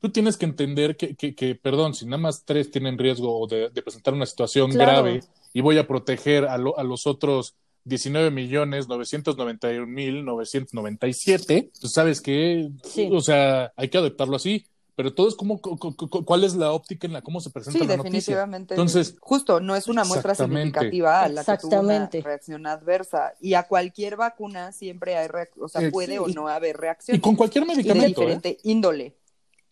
tú 0.00 0.10
tienes 0.10 0.36
que 0.36 0.46
entender 0.46 0.96
que, 0.96 1.14
que, 1.14 1.34
que, 1.34 1.54
perdón, 1.54 1.94
si 1.94 2.04
nada 2.06 2.18
más 2.18 2.44
tres 2.44 2.70
tienen 2.70 2.98
riesgo 2.98 3.46
de, 3.46 3.68
de 3.70 3.82
presentar 3.82 4.14
una 4.14 4.26
situación 4.26 4.70
Claro. 4.72 4.90
grave 5.04 5.20
y 5.52 5.60
voy 5.60 5.78
a 5.78 5.86
proteger 5.86 6.46
a, 6.46 6.56
lo- 6.58 6.78
a 6.78 6.82
los 6.84 7.06
otros 7.06 7.54
19 7.84 8.30
millones 8.30 8.88
991 8.88 9.86
mil 9.86 10.24
997, 10.24 11.70
pues 11.80 11.92
sabes 11.92 12.20
que, 12.20 12.70
Sí. 12.84 13.08
o 13.12 13.20
sea, 13.20 13.72
hay 13.76 13.88
que 13.88 13.98
adaptarlo 13.98 14.36
así, 14.36 14.66
pero 14.96 15.14
todo 15.14 15.28
es 15.28 15.34
como, 15.34 15.60
cu- 15.62 15.78
cu- 15.78 15.96
cu- 15.96 16.24
cuál 16.26 16.44
es 16.44 16.54
la 16.54 16.72
óptica 16.72 17.06
en 17.06 17.14
la 17.14 17.22
cómo 17.22 17.40
se 17.40 17.48
presenta 17.48 17.78
Sí, 17.78 17.86
la 17.86 17.96
noticia. 17.96 18.10
definitivamente. 18.18 18.74
Entonces- 18.74 19.16
justo, 19.20 19.58
no 19.60 19.74
es 19.74 19.88
una 19.88 20.04
muestra 20.04 20.34
significativa 20.34 21.22
a 21.22 21.28
la 21.28 21.42
que 21.42 21.56
tuvo 21.58 21.80
una 21.80 22.06
reacción 22.10 22.66
adversa. 22.66 23.32
Y 23.40 23.54
a 23.54 23.62
cualquier 23.62 24.16
vacuna 24.16 24.72
siempre 24.72 25.16
hay, 25.16 25.28
o 25.58 25.68
sea, 25.68 25.80
Eh, 25.82 25.90
puede 25.90 26.18
o 26.18 26.28
no 26.28 26.48
haber 26.48 26.76
Y 26.76 26.78
reacción. 26.78 27.18
con 27.20 27.34
cualquier 27.34 27.64
Y 27.64 27.68
de 27.68 27.76
medicamento, 27.76 28.20
¿eh? 28.22 28.24
diferente 28.26 28.58
índole 28.64 29.14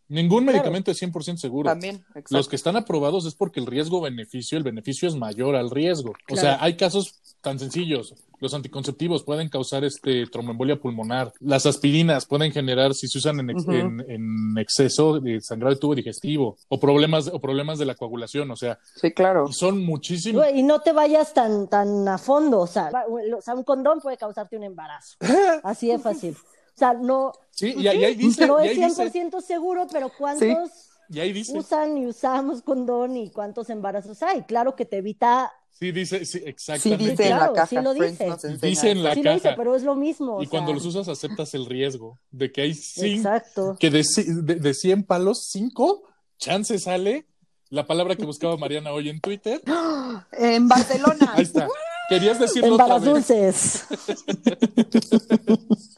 Ningún 0.08 0.44
Claro. 0.44 0.56
medicamento 0.58 0.90
es 0.90 0.98
100% 1.02 1.36
seguro. 1.38 1.68
también. 1.68 1.96
Exacto. 1.96 2.36
Los 2.36 2.48
que 2.48 2.56
están 2.56 2.76
aprobados 2.76 3.26
es 3.26 3.34
porque 3.34 3.60
el 3.60 3.66
riesgo-beneficio, 3.66 4.56
el 4.58 4.64
beneficio 4.64 5.08
es 5.08 5.14
mayor 5.16 5.54
al 5.56 5.70
riesgo. 5.70 6.12
O 6.30 6.36
sea, 6.36 6.58
hay 6.62 6.76
casos 6.76 7.20
tan 7.40 7.58
sencillos. 7.58 8.14
Los 8.40 8.54
anticonceptivos 8.54 9.24
pueden 9.24 9.48
causar 9.48 9.84
este 9.84 10.26
tromboembolia 10.26 10.80
pulmonar. 10.80 11.32
Las 11.40 11.66
aspirinas 11.66 12.24
pueden 12.24 12.52
generar, 12.52 12.94
si 12.94 13.08
se 13.08 13.18
usan 13.18 13.40
en, 13.40 13.50
ex- 13.50 13.66
en- 13.68 14.04
en 14.08 14.58
exceso, 14.58 15.18
de 15.20 15.40
sangrado 15.40 15.74
de 15.74 15.80
tubo 15.80 15.94
digestivo 15.94 16.56
o 16.68 16.78
problemas, 16.78 17.28
o 17.32 17.40
problemas 17.40 17.78
de 17.80 17.86
la 17.86 17.94
coagulación. 17.96 18.50
O 18.52 18.56
sea, 18.56 18.78
Sí, 18.94 19.12
claro. 19.12 19.52
son 19.52 19.84
muchísimos. 19.84 20.44
Y 20.54 20.62
no 20.62 20.80
te 20.80 20.92
vayas 20.92 21.34
tan, 21.34 21.68
tan 21.68 22.06
a 22.08 22.16
fondo, 22.18 22.60
o 22.60 22.66
sea, 22.68 22.90
o 23.36 23.40
sea, 23.42 23.54
un 23.54 23.64
condón 23.64 24.00
puede 24.00 24.16
causarte 24.16 24.56
un 24.56 24.64
embarazo. 24.64 25.16
Así 25.64 25.88
de 25.88 25.98
fácil. 25.98 26.36
O 26.78 26.80
sea, 26.80 26.92
no, 26.94 27.32
Sí, 27.50 27.74
y, 27.76 27.88
ahí- 27.88 28.04
ahí 28.04 28.14
dice, 28.14 28.46
no 28.46 28.60
es 28.60 28.70
ahí 28.70 28.76
dice, 28.76 29.10
100% 29.10 29.40
seguro, 29.42 29.88
pero 29.90 30.12
¿cuántos 30.16 30.70
y 31.08 31.18
ahí 31.18 31.32
dice, 31.32 31.58
usan 31.58 31.98
y 31.98 32.06
usamos 32.06 32.62
condón 32.62 33.16
y 33.16 33.32
cuántos 33.32 33.68
embarazos 33.68 34.22
hay? 34.22 34.42
Claro 34.42 34.76
que 34.76 34.84
te 34.84 34.98
evita, 34.98 35.50
sí, 35.72 35.90
dice, 35.90 36.24
sí, 36.24 36.38
Sí 36.38 36.44
exactamente. 36.46 37.10
dice 37.10 37.30
en 37.30 37.36
la 37.36 37.52
caja. 37.52 37.66
sí 37.66 37.76
lo 37.82 37.94
dice. 37.94 38.28
Dice 38.62 38.90
en 38.92 39.02
la 39.02 39.14
sí 39.14 39.24
lo 39.24 39.32
dice, 39.32 39.42
caja. 39.42 39.56
pero 39.56 39.74
es 39.74 39.82
lo 39.82 39.96
mismo. 39.96 40.36
o 40.36 40.42
y 40.42 40.46
cuando 40.46 40.68
sea, 40.68 40.74
los 40.76 40.86
usas 40.86 41.08
aceptas 41.08 41.52
el 41.54 41.66
riesgo 41.66 42.20
de 42.30 42.52
que 42.52 42.60
hay 42.60 42.74
cinco, 42.74 43.28
Exacto. 43.28 43.76
que 43.80 43.90
de, 43.90 44.04
de, 44.44 44.54
de 44.54 44.74
100 44.74 45.02
palos, 45.02 45.48
5 45.50 46.04
chances 46.38 46.84
sale 46.84 47.26
la 47.70 47.88
palabra 47.88 48.14
que 48.14 48.24
buscaba 48.24 48.56
Mariana 48.56 48.92
hoy 48.92 49.08
en 49.08 49.20
Twitter. 49.20 49.60
En 50.32 50.68
Barcelona. 50.68 51.32
Ahí 51.34 51.42
está. 51.42 51.66
Querías 52.08 52.38
decirlo 52.38 52.74
otra 52.74 52.98
vez. 52.98 53.04
dulces. 53.04 53.84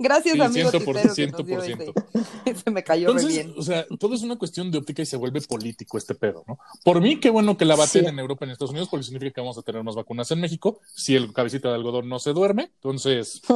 Gracias, 0.00 0.34
Sí, 0.36 0.40
amigo 0.40 0.70
100%, 0.70 0.78
Titero, 0.78 1.14
que 1.14 1.26
nos 1.26 1.46
dio 1.46 1.60
100%. 1.60 1.92
ese. 2.44 2.54
Se 2.64 2.70
me 2.70 2.84
cayó 2.84 3.08
re 3.08 3.12
Entonces, 3.14 3.44
bien. 3.46 3.54
o 3.58 3.62
sea, 3.62 3.84
todo 3.98 4.14
es 4.14 4.22
una 4.22 4.36
cuestión 4.36 4.70
de 4.70 4.78
óptica 4.78 5.02
y 5.02 5.06
se 5.06 5.16
vuelve 5.16 5.40
político 5.40 5.98
este 5.98 6.14
pedo, 6.14 6.44
¿no? 6.46 6.58
Por 6.84 7.00
mí, 7.00 7.18
qué 7.18 7.30
bueno 7.30 7.56
que 7.56 7.64
la 7.64 7.74
baten 7.74 8.04
Sí. 8.04 8.08
en 8.08 8.18
Europa 8.18 8.44
y 8.44 8.48
en 8.48 8.52
Estados 8.52 8.70
Unidos, 8.70 8.88
porque 8.88 9.02
significa 9.02 9.32
que 9.34 9.40
vamos 9.40 9.58
a 9.58 9.62
tener 9.62 9.82
más 9.82 9.96
vacunas 9.96 10.30
en 10.30 10.40
México. 10.40 10.78
Si 10.94 11.16
el 11.16 11.32
cabecita 11.32 11.68
de 11.68 11.74
algodón 11.74 12.08
no 12.08 12.20
se 12.20 12.32
duerme, 12.32 12.70
entonces. 12.76 13.42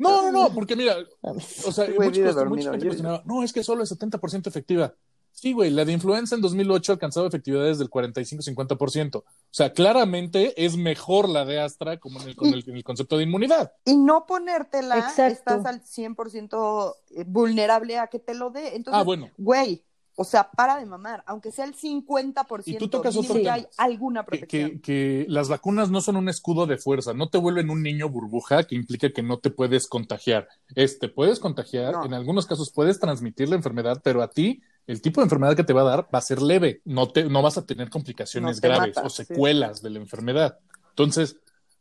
No, 0.00 0.22
no, 0.22 0.30
no, 0.30 0.54
porque 0.54 0.76
mira, 0.76 0.94
o 1.22 1.72
sea, 1.72 1.88
mucha, 1.88 2.70
gente 2.70 2.86
cuestionaba, 2.86 3.22
no, 3.26 3.42
es 3.42 3.52
que 3.52 3.64
solo 3.64 3.82
es 3.82 3.90
70% 3.90 4.46
efectiva. 4.46 4.94
Sí, 5.40 5.52
güey, 5.52 5.70
la 5.70 5.84
de 5.84 5.92
influenza 5.92 6.34
en 6.34 6.40
2008 6.40 6.90
alcanzaba 6.94 7.28
efectividades 7.28 7.78
del 7.78 7.88
45-50%. 7.88 9.18
O 9.18 9.24
sea, 9.52 9.72
claramente 9.72 10.64
es 10.64 10.76
mejor 10.76 11.28
la 11.28 11.44
de 11.44 11.60
Astra 11.60 11.98
como 11.98 12.20
en 12.20 12.30
el, 12.30 12.34
con 12.36 12.48
el- 12.52 12.64
en 12.68 12.74
el 12.76 12.82
concepto 12.82 13.16
de 13.16 13.22
inmunidad. 13.22 13.72
Y 13.84 13.96
no 13.96 14.26
ponértela, 14.26 14.98
Exacto. 14.98 15.32
estás 15.34 15.64
al 15.64 15.80
100% 15.82 16.96
vulnerable 17.26 17.98
a 17.98 18.08
que 18.08 18.18
te 18.18 18.34
lo 18.34 18.50
dé. 18.50 18.74
Entonces, 18.74 19.00
Ah, 19.00 19.04
bueno. 19.04 19.30
güey, 19.36 19.84
o 20.16 20.24
sea, 20.24 20.50
para 20.50 20.76
de 20.76 20.86
mamar, 20.86 21.22
aunque 21.24 21.52
sea 21.52 21.66
el 21.66 21.74
50%, 21.76 22.74
Y 22.76 22.76
tú 22.78 22.88
tocas 22.88 23.14
otro 23.16 23.34
que 23.34 23.40
tema. 23.42 23.54
hay 23.54 23.66
alguna 23.76 24.22
que, 24.22 24.26
protección. 24.26 24.70
que- 24.72 24.80
que 24.80 25.26
las 25.28 25.48
vacunas 25.48 25.88
no 25.88 26.00
son 26.00 26.16
un 26.16 26.28
escudo 26.28 26.66
de 26.66 26.78
fuerza, 26.78 27.14
no 27.14 27.28
te 27.28 27.38
vuelven 27.38 27.70
un 27.70 27.84
niño 27.84 28.08
burbuja 28.08 28.64
que 28.64 28.74
implica 28.74 29.10
que 29.10 29.22
no 29.22 29.38
te 29.38 29.50
puedes 29.50 29.86
contagiar. 29.86 30.48
Este, 30.74 31.08
puedes 31.08 31.38
contagiar, 31.38 31.92
No. 31.94 32.04
en 32.06 32.14
algunos 32.14 32.46
casos 32.46 32.72
puedes 32.72 32.98
transmitir 32.98 33.48
la 33.48 33.54
enfermedad, 33.54 34.00
pero 34.02 34.20
a 34.20 34.28
ti 34.30 34.60
el 34.88 35.02
tipo 35.02 35.20
de 35.20 35.26
enfermedad 35.26 35.54
que 35.54 35.64
te 35.64 35.74
va 35.74 35.82
a 35.82 35.84
dar 35.84 36.08
va 36.12 36.18
a 36.18 36.22
ser 36.22 36.40
leve, 36.40 36.80
no, 36.86 37.08
te, 37.08 37.24
no 37.24 37.42
vas 37.42 37.58
a 37.58 37.66
tener 37.66 37.90
complicaciones 37.90 38.56
No 38.56 38.60
te 38.60 38.68
graves 38.68 38.96
mata, 38.96 39.06
o 39.06 39.10
sí. 39.10 39.24
secuelas 39.24 39.82
de 39.82 39.90
la 39.90 39.98
enfermedad. 39.98 40.58
Entonces, 40.88 41.36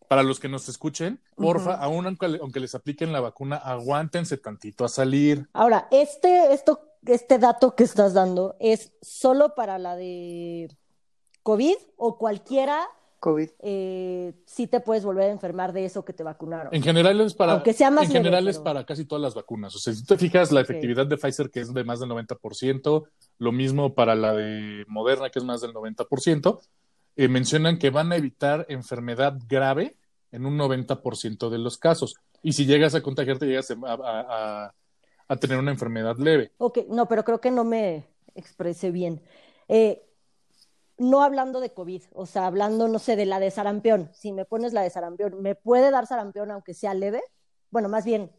para 0.10 0.24
los 0.24 0.42
que 0.42 0.50
nos 0.50 0.68
escuchen, 0.68 1.22
porfa, 1.36 1.76
aún 1.76 2.06
aunque, 2.06 2.38
aunque 2.42 2.60
les 2.60 2.76
apliquen 2.76 3.14
la 3.14 3.22
vacuna, 3.22 3.56
aguántense 3.56 4.38
tantito 4.38 4.84
a 4.84 4.90
salir. 4.90 5.48
Ahora, 5.54 5.88
este, 5.90 6.54
esto, 6.54 6.82
este 7.06 7.40
dato 7.40 7.76
que 7.76 7.86
estás 7.86 8.14
dando 8.14 8.58
es 8.60 8.92
solo 9.02 9.56
para 9.56 9.80
la 9.80 9.96
de 9.96 10.70
COVID 11.44 11.78
o 11.96 12.18
cualquiera 12.18 12.90
COVID. 13.20 13.50
eh, 13.60 14.34
sí 14.46 14.68
te 14.68 14.80
puedes 14.80 15.04
volver 15.04 15.24
a 15.30 15.32
enfermar 15.32 15.74
de 15.74 15.86
eso 15.86 16.06
que 16.06 16.14
te 16.14 16.24
vacunaron. 16.24 16.74
En 16.74 16.84
general 16.84 17.20
es 17.22 17.34
para, 17.34 17.54
Aunque 17.54 17.74
sea 17.74 17.90
más 17.92 18.04
en 18.06 18.10
leve, 18.14 18.20
general 18.26 18.48
es 18.48 18.58
pero- 18.58 18.64
para 18.64 18.86
casi 18.86 19.06
todas 19.06 19.22
las 19.22 19.34
vacunas. 19.36 19.76
O 19.76 19.80
sea, 19.80 19.94
si 19.94 20.02
tú 20.04 20.16
te 20.16 20.18
fijas, 20.20 20.52
la 20.52 20.62
efectividad 20.62 21.06
de 21.08 21.18
Pfizer, 21.18 21.50
que 21.50 21.62
es 21.62 21.74
de 21.74 21.84
más 21.84 22.00
del 22.00 22.10
90%, 22.10 23.08
lo 23.40 23.52
mismo 23.52 23.94
para 23.96 24.16
la 24.16 24.34
de 24.34 24.86
Moderna, 24.88 25.30
que 25.30 25.40
es 25.40 25.46
más 25.46 25.62
del 25.62 25.74
90%, 25.74 26.62
eh, 27.16 27.28
mencionan 27.28 27.80
que 27.80 27.90
van 27.90 28.12
a 28.12 28.16
evitar 28.18 28.66
enfermedad 28.70 29.38
grave 29.48 29.98
en 30.32 30.46
un 30.46 30.58
90% 30.58 31.50
de 31.50 31.58
los 31.58 31.78
casos. 31.78 32.16
Y 32.44 32.54
si 32.54 32.66
llegas 32.66 32.94
a 32.96 33.02
contagiarte, 33.02 33.46
llegas 33.48 33.72
a, 33.72 33.76
a- 33.86 34.66
a- 34.68 34.74
a 35.30 35.36
tener 35.38 35.58
una 35.58 35.72
enfermedad 35.72 36.18
leve. 36.18 36.52
Ok, 36.58 36.80
no, 36.90 37.08
pero 37.08 37.24
creo 37.26 37.42
que 37.42 37.52
no 37.52 37.64
me 37.64 38.06
expresé 38.36 38.92
bien. 38.92 39.22
Eh, 39.68 40.04
no 40.98 41.22
hablando 41.24 41.60
de 41.60 41.74
COVID, 41.74 42.04
o 42.14 42.26
sea, 42.26 42.48
hablando, 42.48 42.88
no 42.88 43.00
sé, 43.00 43.16
de 43.16 43.26
la 43.26 43.40
de 43.40 43.52
sarampión. 43.52 44.10
Si 44.14 44.32
me 44.32 44.46
pones 44.46 44.74
la 44.74 44.82
de 44.82 44.90
sarampión, 44.90 45.42
¿me 45.42 45.56
puede 45.56 45.92
dar 45.92 46.08
sarampión 46.08 46.52
aunque 46.52 46.74
sea 46.74 46.94
leve? 46.94 47.22
Bueno, 47.70 47.90
más 47.90 48.06
bien, 48.06 48.32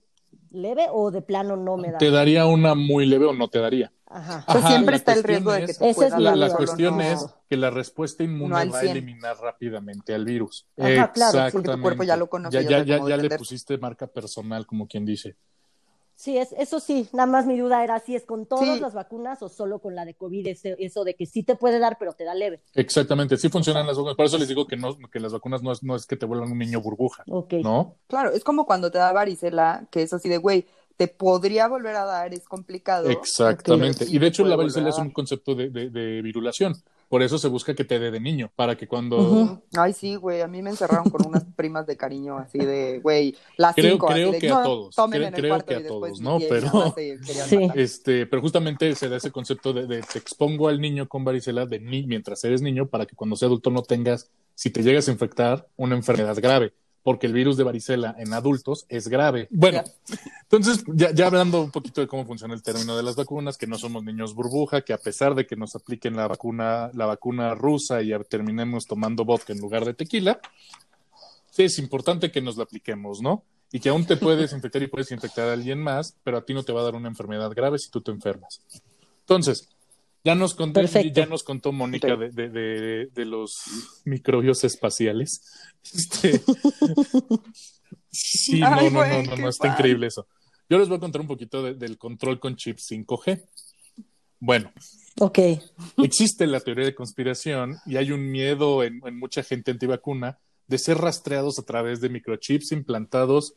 ¿leve 0.50 0.86
o 0.90 1.10
de 1.10 1.22
plano 1.22 1.56
no 1.56 1.76
me 1.76 1.90
da? 1.92 1.98
¿Te 1.98 2.10
daría 2.10 2.46
una 2.46 2.74
muy 2.74 3.06
leve 3.06 3.26
o 3.26 3.32
no 3.32 3.48
te 3.48 3.58
daría? 3.58 3.92
Ajá. 4.06 4.42
Pues 4.46 4.58
Ajá, 4.64 4.68
siempre 4.68 4.92
la 4.92 4.96
está 4.96 5.12
el 5.14 5.22
riesgo 5.22 5.52
de 5.52 5.66
que 5.66 5.74
te 5.74 5.84
Esa 5.84 6.06
pueda 6.06 6.16
es 6.16 6.22
La, 6.22 6.36
la 6.36 6.56
cuestión 6.56 6.94
no- 6.94 7.00
es 7.00 7.26
que 7.48 7.56
la 7.56 7.70
respuesta 7.70 8.24
inmune 8.24 8.66
no 8.66 8.72
va 8.72 8.78
a 8.78 8.82
100. 8.82 8.96
eliminar 8.96 9.36
rápidamente 9.38 10.14
al 10.14 10.24
virus. 10.24 10.66
Ajá, 10.78 11.12
claro, 11.12 11.38
porque 11.52 11.68
tu 11.68 11.82
cuerpo 11.82 12.02
ya 12.04 12.16
lo 12.16 12.28
conoce, 12.28 12.62
Ya, 12.64 12.82
ya 12.82 12.84
ya, 12.84 12.98
ya, 12.98 13.16
le 13.16 13.30
pusiste 13.30 13.76
marca 13.78 14.06
personal, 14.06 14.66
como 14.66 14.86
quien 14.86 15.04
dice. 15.04 15.36
Sí, 16.20 16.36
es, 16.36 16.52
eso 16.58 16.80
sí, 16.80 17.08
nada 17.12 17.26
más 17.30 17.46
mi 17.46 17.56
duda 17.56 17.84
era 17.84 18.00
si 18.00 18.16
es 18.16 18.24
con 18.24 18.44
todas 18.44 18.74
Sí. 18.74 18.80
las 18.80 18.92
vacunas 18.92 19.40
o 19.40 19.48
solo 19.48 19.78
con 19.78 19.94
la 19.94 20.04
de 20.04 20.14
COVID, 20.14 20.48
ese- 20.48 20.74
eso 20.80 21.04
de 21.04 21.14
que 21.14 21.26
sí 21.26 21.44
te 21.44 21.54
puede 21.54 21.78
dar, 21.78 21.96
pero 21.96 22.12
te 22.12 22.24
da 22.24 22.34
leve. 22.34 22.60
Exactamente, 22.74 23.36
sí 23.36 23.48
funcionan 23.48 23.86
las 23.86 23.96
vacunas. 23.96 24.16
Por 24.16 24.26
eso 24.26 24.36
les 24.36 24.48
digo 24.48 24.66
que, 24.66 24.76
no, 24.76 24.98
que 25.12 25.20
las 25.20 25.32
vacunas 25.32 25.62
no 25.62 25.70
es, 25.70 25.80
no 25.84 25.94
es 25.94 26.06
que 26.06 26.16
te 26.16 26.26
vuelvan 26.26 26.50
un 26.50 26.58
niño 26.58 26.80
burbuja, 26.80 27.22
Ok. 27.30 27.52
¿no? 27.62 27.94
Claro, 28.08 28.32
es 28.32 28.42
como 28.42 28.66
cuando 28.66 28.90
te 28.90 28.98
da 28.98 29.12
varicela, 29.12 29.86
que 29.92 30.02
es 30.02 30.12
así 30.12 30.28
de, 30.28 30.38
güey, 30.38 30.66
te 30.96 31.06
podría 31.06 31.68
volver 31.68 31.94
a 31.94 32.04
dar, 32.04 32.34
es 32.34 32.48
complicado. 32.48 33.08
Exactamente. 33.10 34.02
Ok. 34.06 34.10
Y 34.10 34.18
de 34.18 34.26
hecho 34.26 34.44
la 34.44 34.56
varicela 34.56 34.88
es 34.88 34.98
un 34.98 35.10
concepto 35.12 35.54
de, 35.54 35.70
de- 35.70 35.90
de 35.90 36.20
virulación. 36.22 36.74
Por 37.08 37.22
eso 37.22 37.38
se 37.38 37.48
busca 37.48 37.74
que 37.74 37.84
te 37.84 37.98
dé 37.98 38.10
de 38.10 38.20
niño, 38.20 38.50
para 38.54 38.76
que 38.76 38.86
cuando... 38.86 39.62
Ay, 39.76 39.94
sí, 39.94 40.16
güey, 40.16 40.42
a 40.42 40.46
mí 40.46 40.60
me 40.60 40.68
encerraron 40.70 41.08
con 41.08 41.26
unas 41.26 41.44
primas 41.56 41.86
de 41.86 41.96
cariño 41.96 42.36
así 42.36 42.58
de, 42.58 43.00
güey, 43.00 43.34
las 43.56 43.74
Creo- 43.74 43.92
cinco, 43.92 44.06
así 44.08 44.14
creo 44.14 44.32
de, 44.32 44.38
que 44.38 44.48
a 44.50 44.54
no, 44.56 44.62
todos, 44.62 44.94
creo- 44.94 45.14
en 45.14 45.22
el 45.22 45.32
creo 45.40 45.48
cuarto 45.50 45.66
que 45.66 45.74
a 45.76 45.86
todos, 45.88 46.20
¿no? 46.20 46.38
Pero- 46.48 46.94
Sí. 47.48 47.68
Este, 47.74 48.26
pero 48.26 48.42
justamente 48.42 48.94
se 48.94 49.08
da 49.08 49.16
ese 49.16 49.30
concepto 49.30 49.72
de, 49.72 49.86
de 49.86 50.02
te 50.02 50.18
expongo 50.18 50.68
al 50.68 50.80
niño 50.80 51.08
con 51.08 51.24
varicela 51.24 51.64
de 51.64 51.80
ni, 51.80 52.06
mientras 52.06 52.44
eres 52.44 52.60
niño 52.60 52.86
para 52.88 53.06
que 53.06 53.16
cuando 53.16 53.36
sea 53.36 53.46
adulto 53.46 53.70
no 53.70 53.82
tengas, 53.82 54.30
si 54.54 54.70
te 54.70 54.82
llegas 54.82 55.08
a 55.08 55.12
infectar, 55.12 55.66
una 55.76 55.94
enfermedad 55.96 56.36
grave, 56.42 56.74
porque 57.02 57.26
el 57.26 57.32
virus 57.32 57.56
de 57.56 57.64
varicela 57.64 58.14
en 58.18 58.32
adultos 58.32 58.86
es 58.88 59.08
grave. 59.08 59.48
Bueno, 59.50 59.82
entonces 60.42 60.84
ya, 60.88 61.12
ya 61.12 61.26
hablando 61.26 61.62
un 61.62 61.70
poquito 61.70 62.00
de 62.00 62.06
cómo 62.06 62.26
funciona 62.26 62.54
el 62.54 62.62
término 62.62 62.96
de 62.96 63.02
las 63.02 63.16
vacunas, 63.16 63.56
que 63.56 63.66
no 63.66 63.78
somos 63.78 64.04
niños 64.04 64.34
burbuja, 64.34 64.82
que 64.82 64.92
a 64.92 64.98
pesar 64.98 65.34
de 65.34 65.46
que 65.46 65.56
nos 65.56 65.74
apliquen 65.74 66.16
la 66.16 66.26
vacuna, 66.26 66.90
la 66.94 67.06
vacuna 67.06 67.54
rusa 67.54 68.02
y 68.02 68.12
terminemos 68.28 68.86
tomando 68.86 69.24
vodka 69.24 69.52
en 69.52 69.60
lugar 69.60 69.84
de 69.84 69.94
tequila, 69.94 70.40
sí 71.50 71.64
es 71.64 71.78
importante 71.78 72.30
que 72.30 72.40
nos 72.40 72.56
la 72.56 72.64
apliquemos, 72.64 73.20
¿no? 73.20 73.44
Y 73.70 73.80
que 73.80 73.88
aún 73.88 74.06
te 74.06 74.16
puedes 74.16 74.52
infectar 74.54 74.82
y 74.82 74.86
puedes 74.86 75.10
infectar 75.10 75.48
a 75.48 75.52
alguien 75.52 75.82
más, 75.82 76.16
pero 76.24 76.38
a 76.38 76.44
ti 76.44 76.54
no 76.54 76.62
te 76.62 76.72
va 76.72 76.80
a 76.80 76.84
dar 76.84 76.94
una 76.94 77.08
enfermedad 77.08 77.50
grave 77.54 77.78
si 77.78 77.90
tú 77.90 78.00
te 78.00 78.10
enfermas. 78.10 78.60
Entonces, 79.20 79.68
ya 80.24 80.34
nos 80.34 80.54
contó, 80.54 80.80
Perfecto. 80.80 81.12
ya 81.20 81.26
nos 81.26 81.42
contó 81.42 81.72
Mónica 81.72 82.16
de, 82.16 82.30
de- 82.30 82.48
de- 82.50 83.06
de 83.14 83.24
los 83.24 83.62
microbios 84.04 84.64
espaciales. 84.64 85.42
Este, 85.94 86.42
sí, 88.10 88.60
Ay, 88.62 88.90
no, 88.90 89.00
no, 89.02 89.06
no, 89.06 89.22
no, 89.22 89.36
no, 89.36 89.48
está 89.48 89.68
padre. 89.68 89.78
increíble 89.78 90.06
eso. 90.08 90.26
Yo 90.68 90.78
les 90.78 90.88
voy 90.88 90.98
a 90.98 91.00
contar 91.00 91.20
un 91.20 91.26
poquito 91.26 91.62
de- 91.62 91.74
del 91.74 91.96
control 91.96 92.38
con 92.40 92.56
chip 92.56 92.78
5G. 92.78 93.42
Bueno, 94.40 94.70
Ok. 95.20 95.38
existe 95.98 96.46
la 96.46 96.60
teoría 96.60 96.84
de 96.84 96.94
conspiración 96.94 97.78
y 97.86 97.96
hay 97.96 98.12
un 98.12 98.30
miedo 98.30 98.82
en, 98.84 99.00
en 99.06 99.18
mucha 99.18 99.42
gente 99.42 99.70
antivacuna 99.70 100.38
de 100.66 100.78
ser 100.78 100.98
rastreados 100.98 101.58
a 101.58 101.62
través 101.62 102.00
de 102.00 102.08
microchips 102.10 102.72
implantados 102.72 103.54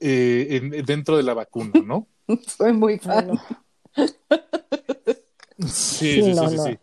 eh, 0.00 0.48
en- 0.50 0.70
dentro 0.86 1.16
de 1.16 1.22
la 1.24 1.34
vacuna, 1.34 1.72
¿no? 1.84 2.08
Soy 2.58 2.72
muy 2.72 2.98
fan. 2.98 3.38
Sí, 5.66 5.70
Sí, 5.70 6.14
sí, 6.14 6.22
sí, 6.22 6.34
no, 6.34 6.48
sí, 6.50 6.56
no. 6.56 6.64
sí. 6.64 6.78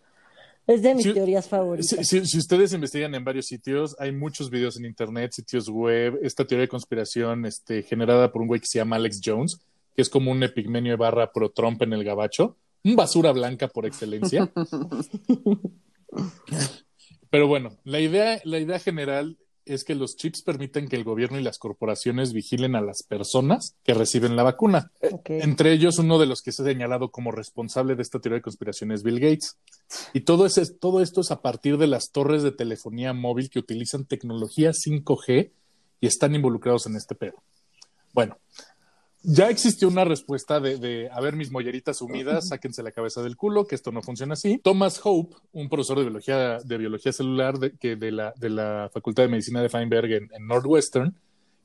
es 0.67 0.81
de 0.81 0.95
mis 0.95 1.03
Sí, 1.05 1.13
teorías 1.13 1.47
favoritas. 1.47 1.89
Si, 1.89 2.03
si- 2.19 2.25
si 2.25 2.37
ustedes 2.37 2.73
investigan 2.73 3.13
en 3.15 3.23
varios 3.23 3.45
sitios, 3.47 3.95
hay 3.99 4.11
muchos 4.11 4.49
videos 4.49 4.77
en 4.77 4.85
internet, 4.85 5.31
sitios 5.33 5.69
web, 5.69 6.19
esta 6.21 6.45
teoría 6.45 6.63
de 6.63 6.67
conspiración 6.67 7.45
este, 7.45 7.83
generada 7.83 8.31
por 8.31 8.41
un 8.41 8.47
güey 8.49 8.59
que 8.59 8.67
se 8.67 8.79
llama 8.79 8.97
Alex 8.97 9.21
Jones, 9.23 9.59
que 9.95 10.01
es 10.01 10.09
como 10.09 10.31
un 10.31 10.43
epigmenio 10.43 10.91
de 10.91 10.97
barra 10.97 11.31
pro 11.31 11.49
Trump 11.49 11.81
en 11.81 11.93
el 11.93 12.03
gabacho, 12.03 12.57
un 12.83 12.95
basura 12.95 13.31
blanca 13.31 13.67
por 13.67 13.85
excelencia. 13.85 14.49
Pero 17.29 17.47
bueno, 17.47 17.77
la 17.83 17.99
idea, 17.99 18.39
la 18.45 18.59
idea 18.59 18.79
general 18.79 19.37
es 19.67 19.83
que 19.83 19.95
los 19.95 20.15
chips 20.15 20.41
permiten 20.41 20.87
que 20.87 20.95
el 20.95 21.03
gobierno 21.03 21.39
y 21.39 21.43
las 21.43 21.59
corporaciones 21.59 22.33
vigilen 22.33 22.75
a 22.75 22.81
las 22.81 23.03
personas 23.03 23.75
que 23.83 23.93
reciben 23.93 24.35
la 24.35 24.43
vacuna. 24.43 24.91
Entre 25.25 25.73
ellos, 25.73 25.99
uno 25.99 26.19
de 26.19 26.25
los 26.25 26.41
que 26.41 26.51
se 26.51 26.61
ha 26.61 26.65
señalado 26.65 27.11
como 27.11 27.31
responsable 27.31 27.95
de 27.95 28.01
esta 28.01 28.19
teoría 28.19 28.37
de 28.37 28.43
conspiración 28.43 28.91
es 28.91 29.03
Bill 29.03 29.19
Gates. 29.19 29.57
Y 30.13 30.21
todo, 30.21 30.45
ese, 30.45 30.65
todo 30.73 31.01
esto 31.01 31.21
es 31.21 31.31
a 31.31 31.41
partir 31.41 31.77
de 31.77 31.87
las 31.87 32.11
torres 32.11 32.43
de 32.43 32.51
telefonía 32.51 33.13
móvil 33.13 33.49
que 33.49 33.59
utilizan 33.59 34.05
tecnología 34.05 34.71
5G 34.71 35.51
y 35.99 36.07
están 36.07 36.35
involucrados 36.35 36.85
en 36.87 36.95
este 36.95 37.15
pedo. 37.15 37.43
Bueno, 38.13 38.37
ya 39.29 39.49
existió 39.49 39.89
una 39.89 40.05
respuesta 40.05 40.61
de, 40.61 40.77
de, 40.77 41.09
a 41.11 41.19
ver, 41.19 41.35
mis 41.35 41.51
molleritas 41.51 42.01
humidas, 42.01 42.47
sáquense 42.47 42.81
la 42.81 42.93
cabeza 42.93 43.21
del 43.21 43.35
culo, 43.35 43.67
que 43.67 43.75
esto 43.75 43.91
no 43.91 44.01
funciona 44.01 44.35
así. 44.35 44.57
Thomas 44.63 45.01
Hope, 45.03 45.35
un 45.51 45.67
profesor 45.67 45.97
de 45.97 46.05
biología, 46.05 46.59
de 46.63 46.77
biología 46.77 47.11
celular 47.11 47.59
de, 47.59 47.75
que 47.75 47.97
de, 47.97 48.13
la, 48.13 48.33
de 48.37 48.49
la 48.49 48.89
Facultad 48.93 49.23
de 49.23 49.29
Medicina 49.29 49.61
de 49.61 49.67
Feinberg 49.67 50.09
en, 50.13 50.29
en 50.33 50.47
Northwestern, 50.47 51.13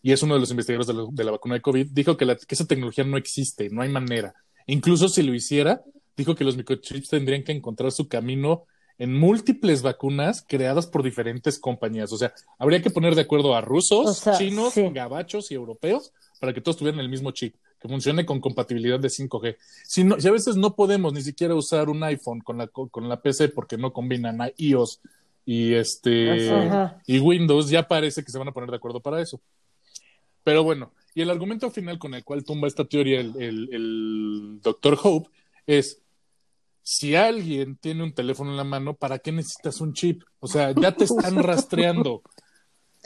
y 0.02 0.10
es 0.10 0.20
uno 0.24 0.34
de 0.34 0.40
los 0.40 0.50
investigadores 0.50 0.88
de 0.88 0.94
la, 0.94 1.06
de 1.08 1.24
la 1.24 1.30
vacuna 1.30 1.54
de 1.54 1.62
COVID, 1.62 1.86
dijo 1.92 2.16
que, 2.16 2.24
la, 2.24 2.34
que 2.34 2.52
esa 2.52 2.66
tecnología 2.66 3.04
no 3.04 3.16
existe, 3.16 3.70
no 3.70 3.82
hay 3.82 3.90
manera. 3.90 4.34
Incluso 4.66 5.08
si 5.08 5.22
lo 5.22 5.32
hiciera, 5.32 5.82
dijo 6.16 6.34
que 6.34 6.42
los 6.42 6.56
microchips 6.56 7.10
tendrían 7.10 7.44
que 7.44 7.52
encontrar 7.52 7.92
su 7.92 8.08
camino 8.08 8.64
en 8.98 9.14
múltiples 9.16 9.82
vacunas 9.82 10.44
creadas 10.48 10.88
por 10.88 11.04
diferentes 11.04 11.60
compañías. 11.60 12.12
O 12.12 12.18
sea, 12.18 12.34
habría 12.58 12.82
que 12.82 12.90
poner 12.90 13.14
de 13.14 13.20
acuerdo 13.20 13.54
a 13.54 13.60
rusos, 13.60 14.06
O 14.06 14.14
sea, 14.14 14.36
chinos, 14.36 14.72
sí. 14.72 14.82
gabachos 14.92 15.52
y 15.52 15.54
europeos 15.54 16.12
para 16.42 16.52
que 16.52 16.60
todos 16.60 16.76
tuvieran 16.76 16.98
el 16.98 17.08
mismo 17.08 17.30
chip, 17.30 17.54
que 17.78 17.86
funcione 17.86 18.26
con 18.26 18.40
compatibilidad 18.40 18.98
de 18.98 19.06
5G. 19.06 19.56
Si, 19.86 20.02
no, 20.02 20.18
si 20.18 20.26
a 20.26 20.32
veces 20.32 20.56
no 20.56 20.74
podemos 20.74 21.12
ni 21.12 21.22
siquiera 21.22 21.54
usar 21.54 21.88
un 21.88 22.02
iPhone 22.02 22.40
con 22.40 22.58
la, 22.58 22.66
con 22.66 23.08
la 23.08 23.22
PC 23.22 23.50
porque 23.50 23.78
no 23.78 23.92
combinan 23.92 24.42
a 24.42 24.50
iOS 24.56 24.98
y 25.46 25.74
este 25.74 26.50
Ajá. 26.50 27.00
y 27.06 27.20
Windows 27.20 27.70
ya 27.70 27.86
parece 27.86 28.24
que 28.24 28.32
se 28.32 28.38
van 28.38 28.48
a 28.48 28.52
poner 28.52 28.70
de 28.70 28.76
acuerdo 28.76 28.98
para 28.98 29.22
eso. 29.22 29.40
Pero 30.42 30.64
bueno, 30.64 30.90
y 31.14 31.22
el 31.22 31.30
argumento 31.30 31.70
final 31.70 32.00
con 32.00 32.12
el 32.14 32.24
cual 32.24 32.42
tumba 32.42 32.66
esta 32.66 32.86
teoría 32.86 33.20
el, 33.20 33.40
el, 33.40 33.68
el 33.70 34.58
Dr. 34.64 34.98
Hope 35.00 35.30
es 35.68 36.02
si 36.82 37.14
alguien 37.14 37.76
tiene 37.76 38.02
un 38.02 38.14
teléfono 38.14 38.50
en 38.50 38.56
la 38.56 38.64
mano, 38.64 38.94
¿para 38.94 39.20
qué 39.20 39.30
necesitas 39.30 39.80
un 39.80 39.92
chip? 39.92 40.24
O 40.40 40.48
sea, 40.48 40.72
ya 40.72 40.90
te 40.90 41.04
están 41.04 41.36
rastreando. 41.40 42.24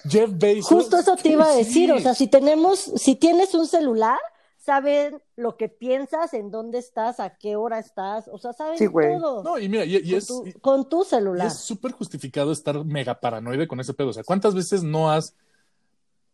Jeff 0.08 0.30
Bezos. 0.34 0.66
Justo 0.68 0.98
eso 0.98 1.16
te 1.16 1.30
iba 1.30 1.44
a 1.50 1.54
decir, 1.54 1.90
Sí. 1.90 1.96
o 1.96 2.00
sea, 2.00 2.14
si 2.14 2.26
tenemos, 2.28 2.78
si 2.96 3.14
tienes 3.16 3.54
un 3.54 3.66
celular, 3.66 4.18
saben 4.58 5.20
lo 5.36 5.56
que 5.56 5.68
piensas, 5.68 6.34
en 6.34 6.50
dónde 6.50 6.78
estás, 6.78 7.20
a 7.20 7.36
qué 7.36 7.56
hora 7.56 7.78
estás, 7.78 8.28
o 8.32 8.36
sea, 8.38 8.52
saben 8.52 8.76
Sí, 8.78 8.86
todo 8.88 9.42
No, 9.44 9.58
y 9.58 9.68
mira, 9.68 9.84
y, 9.84 9.96
y 9.96 10.02
con, 10.10 10.14
es, 10.18 10.26
tu, 10.26 10.44
con 10.60 10.88
tu 10.88 11.02
y 11.02 11.06
celular. 11.06 11.46
es 11.46 11.58
súper 11.60 11.92
justificado 11.92 12.50
estar 12.52 12.84
mega 12.84 13.20
paranoide 13.20 13.68
con 13.68 13.78
ese 13.80 13.94
pedo. 13.94 14.08
O 14.08 14.12
sea, 14.12 14.24
¿cuántas 14.24 14.54
veces 14.54 14.82
no 14.82 15.10
has 15.10 15.34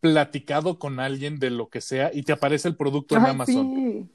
platicado 0.01 0.79
con 0.79 0.99
alguien 0.99 1.39
de 1.39 1.51
lo 1.51 1.69
que 1.69 1.81
sea 1.81 2.11
y 2.13 2.23
te 2.23 2.33
aparece 2.33 2.69
el 2.69 2.77
producto 2.77 3.17
en 3.17 3.25
Ay, 3.25 3.31
Amazon? 3.31 3.75
sí. 3.77 4.07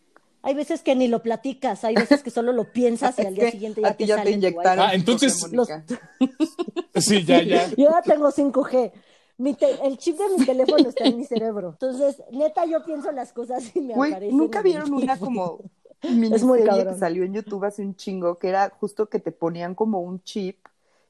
Hay 0.43 0.53
veces 0.53 0.81
que 0.81 0.95
ni 0.95 1.07
lo 1.09 1.21
platicas, 1.23 1.83
hay 1.83 1.95
veces 1.95 2.23
que 2.23 2.29
solo 2.29 2.53
lo 2.53 2.71
piensas 2.71 3.17
y 3.19 3.21
al 3.25 3.27
Es 3.33 3.35
día 3.35 3.51
siguiente 3.51 3.81
ya 3.81 3.93
te 3.97 4.05
ya 4.05 4.15
sale 4.17 4.31
inyectaron. 4.31 4.85
Ah, 4.85 4.93
entonces-. 4.93 5.41
Sí, 6.95 7.23
ya, 7.25 7.41
ya. 7.43 7.67
Yo 7.77 7.89
ya 7.89 8.01
tengo 8.01 8.31
5G. 8.31 8.91
Mi 9.37 9.53
te- 9.55 9.85
el 9.85 9.97
chip 9.97 10.17
de 10.17 10.29
mi 10.37 10.45
teléfono 10.45 10.89
está 10.89 11.05
en 11.05 11.17
mi 11.17 11.25
cerebro. 11.25 11.69
Entonces, 11.71 12.21
neta, 12.31 12.65
yo 12.65 12.83
pienso 12.83 13.11
las 13.11 13.33
cosas 13.33 13.75
y 13.75 13.81
me 13.81 13.93
Güey, 13.93 14.11
aparecen. 14.11 14.37
¿nunca 14.37 14.61
vieron 14.61 14.93
una 14.93 15.19
como 15.19 15.65
miniserie 16.07 16.85
que 16.87 16.95
salió 16.95 17.23
en 17.23 17.33
YouTube 17.33 17.65
hace 17.65 17.81
un 17.81 17.95
chingo, 17.95 18.37
que 18.39 18.49
era 18.49 18.69
justo 18.79 19.09
que 19.09 19.19
te 19.19 19.31
ponían 19.31 19.75
como 19.75 19.99
un 20.01 20.21
chip 20.23 20.57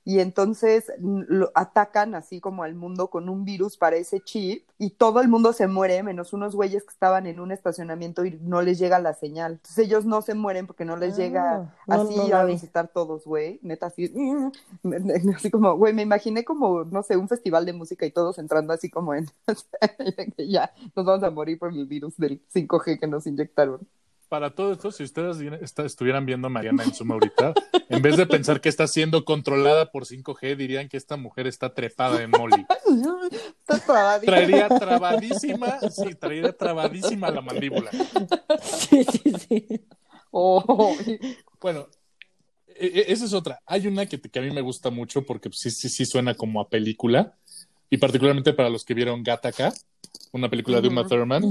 y 0.08 0.22
entonces 0.22 0.90
lo 1.02 1.52
atacan 1.54 2.16
así 2.16 2.40
como 2.40 2.64
al 2.64 2.76
mundo 2.76 3.10
con 3.10 3.28
un 3.28 3.44
virus 3.44 3.76
para 3.76 3.98
ese 3.98 4.22
chip 4.22 4.66
y 4.78 4.92
todo 4.92 5.20
el 5.20 5.28
mundo 5.28 5.52
se 5.52 5.68
muere, 5.68 6.02
menos 6.02 6.32
unos 6.32 6.56
güeyes 6.56 6.86
que 6.86 6.92
estaban 6.92 7.28
en 7.28 7.42
un 7.42 7.52
estacionamiento 7.52 8.24
y 8.24 8.40
no 8.42 8.62
les 8.62 8.80
llega 8.80 9.00
la 9.00 9.14
señal. 9.14 9.54
Entonces 9.56 9.80
ellos 9.80 10.06
no 10.06 10.22
se 10.22 10.34
mueren 10.34 10.66
porque 10.66 10.86
no 10.86 10.96
les 10.96 11.16
Ah, 11.16 11.18
llega 11.18 11.76
no, 11.88 11.94
así 11.94 12.16
no 12.16 12.38
a 12.38 12.46
visitar 12.46 12.88
todos, 12.88 13.26
güey. 13.26 13.60
Neta, 13.64 13.88
así, 13.88 14.10
así 15.36 15.52
como, 15.52 15.76
güey, 15.76 15.94
me 15.94 16.04
imaginé 16.04 16.46
como, 16.46 16.86
no 16.86 17.04
sé, 17.04 17.18
un 17.18 17.28
festival 17.28 17.66
de 17.66 17.74
música 17.74 18.06
y 18.06 18.12
todos 18.12 18.38
entrando 18.38 18.72
así 18.72 18.90
como 18.90 19.14
en, 19.14 19.26
ya, 20.38 20.72
nos 20.96 21.06
vamos 21.06 21.24
a 21.24 21.32
morir 21.32 21.60
por 21.60 21.74
el 21.74 21.86
virus 21.86 22.16
del 22.16 22.42
5G 22.48 22.98
que 22.98 23.08
nos 23.08 23.28
inyectaron. 23.28 23.86
Para 24.30 24.50
todo 24.54 24.74
esto, 24.74 24.92
si 24.92 25.04
ustedes 25.04 25.38
está- 25.62 25.86
estuvieran 25.86 26.26
viendo 26.26 26.48
a 26.48 26.50
Mariana 26.50 26.84
en 26.84 26.94
Zoom 26.94 27.14
ahorita, 27.14 27.54
en 27.90 28.02
vez 28.02 28.18
de 28.18 28.26
pensar 28.28 28.60
que 28.60 28.68
está 28.68 28.86
siendo 28.88 29.24
controlada 29.24 29.90
por 29.92 30.06
5G, 30.06 30.58
dirían 30.58 30.90
que 30.90 30.98
esta 30.98 31.16
mujer 31.16 31.48
está 31.48 31.74
trepada 31.74 32.22
en 32.22 32.32
Molly. 32.32 32.66
Estás 33.60 33.86
trabadita. 33.86 34.32
Traería 34.32 34.68
trabadísima, 34.70 35.80
sí, 35.90 36.16
traería 36.16 36.52
trabadísima 36.56 37.30
la 37.32 37.42
mandíbula. 37.42 37.90
Sí, 38.62 39.04
sí, 39.04 39.34
sí. 39.48 39.82
Oh, 40.32 40.94
Bueno, 41.62 41.88
e- 42.68 42.86
e- 42.88 43.12
esa 43.14 43.26
es 43.26 43.34
otra. 43.34 43.62
Hay 43.66 43.88
una 43.88 44.06
que, 44.06 44.20
que 44.20 44.40
a 44.40 44.42
mí 44.42 44.52
me 44.52 44.62
gusta 44.62 44.90
mucho 44.90 45.24
porque 45.24 45.50
sí, 45.54 45.72
sí, 45.72 45.88
sí 45.90 46.06
suena 46.06 46.34
como 46.36 46.60
a 46.62 46.70
película, 46.70 47.34
y 47.90 47.98
particularmente 47.98 48.54
para 48.54 48.70
los 48.70 48.84
que 48.84 48.94
vieron 48.94 49.24
Gattaca, 49.24 49.74
una 50.34 50.50
película 50.50 50.82
de 50.82 50.88
Uma. 50.88 51.08
Thurman, 51.08 51.44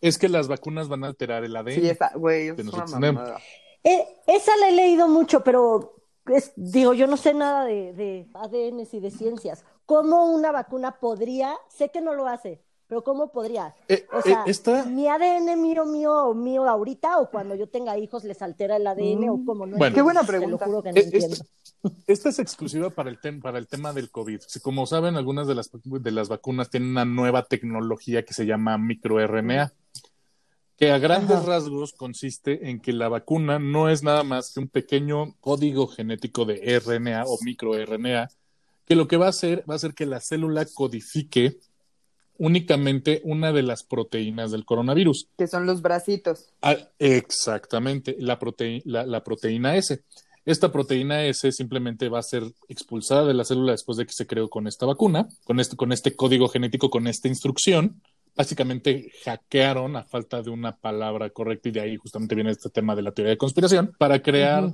es 0.00 0.18
que 0.18 0.28
las 0.28 0.48
vacunas 0.48 0.88
van 0.88 1.04
a 1.04 1.08
alterar 1.08 1.44
el 1.44 1.54
ADN. 1.56 1.74
sí, 1.74 1.88
esa, 1.88 2.12
güey, 2.14 2.48
es 2.48 2.58
una. 2.58 3.36
Eh, 3.84 4.06
esa 4.26 4.56
la 4.58 4.68
he 4.68 4.72
leído 4.72 5.08
mucho, 5.08 5.42
pero 5.42 5.96
es- 6.26 6.52
digo, 6.56 6.94
yo 6.94 7.06
no 7.06 7.16
sé 7.16 7.34
nada 7.34 7.64
de, 7.64 7.92
de 7.94 8.28
ADNs 8.34 8.94
y 8.94 9.00
de 9.00 9.10
ciencias. 9.10 9.64
¿Cómo 9.86 10.26
una 10.32 10.52
vacuna 10.52 11.00
podría? 11.00 11.56
Sé 11.68 11.88
que 11.90 12.00
no 12.00 12.14
lo 12.14 12.28
hace, 12.28 12.62
pero 12.86 13.02
¿cómo 13.02 13.32
podría? 13.32 13.74
Eh, 13.88 14.06
O 14.12 14.18
eh, 14.20 14.22
sea, 14.22 14.44
esta- 14.46 14.84
mi 14.84 15.08
ADN 15.08 15.56
mío, 15.56 15.84
mío, 15.84 16.32
mío 16.34 16.68
ahorita, 16.68 17.18
o 17.18 17.28
cuando 17.30 17.56
yo 17.56 17.68
tenga 17.68 17.98
hijos 17.98 18.22
les 18.22 18.40
altera 18.40 18.76
el 18.76 18.86
ADN, 18.86 19.30
o 19.30 19.36
Mm. 19.38 19.44
cómo 19.46 19.66
no. 19.66 19.76
Bueno. 19.76 19.94
Qué 19.94 20.02
buena 20.02 20.22
pregunta. 20.22 20.64
Te 20.64 20.70
lo 20.70 20.70
juro 20.70 20.82
que 20.84 20.92
no 20.92 20.98
Eh, 20.98 21.02
entiendo. 21.04 21.34
esta, 21.34 21.44
esta 22.06 22.28
es 22.28 22.38
exclusiva 22.38 22.90
para 22.90 23.10
el, 23.10 23.20
tem- 23.20 23.40
para 23.40 23.58
el 23.58 23.66
tema 23.66 23.92
del 23.92 24.10
COVID. 24.10 24.40
Si, 24.46 24.60
como 24.60 24.86
saben, 24.86 25.16
algunas 25.16 25.46
de 25.46 25.54
las, 25.54 25.70
de 25.72 26.10
las 26.10 26.28
vacunas 26.28 26.70
tienen 26.70 26.90
una 26.90 27.04
nueva 27.04 27.44
tecnología 27.44 28.24
que 28.24 28.34
se 28.34 28.46
llama 28.46 28.78
microRNA, 28.78 29.72
que 30.76 30.90
a 30.90 30.98
grandes 30.98 31.36
Ajá. 31.38 31.46
rasgos 31.46 31.92
consiste 31.92 32.68
en 32.70 32.80
que 32.80 32.92
la 32.92 33.08
vacuna 33.08 33.58
no 33.58 33.88
es 33.88 34.02
nada 34.02 34.22
más 34.24 34.52
que 34.52 34.60
un 34.60 34.68
pequeño 34.68 35.34
código 35.40 35.86
genético 35.86 36.44
de 36.44 36.80
RNA 36.80 37.24
o 37.26 37.38
microRNA, 37.42 38.30
que 38.86 38.96
lo 38.96 39.06
que 39.06 39.16
va 39.16 39.26
a 39.26 39.30
hacer 39.30 39.64
va 39.68 39.74
a 39.74 39.76
hacer 39.76 39.94
que 39.94 40.06
la 40.06 40.20
célula 40.20 40.64
codifique 40.74 41.58
únicamente 42.38 43.20
una 43.24 43.52
de 43.52 43.62
las 43.62 43.84
proteínas 43.84 44.50
del 44.50 44.64
coronavirus. 44.64 45.28
Que 45.38 45.46
son 45.46 45.66
los 45.66 45.82
bracitos. 45.82 46.52
Ah, 46.62 46.76
exactamente, 46.98 48.16
la, 48.18 48.38
prote- 48.40 48.82
la, 48.84 49.06
la 49.06 49.22
proteína 49.22 49.76
S. 49.76 50.02
Esta 50.44 50.72
proteína 50.72 51.24
S 51.24 51.52
simplemente 51.52 52.08
va 52.08 52.18
a 52.18 52.22
ser 52.22 52.42
expulsada 52.68 53.26
de 53.26 53.34
la 53.34 53.44
célula 53.44 53.72
después 53.72 53.96
de 53.96 54.06
que 54.06 54.12
se 54.12 54.26
creó 54.26 54.48
con 54.48 54.66
esta 54.66 54.86
vacuna, 54.86 55.28
con 55.44 55.60
este, 55.60 55.76
con 55.76 55.92
este 55.92 56.16
código 56.16 56.48
genético, 56.48 56.90
con 56.90 57.06
esta 57.06 57.28
instrucción. 57.28 58.02
Básicamente 58.34 59.12
hackearon 59.24 59.94
a 59.96 60.04
falta 60.04 60.42
de 60.42 60.50
una 60.50 60.76
palabra 60.76 61.30
correcta 61.30 61.68
y 61.68 61.72
de 61.72 61.80
ahí 61.80 61.96
justamente 61.96 62.34
viene 62.34 62.50
este 62.50 62.70
tema 62.70 62.96
de 62.96 63.02
la 63.02 63.12
teoría 63.12 63.30
de 63.30 63.38
conspiración 63.38 63.94
para 63.98 64.20
crear 64.22 64.72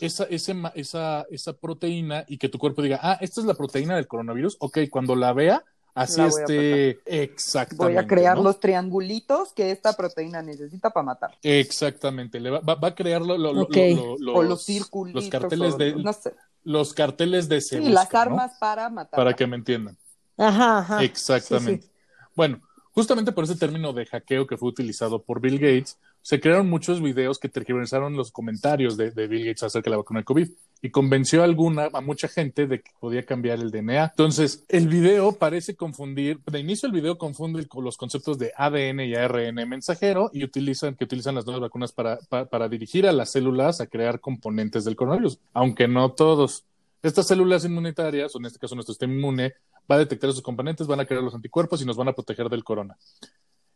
esa, 0.00 0.24
ese 0.24 0.54
esa, 0.74 1.26
esa 1.30 1.52
proteína 1.54 2.24
y 2.28 2.38
que 2.38 2.48
tu 2.48 2.58
cuerpo 2.58 2.82
diga, 2.82 3.00
ah, 3.02 3.18
esta 3.20 3.40
es 3.40 3.46
la 3.46 3.54
proteína 3.54 3.96
del 3.96 4.06
coronavirus. 4.06 4.58
Ok, 4.60 4.78
cuando 4.90 5.16
la 5.16 5.32
vea, 5.32 5.64
así 5.94 6.20
este. 6.22 7.00
Exactamente. 7.04 7.84
Voy 7.84 7.96
a 7.96 8.06
crear 8.06 8.36
¿no? 8.36 8.44
los 8.44 8.60
triangulitos 8.60 9.52
que 9.52 9.70
esta 9.70 9.92
proteína 9.94 10.42
necesita 10.42 10.90
para 10.90 11.04
matar. 11.04 11.38
Exactamente, 11.42 12.40
le 12.40 12.50
va, 12.50 12.60
va- 12.60 12.74
va 12.76 12.88
a 12.88 12.94
crear 12.94 13.22
lo- 13.22 13.36
lo- 13.38 13.52
lo- 13.52 13.62
Ok. 13.62 13.76
lo- 13.76 14.18
lo- 14.18 14.34
o 14.34 14.42
los, 14.42 14.50
los 14.50 14.64
circulitos. 14.64 15.22
los 15.24 15.30
carteles 15.30 15.74
o- 15.74 15.78
de 15.78 15.94
No 15.96 16.12
sé. 16.12 16.34
los 16.64 16.92
carteles 16.94 17.48
de 17.48 17.60
Sí, 17.60 17.76
busca, 17.78 17.90
las 17.92 18.12
¿no? 18.12 18.18
armas 18.18 18.52
para 18.58 18.88
matar. 18.88 19.16
para 19.16 19.34
que 19.34 19.46
me 19.46 19.56
entiendan. 19.56 19.96
Ajá, 20.36 20.78
ajá. 20.78 21.02
Exactamente. 21.02 21.86
Sí, 21.86 21.92
Bueno, 22.34 22.60
justamente 22.92 23.32
por 23.32 23.44
ese 23.44 23.56
término 23.56 23.92
de 23.92 24.06
hackeo 24.06 24.46
que 24.46 24.56
fue 24.56 24.68
utilizado 24.68 25.22
por 25.22 25.40
Bill 25.40 25.58
Gates, 25.58 25.98
se 26.22 26.40
crearon 26.40 26.68
muchos 26.68 27.00
videos 27.02 27.38
que 27.38 27.48
tergiversaron 27.48 28.16
los 28.16 28.30
comentarios 28.30 28.96
de, 28.96 29.10
Bill 29.10 29.46
Gates 29.46 29.62
acerca 29.62 29.88
de 29.88 29.92
la 29.92 29.96
vacuna 29.98 30.20
de 30.20 30.24
COVID 30.24 30.48
y 30.82 30.90
convenció 30.90 31.42
a 31.42 31.44
alguna, 31.44 31.88
a 31.92 32.00
mucha 32.00 32.28
gente 32.28 32.66
de 32.66 32.80
que 32.80 32.90
podía 33.00 33.24
cambiar 33.24 33.58
el 33.58 33.70
DNA. 33.70 34.04
Entonces, 34.04 34.64
el 34.68 34.88
video 34.88 35.32
parece 35.32 35.76
confundir, 35.76 36.40
de 36.44 36.58
inicio 36.60 36.86
el 36.86 36.92
video 36.92 37.18
confunde 37.18 37.66
los 37.82 37.96
conceptos 37.96 38.38
de 38.38 38.52
ADN 38.56 39.00
y 39.00 39.14
ARN 39.14 39.54
mensajero 39.68 40.30
y 40.32 40.44
utilizan, 40.44 40.94
que 40.94 41.04
utilizan 41.04 41.34
las 41.34 41.44
nuevas 41.46 41.60
vacunas 41.62 41.92
para, 41.92 42.18
pa- 42.28 42.46
para 42.46 42.68
dirigir 42.68 43.06
a 43.06 43.12
las 43.12 43.30
células 43.32 43.80
a 43.80 43.86
crear 43.86 44.20
componentes 44.20 44.84
del 44.84 44.96
coronavirus, 44.96 45.38
aunque 45.52 45.86
no 45.88 46.12
todos. 46.12 46.64
Estas 47.02 47.26
células 47.26 47.64
inmunitarias, 47.64 48.34
o 48.34 48.38
en 48.38 48.46
este 48.46 48.58
caso 48.58 48.74
nuestro 48.74 48.92
sistema 48.92 49.14
inmune, 49.14 49.54
va 49.90 49.96
a 49.96 49.98
detectar 49.98 50.30
esos 50.30 50.42
componentes, 50.42 50.86
van 50.86 51.00
a 51.00 51.06
crear 51.06 51.22
los 51.22 51.34
anticuerpos 51.34 51.80
y 51.82 51.84
nos 51.86 51.96
van 51.96 52.08
a 52.08 52.12
proteger 52.12 52.48
del 52.48 52.62
corona. 52.62 52.96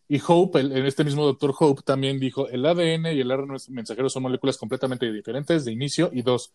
Y 0.08 0.20
Hope, 0.26 0.60
el, 0.60 0.72
en 0.76 0.84
este 0.86 1.02
mismo 1.04 1.24
doctor 1.24 1.54
Hope, 1.58 1.82
también 1.82 2.20
dijo, 2.20 2.46
el 2.48 2.66
ADN 2.66 3.06
y 3.14 3.20
el 3.20 3.30
RNA 3.30 3.56
mensajero 3.70 4.10
son 4.10 4.24
moléculas 4.24 4.58
completamente 4.58 5.10
diferentes 5.10 5.64
de 5.64 5.72
inicio 5.72 6.10
y 6.12 6.22
dos, 6.22 6.52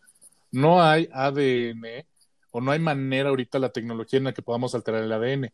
no 0.51 0.81
hay 0.83 1.09
ADN 1.11 2.05
o 2.51 2.61
no 2.61 2.71
hay 2.71 2.79
manera 2.79 3.29
ahorita 3.29 3.57
la 3.59 3.69
tecnología 3.69 4.17
en 4.17 4.25
la 4.25 4.33
que 4.33 4.41
podamos 4.41 4.75
alterar 4.75 5.03
el 5.03 5.11
ADN. 5.11 5.51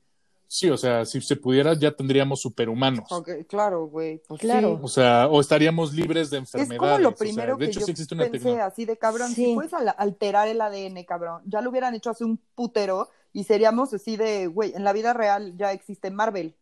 Sí, 0.48 0.70
o 0.70 0.78
sea, 0.78 1.06
si 1.06 1.22
se 1.22 1.38
pudiera 1.38 1.74
ya 1.74 1.91
tendríamos 1.91 2.39
superhumanos. 2.41 3.10
Claro, 3.48 3.88
güey. 3.88 4.22
Pues 4.28 4.39
Claro. 4.41 4.76
sí. 4.76 4.80
O 4.84 4.88
sea, 4.88 5.28
o 5.28 5.41
estaríamos 5.41 5.91
libres 5.93 6.30
de 6.30 6.38
Es 6.38 6.43
enfermedades. 6.54 6.78
como 6.80 7.00
lo 7.00 7.10
O 7.10 7.12
sea, 7.12 7.18
primero 7.18 7.58
de 7.58 7.66
que 7.66 7.72
hecho, 7.72 7.80
yo 7.80 7.86
sí 7.88 7.91
existe 7.93 8.14
una 8.14 8.24
pensé 8.26 8.38
tecnología. 8.39 8.66
así 8.68 8.86
de 8.86 8.98
cabrón. 8.98 9.30
Sí. 9.30 9.46
Si 9.46 9.56
puedes 9.56 9.74
al- 9.74 9.96
alterar 9.98 10.48
el 10.48 10.62
ADN, 10.62 11.04
cabrón, 11.06 11.41
ya 11.46 11.62
lo 11.62 11.72
hubieran 11.72 11.96
hecho 11.96 12.12
hace 12.12 12.24
un 12.26 12.39
putero 12.54 13.10
y 13.34 13.43
seríamos 13.46 13.91
así 13.93 14.18
de, 14.18 14.46
güey, 14.48 14.74
en 14.76 14.84
la 14.84 14.93
vida 14.93 15.14
real 15.14 15.56
ya 15.58 15.72
existe 15.74 16.12
Marvel. 16.12 16.54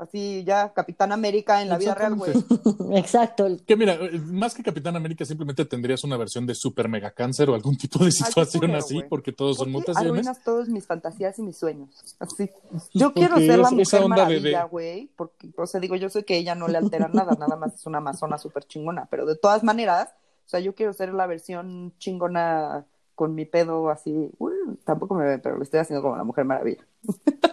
Así 0.00 0.44
ya 0.44 0.72
Capitán 0.72 1.12
América 1.12 1.60
en 1.60 1.68
la 1.68 1.76
vida 1.76 1.94
real, 1.94 2.14
güey. 2.14 2.32
Exacto. 2.96 3.46
Que 3.66 3.76
mira, 3.76 3.94
eh, 3.94 4.18
más 4.18 4.54
que 4.54 4.62
Capitán 4.62 4.96
América, 4.96 5.24
simplemente 5.26 5.64
tendrías 5.66 6.02
una 6.04 6.16
versión 6.16 6.46
de 6.46 6.54
super 6.54 6.88
mega 6.88 7.10
cáncer 7.10 7.50
o 7.50 7.54
algún 7.54 7.76
tipo 7.76 8.02
de 8.04 8.10
situación 8.10 8.62
culero, 8.62 8.78
así, 8.78 8.94
güey. 8.94 9.08
porque 9.08 9.32
todos 9.32 9.58
son 9.58 9.72
¿Por 9.72 9.84
qué 9.84 9.90
mutaciones. 9.90 10.10
arruinas 10.26 10.42
todas 10.42 10.68
mis 10.68 10.86
fantasías 10.86 11.38
y 11.38 11.42
mis 11.42 11.58
sueños? 11.58 11.90
Así. 12.18 12.48
Yo 12.94 13.08
porque 13.12 13.20
quiero 13.20 13.36
ser 13.36 13.58
la 13.58 13.68
esa 13.68 13.70
mujer 13.76 14.02
onda 14.02 14.16
de- 14.16 14.34
de- 14.34 14.40
maravilla, 14.40 14.64
güey, 14.64 15.10
porque, 15.16 15.50
o 15.56 15.66
sea, 15.66 15.80
digo, 15.80 15.96
yo 15.96 16.08
sé 16.08 16.24
que 16.24 16.38
ella 16.38 16.54
no 16.54 16.66
le 16.68 16.78
altera 16.78 17.08
nada, 17.12 17.36
nada 17.38 17.56
más 17.56 17.74
es 17.74 17.84
una 17.86 17.98
amazona 17.98 18.38
súper 18.38 18.64
chingona, 18.64 19.06
pero 19.10 19.26
de 19.26 19.36
todas 19.36 19.62
maneras, 19.62 20.08
o 20.46 20.48
sea, 20.48 20.60
yo 20.60 20.74
quiero 20.74 20.92
ser 20.94 21.12
la 21.12 21.26
versión 21.26 21.92
chingona 21.98 22.86
con 23.20 23.34
mi 23.34 23.44
pedo 23.44 23.90
así, 23.90 24.30
uy, 24.38 24.52
tampoco 24.82 25.14
me 25.14 25.26
ve, 25.26 25.38
pero 25.38 25.58
lo 25.58 25.62
estoy 25.62 25.80
haciendo 25.80 26.00
como 26.02 26.16
la 26.16 26.24
mujer 26.24 26.46
maravilla. 26.46 26.82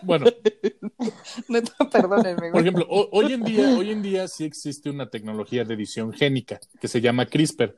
Bueno, 0.02 0.28
Neta, 1.50 1.74
perdónenme, 1.92 2.52
por 2.52 2.62
ejemplo, 2.62 2.86
ho- 2.90 3.10
hoy 3.12 3.34
en 3.34 3.44
día, 3.44 3.76
hoy 3.78 3.92
en 3.92 4.02
día 4.02 4.30
sí 4.30 4.46
existe 4.46 4.90
una 4.90 5.10
tecnología 5.10 5.66
de 5.66 5.74
edición 5.74 6.14
génica 6.14 6.62
que 6.80 6.88
se 6.88 7.02
llama 7.02 7.26
CRISPR. 7.26 7.76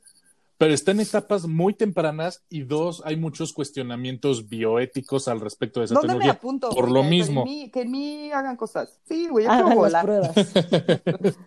pero 0.59 0.71
está 0.71 0.91
en 0.91 0.99
etapas 0.99 1.47
muy 1.47 1.73
tempranas 1.73 2.43
y 2.47 2.61
dos, 2.61 3.01
hay 3.05 3.15
muchos 3.15 3.53
cuestionamientos 3.53 4.47
bioéticos 4.49 5.27
al 5.27 5.39
respecto 5.39 5.79
de 5.79 5.85
esa 5.87 5.95
¿Dónde 5.95 6.09
me 6.09 6.13
tecnología. 6.19 6.33
apunto? 6.37 6.69
Por 6.69 6.91
lo 6.91 6.99
Que 7.01 7.05
en 7.05 7.09
mismo. 7.09 7.43
mí- 7.43 7.71
Que 7.71 7.81
en 7.81 7.89
mí 7.91 8.31
hagan 8.31 8.55
cosas. 8.55 8.99
Sí, 9.07 9.27
güey, 9.29 9.45
yo 9.45 9.51
quiero 9.51 9.67
las 9.69 9.75
volar. 9.75 10.05
pruebas. 10.05 10.35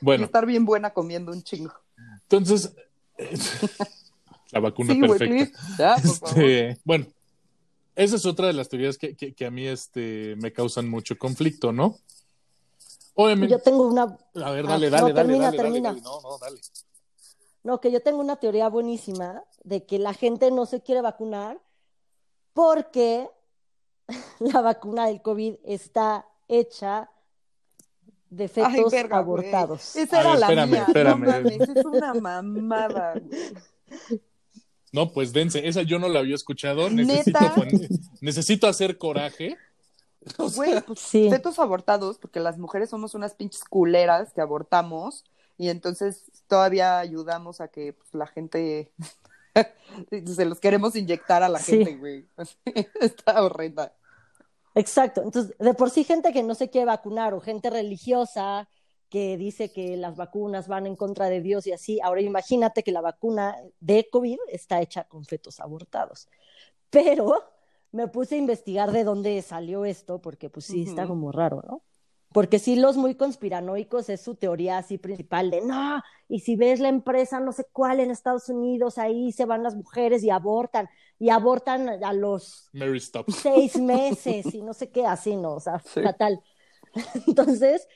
Y 0.00 0.04
Bueno, 0.04 0.24
estar 0.24 0.46
bien 0.46 0.64
buena 0.64 0.90
comiendo 0.94 1.32
un 1.32 1.42
chingo. 1.42 1.72
entonces, 2.22 2.74
la 4.50 4.60
vacuna 4.60 4.94
Sí, 4.94 5.00
perfecta. 5.00 5.26
please. 5.26 5.52
Ya, 5.78 5.96
por 5.96 6.14
favor. 6.16 6.38
Este, 6.44 6.80
bueno, 6.84 7.06
esa 7.94 8.16
es 8.16 8.26
otra 8.26 8.46
de 8.48 8.52
las 8.52 8.68
teorías 8.68 8.98
que, 8.98 9.16
que- 9.16 9.34
que 9.34 9.46
a 9.46 9.50
mí 9.50 9.66
este, 9.66 10.36
me 10.36 10.52
causan 10.52 10.88
mucho 10.88 11.16
conflicto, 11.18 11.72
¿no? 11.72 11.96
Obviamente. 13.14 13.52
Yo 13.54 13.60
tengo 13.60 13.86
una, 13.86 14.02
A 14.02 14.50
ver, 14.50 14.66
Ah, 14.66 14.68
dale, 14.68 14.90
no, 14.90 14.96
dale, 14.96 15.12
dale, 15.12 15.14
termina, 15.14 15.44
dale, 15.46 15.56
dale, 15.56 15.56
termina. 15.56 15.88
dale. 15.90 16.00
No, 16.02 16.20
no, 16.20 16.38
dale. 16.38 16.60
no, 17.64 17.80
que 17.80 17.90
yo 17.90 18.00
tengo 18.02 18.20
una 18.20 18.36
teoría 18.36 18.68
buenísima 18.68 19.42
de 19.64 19.86
que 19.86 19.98
la 19.98 20.12
gente 20.14 20.50
no 20.50 20.66
se 20.66 20.82
quiere 20.82 21.00
vacunar 21.00 21.58
porque 22.52 23.28
la 24.40 24.60
vacuna 24.60 25.06
del 25.06 25.22
COVID 25.22 25.54
está 25.64 26.26
hecha 26.48 27.10
de 28.28 28.48
fetos 28.48 28.72
Ay, 28.74 28.84
verga, 28.90 29.16
abortados. 29.18 29.96
Esa 29.96 30.18
A 30.18 30.20
era 30.20 30.30
ver, 30.30 30.38
la 30.40 30.46
espérame, 30.46 30.70
mía. 30.70 30.84
espérame. 30.86 31.20
No 31.20 31.26
mames, 31.32 31.68
es 31.68 31.84
una 31.86 32.14
mamada. 32.14 33.14
No, 34.96 35.12
pues 35.12 35.34
dense, 35.34 35.68
esa 35.68 35.82
yo 35.82 35.98
no 35.98 36.08
la 36.08 36.20
había 36.20 36.34
escuchado. 36.34 36.88
¿Neta? 36.88 37.54
Necesito, 38.22 38.66
hacer 38.66 38.96
coraje. 38.96 39.58
O 40.38 40.48
sea, 40.48 40.56
Güey, 40.56 40.80
pues 40.80 41.00
Sí. 41.00 41.28
fetos 41.28 41.58
abortados, 41.58 42.16
porque 42.18 42.40
las 42.40 42.56
mujeres 42.56 42.88
somos 42.88 43.14
unas 43.14 43.34
pinches 43.34 43.62
culeras 43.64 44.32
que 44.32 44.40
abortamos 44.40 45.24
y 45.58 45.68
entonces 45.68 46.24
todavía 46.48 46.98
ayudamos 46.98 47.60
a 47.60 47.68
que 47.68 47.92
pues, 47.92 48.08
la 48.14 48.26
gente 48.26 48.90
se 50.34 50.44
los 50.46 50.60
queremos 50.60 50.96
inyectar 50.96 51.42
a 51.42 51.50
la 51.50 51.58
Sí. 51.58 51.72
gente, 51.84 51.96
güey. 51.96 52.26
Está 53.00 53.42
horrenda. 53.42 53.92
Exacto. 54.74 55.22
Entonces, 55.22 55.54
de 55.58 55.74
por 55.74 55.90
sí 55.90 56.04
gente 56.04 56.32
que 56.32 56.42
no 56.42 56.54
se 56.54 56.70
quiere 56.70 56.86
vacunar 56.86 57.34
o 57.34 57.40
gente 57.42 57.68
religiosa 57.68 58.66
que 59.16 59.38
dice 59.38 59.72
que 59.72 59.96
las 59.96 60.14
vacunas 60.14 60.68
van 60.68 60.86
en 60.86 60.94
contra 60.94 61.30
de 61.30 61.40
Dios 61.40 61.66
y 61.66 61.72
así, 61.72 61.98
ahora 62.02 62.20
imagínate 62.20 62.82
que 62.82 62.92
la 62.92 63.00
vacuna 63.00 63.56
de 63.80 64.06
COVID 64.10 64.36
está 64.48 64.82
hecha 64.82 65.04
con 65.04 65.24
fetos 65.24 65.58
abortados. 65.58 66.28
Pero 66.90 67.42
me 67.92 68.08
puse 68.08 68.34
a 68.34 68.38
investigar 68.38 68.92
de 68.92 69.04
dónde 69.04 69.40
salió 69.40 69.86
esto, 69.86 70.20
porque 70.20 70.50
pues 70.50 70.66
sí, 70.66 70.82
está 70.82 71.04
Ujú. 71.04 71.12
como 71.12 71.32
raro, 71.32 71.62
¿no? 71.66 71.82
Porque 72.30 72.58
sí, 72.58 72.76
los 72.76 72.98
muy 72.98 73.14
conspiranoicos 73.14 74.10
es 74.10 74.20
su 74.20 74.34
teoría 74.34 74.76
así 74.76 74.98
principal 74.98 75.50
de 75.50 75.62
no, 75.62 76.02
y 76.28 76.40
si 76.40 76.54
ves 76.54 76.78
la 76.78 76.90
empresa 76.90 77.40
no 77.40 77.52
sé 77.52 77.64
cuál 77.72 78.00
en 78.00 78.10
Estados 78.10 78.50
Unidos, 78.50 78.98
ahí 78.98 79.32
se 79.32 79.46
van 79.46 79.62
las 79.62 79.76
mujeres 79.76 80.22
y 80.24 80.28
abortan, 80.28 80.90
y 81.18 81.30
abortan 81.30 81.88
a 82.04 82.12
los 82.12 82.68
Mary 82.74 83.00
seis 83.28 83.78
meses 83.78 84.54
y 84.54 84.60
no 84.60 84.74
sé 84.74 84.90
qué, 84.90 85.06
así, 85.06 85.36
¿no? 85.36 85.54
O 85.54 85.60
sea, 85.60 85.78
Sí. 85.78 86.02
fatal. 86.02 86.38
Entonces, 87.26 87.88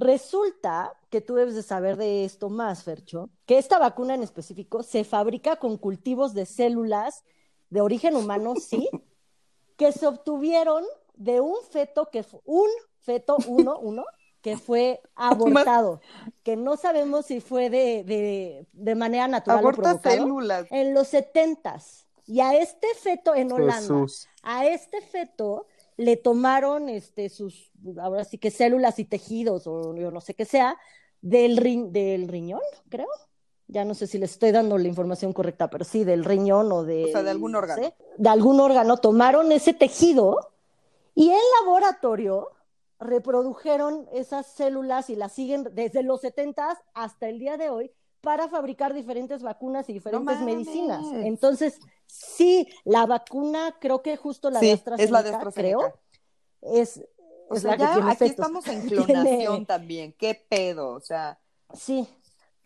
resulta 0.00 0.94
que 1.10 1.20
tú 1.20 1.34
debes 1.34 1.54
de 1.54 1.62
saber 1.62 1.96
de 1.96 2.24
esto 2.24 2.48
más, 2.48 2.82
Fercho, 2.82 3.30
que 3.46 3.58
esta 3.58 3.78
vacuna 3.78 4.14
en 4.14 4.22
específico 4.22 4.82
se 4.82 5.04
fabrica 5.04 5.56
con 5.56 5.76
cultivos 5.76 6.34
de 6.34 6.46
células 6.46 7.24
de 7.68 7.80
origen 7.80 8.16
humano, 8.16 8.54
sí, 8.56 8.88
que 9.76 9.92
se 9.92 10.06
obtuvieron 10.06 10.84
de 11.14 11.40
un 11.40 11.56
feto 11.70 12.08
que 12.10 12.24
un 12.44 12.68
feto 12.98 13.36
uno, 13.46 13.78
uno, 13.82 14.04
que 14.40 14.56
fue 14.56 15.00
abortado, 15.14 16.00
que 16.42 16.56
no 16.56 16.76
sabemos 16.76 17.26
si 17.26 17.40
fue 17.40 17.70
de, 17.70 18.02
de, 18.04 18.66
de 18.72 18.94
manera 18.94 19.28
natural 19.28 19.58
o 19.58 19.60
Aborta 19.60 19.82
provocado 19.82 20.16
células. 20.16 20.66
en 20.70 20.94
los 20.94 21.08
setentas. 21.08 22.06
Y 22.26 22.40
a 22.40 22.54
este 22.54 22.86
feto 22.94 23.34
en 23.34 23.50
Holanda, 23.50 23.74
Jesús. 23.74 24.28
a 24.44 24.64
este 24.66 25.00
feto 25.00 25.66
le 26.00 26.16
tomaron 26.16 26.88
este 26.88 27.28
sus, 27.28 27.70
ahora 28.00 28.24
sí 28.24 28.38
que 28.38 28.50
células 28.50 28.98
y 28.98 29.04
tejidos, 29.04 29.66
o 29.66 29.94
yo 29.94 30.10
no 30.10 30.20
sé 30.20 30.34
qué 30.34 30.44
sea, 30.44 30.76
del, 31.20 31.58
ri- 31.58 31.90
del 31.90 32.28
riñón, 32.28 32.62
creo. 32.88 33.08
Ya 33.68 33.84
no 33.84 33.94
sé 33.94 34.06
si 34.08 34.18
le 34.18 34.24
estoy 34.24 34.50
dando 34.50 34.78
la 34.78 34.88
información 34.88 35.32
correcta, 35.32 35.68
pero 35.70 35.84
sí, 35.84 36.02
del 36.02 36.24
riñón 36.24 36.72
o 36.72 36.82
de... 36.82 37.04
O 37.04 37.08
sea, 37.08 37.22
de 37.22 37.30
algún 37.30 37.54
órgano. 37.54 37.92
de 38.16 38.28
algún 38.28 38.58
órgano, 38.58 38.96
tomaron 38.96 39.52
ese 39.52 39.72
tejido 39.74 40.50
y 41.14 41.30
en 41.30 41.38
laboratorio 41.60 42.48
reprodujeron 42.98 44.08
esas 44.12 44.46
células 44.46 45.08
y 45.10 45.16
las 45.16 45.32
siguen 45.32 45.68
desde 45.72 46.02
los 46.02 46.20
70 46.22 46.78
hasta 46.94 47.28
el 47.28 47.38
día 47.38 47.56
de 47.56 47.70
hoy 47.70 47.92
para 48.20 48.48
fabricar 48.48 48.92
diferentes 48.94 49.42
vacunas 49.42 49.88
y 49.88 49.92
diferentes 49.94 50.40
medicinas. 50.40 51.04
Entonces, 51.12 51.78
sí, 52.06 52.68
la 52.84 53.06
vacuna, 53.06 53.76
creo 53.80 54.02
que 54.02 54.16
justo 54.16 54.50
la 54.50 54.60
Sí, 54.60 54.66
de 54.66 54.72
es 54.72 55.10
la 55.10 55.22
de 55.22 55.30
AstraZeneca, 55.30 55.36
AstraZeneca. 55.38 55.78
creo, 56.60 56.74
es, 56.80 57.00
O 57.48 57.56
sea, 57.56 57.76
ya 57.76 58.08
aquí 58.10 58.24
estamos 58.26 58.66
en 58.68 58.82
Tiene- 58.88 59.04
clonación 59.04 59.66
también. 59.66 60.12
¿Qué 60.18 60.34
pedo? 60.48 60.90
O 60.90 61.00
sea, 61.00 61.38
Sí, 61.74 62.06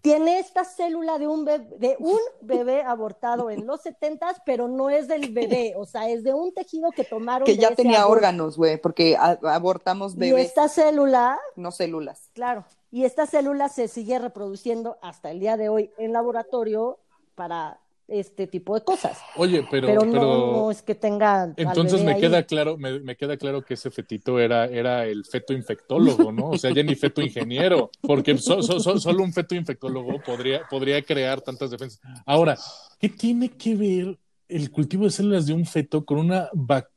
tiene 0.03 0.39
esta 0.39 0.65
célula 0.65 1.19
de 1.19 1.27
un 1.27 1.45
bebé, 1.47 1.67
de 1.79 1.97
un 1.99 2.19
bebé 2.43 2.83
abortado 2.83 3.49
en 3.51 3.67
los 3.67 3.81
setentas, 3.83 4.37
pero 4.45 4.67
no 4.69 4.91
es 4.91 5.09
del 5.09 5.33
bebé, 5.33 5.75
o 5.77 5.87
sea, 5.87 6.09
es 6.11 6.23
de 6.25 6.35
un 6.35 6.53
tejido 6.53 6.91
que 6.91 7.05
tomaron 7.05 7.47
que 7.47 7.53
de 7.53 7.59
ya 7.59 7.69
ese 7.69 7.77
tenía 7.77 8.03
aborto. 8.03 8.13
órganos, 8.19 8.57
güey, 8.59 8.77
porque 8.79 9.17
abortamos 9.19 10.15
Y 10.15 10.19
bebés, 10.19 10.47
esta 10.49 10.69
célula, 10.69 11.39
no 11.57 11.71
células. 11.71 12.31
claro, 12.35 12.65
y 12.95 13.05
esta 13.05 13.27
célula 13.27 13.69
se 13.69 13.89
sigue 13.89 14.21
reproduciendo 14.21 14.99
hasta 15.03 15.33
el 15.33 15.41
día 15.41 15.57
de 15.57 15.69
hoy 15.69 15.91
en 15.99 16.13
laboratorio 16.13 17.01
para 17.35 17.81
este 18.07 18.47
tipo 18.47 18.75
de 18.77 18.85
cosas. 18.85 19.19
Oye, 19.35 19.67
pero, 19.69 19.89
Pero, 19.89 20.01
pero, 20.03 20.13
no, 20.13 20.71
es 20.71 20.81
que 20.83 20.95
tenga. 20.95 21.53
entonces 21.57 22.05
me 22.05 22.13
ahí. 22.13 22.21
queda 22.21 22.45
claro, 22.45 22.77
me, 22.77 23.01
me 23.01 23.17
queda 23.17 23.37
claro 23.37 23.65
que 23.65 23.75
ese 23.75 23.91
fetito 23.91 24.39
era, 24.39 24.67
era 24.67 25.07
el 25.07 25.25
feto 25.25 25.53
infectólogo, 25.55 26.31
¿no? 26.31 26.51
O 26.51 26.59
sea, 26.59 26.71
ya 26.73 26.85
ni 26.85 26.95
feto 26.95 27.21
ingeniero, 27.21 27.91
porque 28.03 28.39
so- 28.39 28.63
so- 28.63 28.79
so- 28.79 29.01
solo 29.01 29.25
un 29.25 29.33
feto 29.33 29.57
infectólogo 29.57 30.21
podría, 30.25 30.63
podría 30.71 31.03
crear 31.03 31.41
tantas 31.41 31.71
defensas. 31.73 32.01
Ahora, 32.27 32.57
¿qué 33.01 33.09
tiene 33.09 33.49
que 33.51 33.75
ver 33.75 34.19
el 34.47 34.71
cultivo 34.71 35.05
de 35.05 35.11
células 35.11 35.47
de 35.47 35.55
un 35.55 35.67
feto 35.67 36.05
con 36.05 36.19
una 36.19 36.49
vacuna 36.53 36.94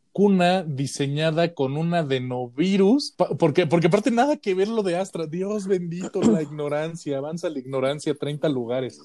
diseñada 0.67 1.53
con 1.53 1.77
un 1.77 1.93
adenovirus? 1.93 3.13
Porque, 3.37 3.67
porque 3.67 3.87
aparte 3.87 4.11
nada 4.11 4.37
que 4.37 4.53
ver 4.55 4.67
lo 4.67 4.83
de 4.83 4.97
Astra. 4.97 5.27
Dios 5.27 5.67
bendito, 5.67 6.21
la 6.21 6.41
ignorancia, 6.41 7.17
avanza 7.17 7.49
la 7.49 7.59
ignorancia 7.59 8.13
a 8.13 8.15
30 8.15 8.49
lugares. 8.49 8.99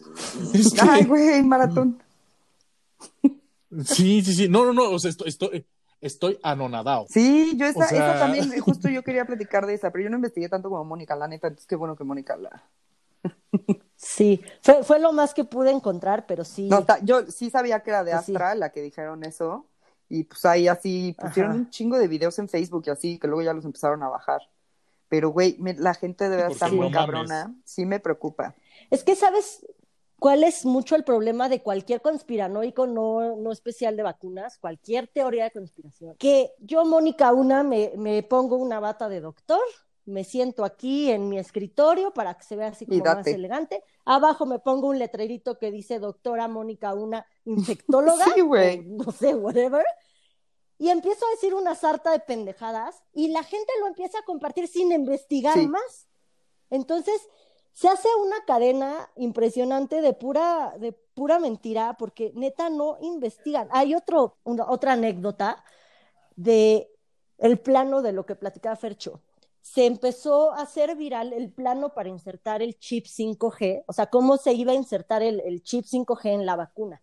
Es 0.55 0.73
que- 0.73 0.81
Ay, 0.81 1.05
güey, 1.05 1.43
maratón. 1.43 2.03
Sí, 3.85 4.23
sí, 4.23 4.35
sí. 4.35 4.49
No, 4.49 4.65
no, 4.65 4.73
no. 4.73 4.91
O 4.91 4.99
sea, 4.99 5.11
estoy, 5.11 5.29
estoy, 5.29 5.67
estoy 6.01 6.39
anonadado. 6.43 7.07
Sí, 7.09 7.53
yo 7.57 7.67
esa, 7.67 7.81
O 7.85 7.89
sea- 7.89 7.99
esa 8.13 8.19
también, 8.19 8.61
justo 8.61 8.89
yo 8.89 9.03
quería 9.05 9.25
platicar 9.25 9.67
de 9.67 9.75
esa, 9.75 9.91
pero 9.91 10.05
yo 10.05 10.11
no 10.11 10.17
investigué 10.17 10.49
tanto 10.49 10.69
como 10.69 10.85
Mónica, 10.85 11.17
la 11.17 11.29
neta, 11.29 11.49
entonces 11.49 11.67
qué 11.67 11.77
bueno 11.77 11.97
que 11.97 12.05
Mónica 12.05 12.37
la... 12.37 12.63
Sí, 13.97 14.41
fue, 14.63 14.83
fue 14.83 14.99
lo 14.99 15.13
más 15.13 15.33
que 15.33 15.45
pude 15.45 15.71
encontrar, 15.71 16.27
pero 16.27 16.45
sí. 16.45 16.69
No, 16.69 16.83
ta- 16.85 16.99
yo 17.05 17.25
sí 17.31 17.51
sabía 17.51 17.81
que 17.85 17.91
era 17.91 18.03
de 18.03 18.11
Pues 18.11 18.25
sí. 18.27 18.33
Astra 18.33 18.57
la 18.57 18.71
que 18.73 18.83
dijeron 18.83 19.23
eso, 19.23 19.67
y 20.15 20.25
pues 20.25 20.45
ahí 20.45 20.69
así 20.69 21.17
pusieron 21.19 21.53
Ajá. 21.53 21.61
un 21.61 21.71
chingo 21.71 21.99
de 21.99 22.07
videos 22.07 22.39
en 22.39 22.47
Facebook 22.49 22.85
y 22.87 22.91
así, 22.91 23.19
que 23.19 23.27
luego 23.27 23.41
ya 23.43 23.55
los 23.55 23.65
empezaron 23.65 24.03
a 24.03 24.09
bajar. 24.11 24.43
Pero, 25.09 25.31
güey, 25.31 25.57
me- 25.59 25.73
la 25.75 25.95
gente 25.95 26.29
debe 26.29 26.53
estar 26.53 26.71
no 26.71 26.77
muy 26.77 26.91
mames. 26.91 26.99
cabrona, 27.01 27.55
sí 27.65 27.87
me 27.87 27.99
preocupa. 27.99 28.55
Es 28.91 29.05
que, 29.05 29.17
¿sabes 29.17 29.65
cuál 30.19 30.45
es 30.45 30.67
mucho 30.67 30.97
el 30.97 31.05
problema 31.05 31.49
de 31.49 31.63
cualquier 31.63 32.03
conspiranoico, 32.03 32.87
no, 32.87 33.37
no 33.37 33.53
especial 33.53 33.97
de 33.97 34.03
vacunas, 34.03 34.59
cualquier 34.59 35.09
teoría 35.09 35.45
de 35.45 35.51
conspiración? 35.51 36.15
Que 36.17 36.53
yo, 36.59 36.85
Mónica, 36.85 37.33
una, 37.33 37.63
me, 37.63 37.93
me 37.97 38.23
pongo 38.23 38.57
una 38.57 38.81
bata 38.81 39.09
de 39.09 39.21
doctor, 39.21 39.61
me 40.05 40.25
siento 40.25 40.65
aquí 40.65 41.11
en 41.11 41.29
mi 41.29 41.39
escritorio 41.39 42.13
para 42.13 42.35
que 42.35 42.43
se 42.45 42.57
vea 42.57 42.69
así 42.69 42.87
como 42.87 43.03
más 43.05 43.27
elegante. 43.27 43.85
Abajo 44.05 44.47
me 44.47 44.59
pongo 44.59 44.89
un 44.89 44.99
letrerito 44.99 45.59
que 45.59 45.71
dice 45.71 45.99
doctora 45.99 46.49
Mónica, 46.49 46.93
una 46.95 47.25
infectóloga. 47.45 48.25
Sí, 48.35 48.41
güey. 48.41 48.83
No 48.83 49.13
sé, 49.13 49.35
whatever. 49.35 49.85
Y 50.79 50.89
empiezo 50.91 51.25
a 51.27 51.31
decir 51.31 51.55
una 51.55 51.75
sarta 51.77 52.11
de 52.11 52.19
pendejadas 52.21 53.03
y 53.13 53.29
la 53.29 53.45
gente 53.45 53.73
lo 53.81 53.87
empieza 53.87 54.19
a 54.19 54.25
compartir 54.25 54.67
sin 54.67 54.91
investigar 54.91 55.55
Sí. 55.55 55.69
más. 55.69 56.09
Entonces, 56.71 57.15
se 57.73 57.89
hace 57.89 58.09
una 58.21 58.45
cadena 58.45 59.09
impresionante 59.17 60.01
de 60.01 60.13
pura, 60.15 60.75
de 60.79 60.93
pura 60.93 61.39
mentira, 61.39 61.97
porque 61.99 62.33
neta 62.35 62.69
no 62.71 62.99
investigan. 63.01 63.69
Hay 63.71 63.95
otro, 63.95 64.39
una- 64.45 64.69
otra 64.69 64.93
anécdota 64.95 65.63
de 66.35 66.91
el 67.39 67.59
plano 67.61 68.03
de 68.03 68.13
lo 68.13 68.27
que 68.27 68.35
platicaba 68.35 68.75
Fercho. 68.77 69.21
Se 69.63 69.87
empezó 69.87 70.53
a 70.53 70.63
hacer 70.63 70.97
viral 70.97 71.33
el 71.33 71.51
plano 71.51 71.95
para 71.95 72.09
insertar 72.09 72.61
el 72.63 72.79
chip 72.79 73.07
5G, 73.07 73.85
o 73.87 73.93
sea, 73.93 74.07
cómo 74.07 74.37
se 74.37 74.53
iba 74.53 74.73
a 74.73 74.75
insertar 74.75 75.23
el, 75.23 75.41
el 75.41 75.63
chip 75.63 75.85
5G 75.87 76.27
en 76.35 76.45
la 76.47 76.57
vacuna. 76.57 77.01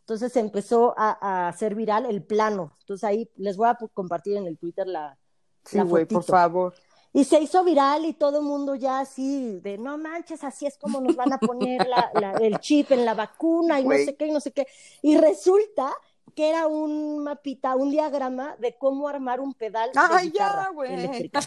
Entonces 0.00 0.32
se 0.32 0.38
empezó 0.40 0.94
a, 0.96 1.18
a 1.20 1.48
hacer 1.48 1.74
viral 1.74 2.06
el 2.06 2.22
plano. 2.22 2.76
Entonces 2.80 3.02
ahí 3.04 3.28
les 3.36 3.56
voy 3.56 3.68
a 3.68 3.76
compartir 3.92 4.36
en 4.36 4.46
el 4.46 4.56
Twitter 4.56 4.86
la, 4.86 5.18
Sí, 5.64 5.78
güey, 5.90 6.04
por 6.14 6.22
favor. 6.30 6.74
Y 7.12 7.24
se 7.24 7.40
hizo 7.40 7.64
viral 7.64 8.04
y 8.04 8.12
todo 8.12 8.38
el 8.38 8.44
mundo 8.44 8.74
ya 8.76 9.00
así, 9.00 9.58
de 9.60 9.78
no 9.78 9.98
manches, 9.98 10.44
así 10.44 10.66
es 10.66 10.76
como 10.78 11.00
nos 11.00 11.16
van 11.16 11.32
a 11.32 11.38
poner 11.38 11.88
la, 11.88 12.10
la- 12.14 12.32
el 12.34 12.60
chip 12.60 12.92
en 12.92 13.04
la 13.04 13.14
vacuna 13.14 13.80
y 13.80 13.84
no 13.84 13.90
sé 14.04 14.14
qué 14.16 14.26
y 14.26 14.30
no 14.32 14.40
sé 14.40 14.52
qué. 14.52 14.66
Y 15.02 15.16
resulta 15.16 15.92
que 16.34 16.48
era 16.50 16.66
un 16.66 17.22
mapita, 17.24 17.76
un 17.76 17.90
diagrama 17.90 18.56
de 18.58 18.76
cómo 18.76 19.08
armar 19.08 19.40
un 19.40 19.54
pedal 19.54 19.90
de 19.92 19.98
Ay, 20.00 20.26
guitarra 20.30 20.64
ya, 20.64 20.70
güey. 20.70 21.30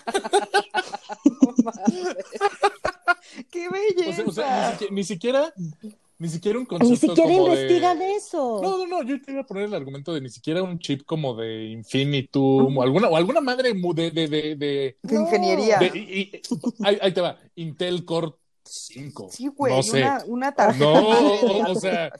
¡Qué 3.51 3.67
O 3.67 3.71
belleza! 3.71 4.15
sea, 4.15 4.25
o 4.25 4.31
sea, 4.31 4.77
ni, 4.91 5.03
siquiera, 5.03 5.53
ni 5.57 5.67
siquiera, 5.69 5.97
ni 6.17 6.29
siquiera 6.29 6.59
un 6.59 6.65
concepto 6.65 6.91
Ni 6.91 6.97
siquiera 6.97 7.29
como 7.29 7.45
de- 7.49 7.61
investigan 7.61 8.01
eso. 8.01 8.59
No, 8.63 8.77
no, 8.79 8.87
no, 8.87 9.03
yo 9.03 9.21
te 9.21 9.31
iba 9.31 9.41
a 9.41 9.45
poner 9.45 9.65
el 9.65 9.73
argumento 9.73 10.13
de 10.13 10.21
ni 10.21 10.29
siquiera 10.29 10.63
un 10.63 10.79
chip 10.79 11.03
como 11.05 11.35
de 11.35 11.65
Infinitum 11.65 12.77
o 12.77 12.81
alguna, 12.81 13.09
o 13.09 13.15
alguna 13.15 13.41
madre 13.41 13.73
de, 13.73 14.11
de, 14.11 14.11
de, 14.11 14.27
de, 14.27 14.55
De 14.55 15.15
No. 15.15 15.21
ingeniería. 15.21 15.77
de- 15.79 15.91
y- 15.97 16.21
y- 16.21 16.41
ahí, 16.83 16.97
ahí 17.01 17.13
te 17.13 17.21
va, 17.21 17.37
Intel 17.55 18.05
Core 18.05 18.33
5. 18.63 19.29
sí, 19.31 19.47
güey, 19.47 19.75
no 19.75 19.83
sé. 19.83 19.97
una, 20.01 20.23
una 20.27 20.51
tarjeta. 20.51 20.85
No, 20.85 21.63
de 21.63 21.71
o, 21.71 21.75
sea, 21.75 22.11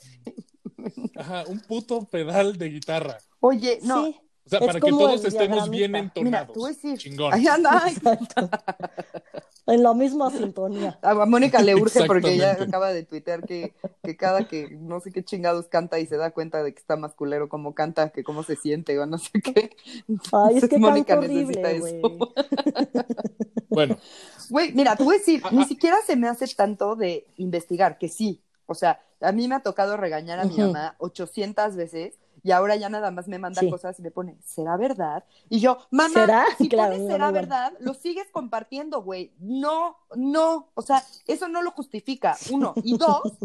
ajá, 1.15 1.43
un 1.47 1.59
puto 1.61 2.05
pedal 2.09 2.57
de 2.57 2.69
guitarra. 2.69 3.17
Oye, 3.39 3.79
no. 3.83 4.05
Sí, 4.05 4.21
O 4.45 4.49
sea, 4.49 4.59
Es 4.59 4.65
para 4.65 4.81
que 4.81 4.89
todos 4.89 5.23
estemos 5.25 5.69
bien. 5.69 5.91
Mira, 6.17 6.41
entonados. 6.41 6.53
te 6.53 6.59
voy 6.59 6.71
a 6.71 6.73
decir. 6.73 6.97
Chingón. 6.97 7.33
Ay, 7.33 7.47
anda, 7.47 7.83
exacto. 7.87 8.49
en 9.67 9.83
la 9.83 9.93
misma 9.93 10.31
sintonía. 10.31 10.97
A 11.01 11.13
Mónica 11.25 11.61
le 11.61 11.75
urge 11.75 12.03
porque 12.05 12.33
ella 12.33 12.57
acaba 12.59 12.91
de 12.91 13.03
tuitear 13.03 13.45
que, 13.45 13.75
que 14.03 14.17
cada 14.17 14.47
que 14.47 14.69
no 14.71 14.99
sé 14.99 15.11
qué 15.11 15.23
chingados 15.23 15.67
canta 15.67 15.99
y 15.99 16.07
se 16.07 16.17
da 16.17 16.31
cuenta 16.31 16.63
de 16.63 16.73
que 16.73 16.79
está 16.79 16.95
más 16.97 17.13
culero 17.15 17.49
como 17.49 17.75
canta, 17.75 18.09
que 18.09 18.23
cómo 18.23 18.43
se 18.43 18.55
siente 18.55 18.97
o 18.99 19.05
no 19.05 19.17
sé 19.19 19.41
qué. 19.41 19.75
Ay, 20.31 20.57
es 20.57 20.67
que 20.67 20.77
Mónica 20.79 21.17
horrible, 21.17 21.61
necesita 21.61 21.73
güey. 21.73 21.99
eso. 21.99 22.33
Bueno, 23.69 23.97
Güey, 24.49 24.73
mira, 24.73 24.93
a 24.93 24.95
decir, 24.95 25.41
Ah, 25.43 25.49
ni 25.51 25.61
ah. 25.61 25.65
siquiera 25.65 25.97
se 26.05 26.15
me 26.15 26.27
hace 26.27 26.47
tanto 26.55 26.95
de 26.95 27.27
investigar, 27.37 27.97
que 27.99 28.09
sí. 28.09 28.41
O 28.69 28.75
sea, 28.75 29.01
a 29.21 29.31
mí 29.31 29.47
me 29.47 29.55
ha 29.55 29.59
tocado 29.63 29.97
regañar 29.97 30.39
a 30.39 30.45
mi 30.45 30.59
mamá 30.59 30.95
800 30.99 31.75
veces 31.75 32.19
y 32.43 32.51
ahora 32.51 32.75
ya 32.77 32.89
nada 32.89 33.11
más 33.11 33.27
me 33.27 33.39
manda 33.39 33.61
Sí. 33.61 33.67
cosas 33.67 33.99
y 33.99 34.01
me 34.03 34.11
pone, 34.11 34.37
¿será 34.45 34.77
verdad? 34.77 35.25
Y 35.49 35.59
yo, 35.59 35.77
mamá, 35.91 36.31
¿Será? 36.31 36.45
si 36.57 36.69
Claro, 36.69 36.93
pones 36.93 37.03
será 37.05 37.31
verdad, 37.31 37.73
lo 37.79 37.93
sigues 37.93 38.29
compartiendo, 38.31 39.01
güey. 39.03 39.33
No, 39.39 39.97
no, 40.15 40.71
o 40.75 40.81
sea, 40.81 41.05
eso 41.27 41.47
no 41.49 41.61
lo 41.61 41.71
justifica, 41.71 42.41
uno. 42.45 42.79
Y 42.81 42.95
dos, 42.95 43.39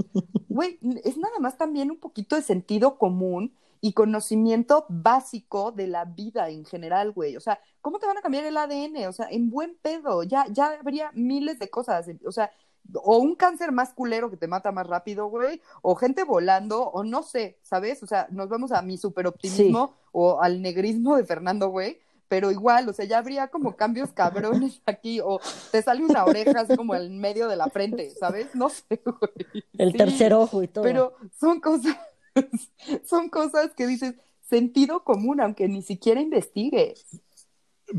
güey, 0.49 0.79
es 1.05 1.17
nada 1.17 1.39
más 1.41 1.57
también 1.59 1.91
un 1.91 1.99
poquito 1.99 2.37
de 2.37 2.43
sentido 2.43 2.99
común 2.99 3.55
y 3.81 3.93
conocimiento 3.93 4.87
básico 4.89 5.73
de 5.73 5.87
la 5.89 6.05
vida 6.07 6.49
en 6.49 6.65
general, 6.65 7.13
güey. 7.13 7.37
O 7.37 7.41
sea, 7.41 7.61
¿cómo 7.81 7.99
te 7.99 8.07
van 8.07 8.19
a 8.19 8.23
cambiar 8.23 8.45
el 8.45 8.57
ADN? 8.57 9.09
O 9.09 9.13
sea, 9.13 9.27
en 9.31 9.51
buen 9.51 9.77
pedo, 9.83 10.23
ya, 10.23 10.47
ya 10.51 10.69
habría 10.81 11.11
miles 11.15 11.59
de 11.59 11.69
cosas. 11.71 12.07
O 12.27 12.33
sea, 12.33 12.51
o 12.93 13.19
un 13.19 13.35
cáncer 13.35 13.73
más 13.73 13.93
culero 13.95 14.31
que 14.31 14.37
te 14.37 14.47
mata 14.47 14.71
más 14.73 14.87
rápido, 14.87 15.27
güey, 15.27 15.61
o 15.83 15.95
gente 15.95 16.25
volando, 16.25 16.83
o 16.91 17.03
no 17.05 17.23
sé, 17.23 17.59
¿sabes? 17.63 18.03
O 18.03 18.07
sea, 18.07 18.27
nos 18.31 18.49
vamos 18.49 18.73
a 18.73 18.83
mi 18.83 18.99
superoptimismo 18.99 19.95
o 20.13 20.41
al 20.43 20.61
negrismo 20.63 21.17
de 21.17 21.25
Fernando, 21.25 21.69
güey. 21.69 21.99
Pero 22.27 22.51
igual, 22.51 22.89
o 22.89 22.93
sea, 22.93 23.05
ya 23.05 23.19
habría 23.19 23.49
como 23.49 23.77
cambios 23.77 24.13
cabrones 24.13 24.81
aquí, 24.87 25.21
o 25.21 25.41
te 25.71 25.83
sale 25.83 26.05
una 26.05 26.25
oreja 26.25 26.61
así 26.61 26.75
como 26.77 26.95
en 26.95 27.19
medio 27.21 27.49
de 27.49 27.57
la 27.57 27.69
frente, 27.69 28.11
¿sabes? 28.11 28.55
No 28.55 28.71
sé, 28.71 29.01
güey. 29.05 29.63
El 29.79 29.93
Sí. 29.93 29.99
tercer 29.99 30.33
ojo 30.33 30.63
y 30.63 30.69
todo. 30.69 30.85
Pero 30.85 31.15
son 31.39 31.61
cosas, 31.61 31.97
son 33.05 33.29
cosas 33.29 33.75
que 33.75 33.87
dices 33.87 34.15
sentido 34.41 35.05
común, 35.05 35.41
aunque 35.41 35.69
ni 35.69 35.83
siquiera 35.83 36.21
investigues. 36.21 37.21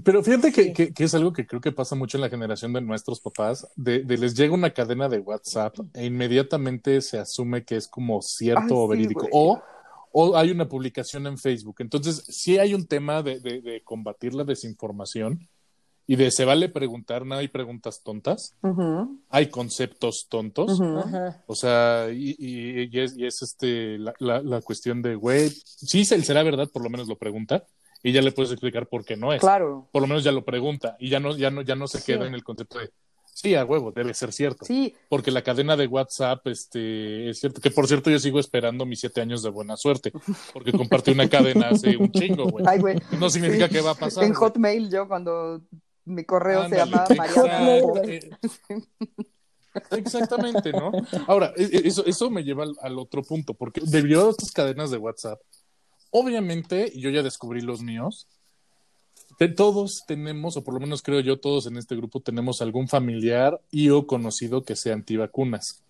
Pero 0.03 0.21
fíjate 0.23 0.51
que, 0.51 0.63
Sí. 0.65 0.73
que- 0.73 0.93
que 0.93 1.03
es 1.03 1.13
algo 1.15 1.31
que 1.33 1.45
creo 1.47 1.61
que 1.61 1.71
pasa 1.71 1.95
mucho 1.95 2.17
en 2.17 2.21
la 2.21 2.29
generación 2.29 2.73
de 2.73 2.81
nuestros 2.81 3.19
papás, 3.19 3.67
de, 3.75 4.03
de 4.03 4.17
les 4.17 4.35
llega 4.35 4.53
una 4.53 4.71
cadena 4.71 5.07
de 5.09 5.19
WhatsApp 5.19 5.77
e 5.93 6.05
inmediatamente 6.05 7.01
se 7.01 7.17
asume 7.19 7.63
que 7.63 7.75
es 7.77 7.87
como 7.87 8.21
cierto 8.21 8.61
Ay, 8.63 8.69
o 8.71 8.87
verídico. 8.87 9.27
O, 9.31 9.61
o 10.11 10.37
hay 10.37 10.51
una 10.51 10.67
publicación 10.69 11.27
en 11.27 11.37
Facebook. 11.37 11.75
Entonces, 11.79 12.23
sí 12.27 12.57
hay 12.57 12.73
un 12.73 12.85
tema 12.87 13.21
de, 13.21 13.39
de- 13.39 13.61
de 13.61 13.81
combatir 13.83 14.33
la 14.33 14.43
desinformación 14.45 15.47
y 16.07 16.15
de 16.17 16.29
se 16.29 16.45
vale 16.45 16.69
preguntar, 16.69 17.25
no 17.25 17.33
hay 17.35 17.47
preguntas 17.47 18.01
tontas, 18.03 18.55
hay 19.29 19.49
conceptos 19.49 20.27
tontos. 20.29 20.79
O 21.47 21.55
sea, 21.55 22.09
y, 22.13 22.35
y- 22.37 22.89
y 22.95 22.99
es, 22.99 23.17
y 23.17 23.25
es 23.25 23.41
este 23.41 23.97
la, 23.97 24.13
la- 24.19 24.41
la 24.41 24.61
cuestión 24.61 25.01
de, 25.01 25.15
güey, 25.15 25.49
sí 25.49 26.05
se- 26.05 26.21
será 26.21 26.43
verdad, 26.43 26.69
por 26.71 26.83
lo 26.83 26.89
menos 26.89 27.07
lo 27.07 27.17
pregunta, 27.17 27.65
y 28.03 28.11
ya 28.11 28.21
le 28.21 28.31
puedes 28.31 28.51
explicar 28.51 28.87
por 28.87 29.03
qué 29.05 29.15
no 29.17 29.33
es. 29.33 29.39
Claro, 29.41 29.87
Por 29.91 30.01
lo 30.01 30.07
menos 30.07 30.23
ya 30.23 30.31
lo 30.31 30.43
pregunta, 30.45 30.95
y 30.99 31.09
ya 31.09 31.19
no, 31.19 31.35
ya 31.35 31.49
no, 31.51 31.61
ya 31.61 31.75
no 31.75 31.87
se 31.87 31.99
Sí. 31.99 32.05
queda 32.13 32.27
en 32.27 32.33
el 32.35 32.43
concepto 32.43 32.79
de, 32.79 32.91
sí, 33.25 33.55
a 33.55 33.65
huevo, 33.65 33.91
debe 33.91 34.13
ser 34.13 34.31
cierto. 34.31 34.63
sí, 34.65 34.93
Porque 35.09 35.31
la 35.31 35.41
cadena 35.41 35.75
de 35.75 35.87
WhatsApp, 35.87 36.45
este, 36.47 37.29
es 37.29 37.39
cierto, 37.39 37.59
que 37.61 37.71
por 37.71 37.87
cierto 37.87 38.09
yo 38.11 38.19
sigo 38.19 38.39
esperando 38.39 38.85
mis 38.85 38.99
siete 38.99 39.21
años 39.21 39.41
de 39.43 39.49
buena 39.49 39.75
suerte, 39.75 40.11
porque 40.53 40.71
compartí 40.71 41.11
una 41.11 41.27
cadena 41.29 41.69
hace 41.69 41.97
un 41.97 42.11
chingo, 42.11 42.45
güey. 42.45 42.65
ay, 42.67 42.79
güey. 42.79 42.97
No 43.19 43.29
significa 43.29 43.67
Sí. 43.67 43.73
que 43.73 43.81
va 43.81 43.91
a 43.91 43.95
pasar. 43.95 44.23
En. 44.23 44.33
Hotmail 44.33 44.89
yo 44.91 45.07
cuando 45.07 45.61
mi 46.05 46.23
correo 46.23 46.69
se 46.69 46.75
llamaba 46.77 47.07
Mariana. 47.17 47.77
eh, 48.05 48.29
Exactamente, 49.91 50.71
¿no? 50.71 50.91
Ahora, 51.27 51.51
e- 51.57 51.63
e- 51.63 51.87
eso, 51.87 52.05
eso 52.05 52.29
me 52.29 52.43
lleva 52.43 52.63
al, 52.63 52.75
al 52.81 52.97
otro 52.97 53.21
punto, 53.23 53.53
porque 53.53 53.81
debido 53.83 54.27
a 54.27 54.31
estas 54.31 54.51
cadenas 54.51 54.89
de 54.89 54.97
WhatsApp, 54.97 55.39
obviamente, 56.17 56.93
yo 56.95 57.09
ya 57.09 57.23
descubrí 57.23 57.59
los 57.59 57.81
míos, 57.81 58.25
todos 59.57 60.05
tenemos, 60.07 60.55
o 60.55 60.63
por 60.63 60.73
lo 60.73 60.79
menos 60.79 61.01
creo 61.01 61.19
yo, 61.19 61.37
todos 61.39 61.67
en 61.67 61.75
este 61.75 61.95
grupo 61.95 62.21
tenemos 62.21 62.61
algún 62.61 62.87
familiar 62.87 63.59
y 63.69 63.89
o 63.89 64.07
conocido 64.07 64.63
que 64.63 64.77
sea 64.77 64.93
antivacunas. 64.93 65.84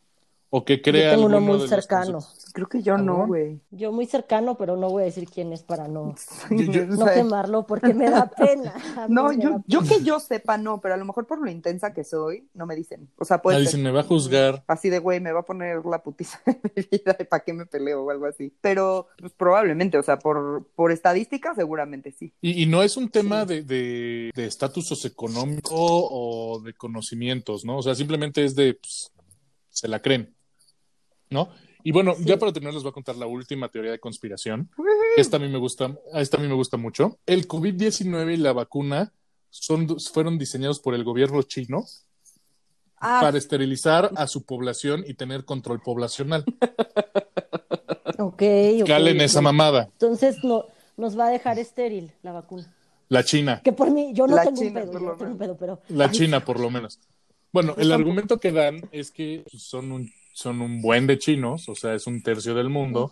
O 0.51 0.63
que 0.63 0.81
crea 0.81 1.11
tengo 1.11 1.25
uno 1.25 1.41
muy 1.41 1.57
los 1.59 1.69
cercano. 1.69 2.19
Creo 2.53 2.67
que 2.69 2.81
yo 2.81 2.97
no, 2.97 3.27
güey. 3.27 3.59
Yo 3.71 3.91
muy 3.91 4.05
cercano, 4.05 4.55
pero 4.57 4.77
no 4.77 4.89
voy 4.89 5.01
a 5.03 5.05
decir 5.07 5.27
quién 5.27 5.51
es 5.51 5.63
para 5.63 5.87
no, 5.89 6.15
Yo- 6.51 6.71
yo- 6.71 6.85
no 6.85 7.05
quemarlo 7.07 7.65
porque 7.67 7.93
me 7.93 8.09
da 8.09 8.27
pena. 8.27 8.73
No, 9.09 9.31
yo, 9.33 9.49
da 9.49 9.63
yo 9.67 9.81
que 9.81 10.01
yo 10.03 10.19
sepa, 10.19 10.57
no, 10.57 10.79
pero 10.79 10.93
a 10.93 10.97
lo 10.97 11.03
mejor 11.05 11.27
por 11.27 11.39
lo 11.43 11.49
intensa 11.51 11.93
que 11.93 12.03
soy, 12.03 12.47
no 12.53 12.65
me 12.65 12.75
dicen. 12.75 13.09
O 13.17 13.25
sea, 13.25 13.41
puede 13.41 13.57
Ah, 13.57 13.59
ser. 13.59 13.67
dicen, 13.67 13.83
me 13.83 13.91
va 13.91 13.99
a 14.01 14.03
juzgar. 14.03 14.63
Así 14.67 14.89
de, 14.89 14.99
güey, 14.99 15.19
me 15.19 15.31
va 15.33 15.41
a 15.41 15.45
poner 15.45 15.83
la 15.85 16.01
putiza 16.01 16.39
de 16.45 16.59
mi 16.75 16.87
vida, 16.89 17.17
¿para 17.29 17.43
qué 17.43 17.51
me 17.53 17.65
peleo 17.65 18.03
o 18.03 18.09
algo 18.11 18.25
así? 18.25 18.53
Pero, 18.61 19.07
pues 19.19 19.33
probablemente, 19.33 19.97
o 19.97 20.03
sea, 20.03 20.17
por, 20.19 20.65
por 20.75 20.91
estadística, 20.91 21.53
seguramente 21.55 22.11
sí. 22.11 22.33
Y, 22.41 22.63
y 22.63 22.65
no 22.67 22.81
es 22.83 22.95
un 22.97 23.09
tema 23.09 23.45
de 23.45 23.63
de 23.63 24.31
de 24.33 24.45
estatus 24.45 24.87
socioeconómico 24.87 25.75
o 25.75 26.61
de 26.61 26.73
conocimientos, 26.73 27.65
¿no? 27.65 27.77
O 27.77 27.81
sea, 27.81 27.95
simplemente 27.95 28.43
es 28.45 28.55
de, 28.55 28.75
pues, 28.75 29.11
se 29.69 29.87
la 29.87 30.01
creen, 30.01 30.34
¿no? 31.29 31.49
Y 31.83 31.91
bueno, 31.91 32.15
ya 32.19 32.37
para 32.37 32.51
terminar 32.51 32.73
les 32.73 32.83
voy 32.83 32.89
a 32.89 32.93
contar 32.93 33.15
la 33.15 33.27
última 33.27 33.69
teoría 33.69 33.91
de 33.91 33.99
conspiración. 33.99 34.69
Esta 35.17 35.37
a 35.37 35.39
mí 35.39 35.47
me 35.49 35.59
gusta, 35.59 35.95
esta 36.13 36.37
a 36.37 36.39
mí 36.39 36.47
me 36.47 36.55
gusta 36.55 36.77
mucho. 36.77 37.19
El 37.25 37.47
COVID-19 37.47 38.33
y 38.33 38.37
la 38.37 38.53
vacuna 38.53 39.13
son, 39.51 39.99
fueron 39.99 40.37
diseñados 40.37 40.79
por 40.79 40.95
el 40.95 41.03
gobierno 41.03 41.41
chino 41.43 41.85
Ah, 42.97 43.19
para 43.21 43.37
esterilizar 43.37 44.09
a 44.15 44.25
su 44.25 44.45
población 44.45 45.03
y 45.05 45.13
tener 45.15 45.45
control 45.45 45.81
poblacional. 45.81 46.43
Ok, 48.17 48.41
Calen 48.87 49.19
esa 49.19 49.41
mamada, 49.41 49.89
Entonces 49.91 50.37
no, 50.43 50.65
nos 50.95 51.19
va 51.19 51.27
a 51.27 51.29
dejar 51.29 51.59
estéril 51.59 52.11
la 52.23 52.31
vacuna. 52.31 52.73
la 53.09 53.23
China. 53.25 53.61
Que 53.63 53.73
por 53.73 53.91
mí, 53.91 54.11
yo 54.13 54.25
no 54.25 54.37
tengo 54.37 54.55
China, 54.55 54.81
un 54.83 54.89
pedo, 54.89 54.91
por 54.91 55.01
yo 55.01 55.05
lo 55.05 55.11
no 55.11 55.17
tengo 55.17 55.31
un 55.33 55.37
menos. 55.37 55.57
pedo, 55.57 55.57
pero 55.57 55.95
La 55.97 56.09
China, 56.11 56.43
por 56.45 56.59
lo 56.59 56.69
menos. 56.69 56.99
Bueno, 57.51 57.75
el 57.77 57.91
argumento 57.91 58.39
que 58.39 58.51
dan 58.51 58.87
es 58.91 59.11
que 59.11 59.43
son 59.57 59.91
un, 59.91 60.11
son 60.35 60.61
un 60.61 60.81
buen 60.81 61.07
de 61.07 61.17
chinos, 61.17 61.69
o 61.69 61.75
sea, 61.75 61.93
es 61.93 62.07
un 62.07 62.21
tercio 62.21 62.53
del 62.55 62.69
mundo. 62.69 63.09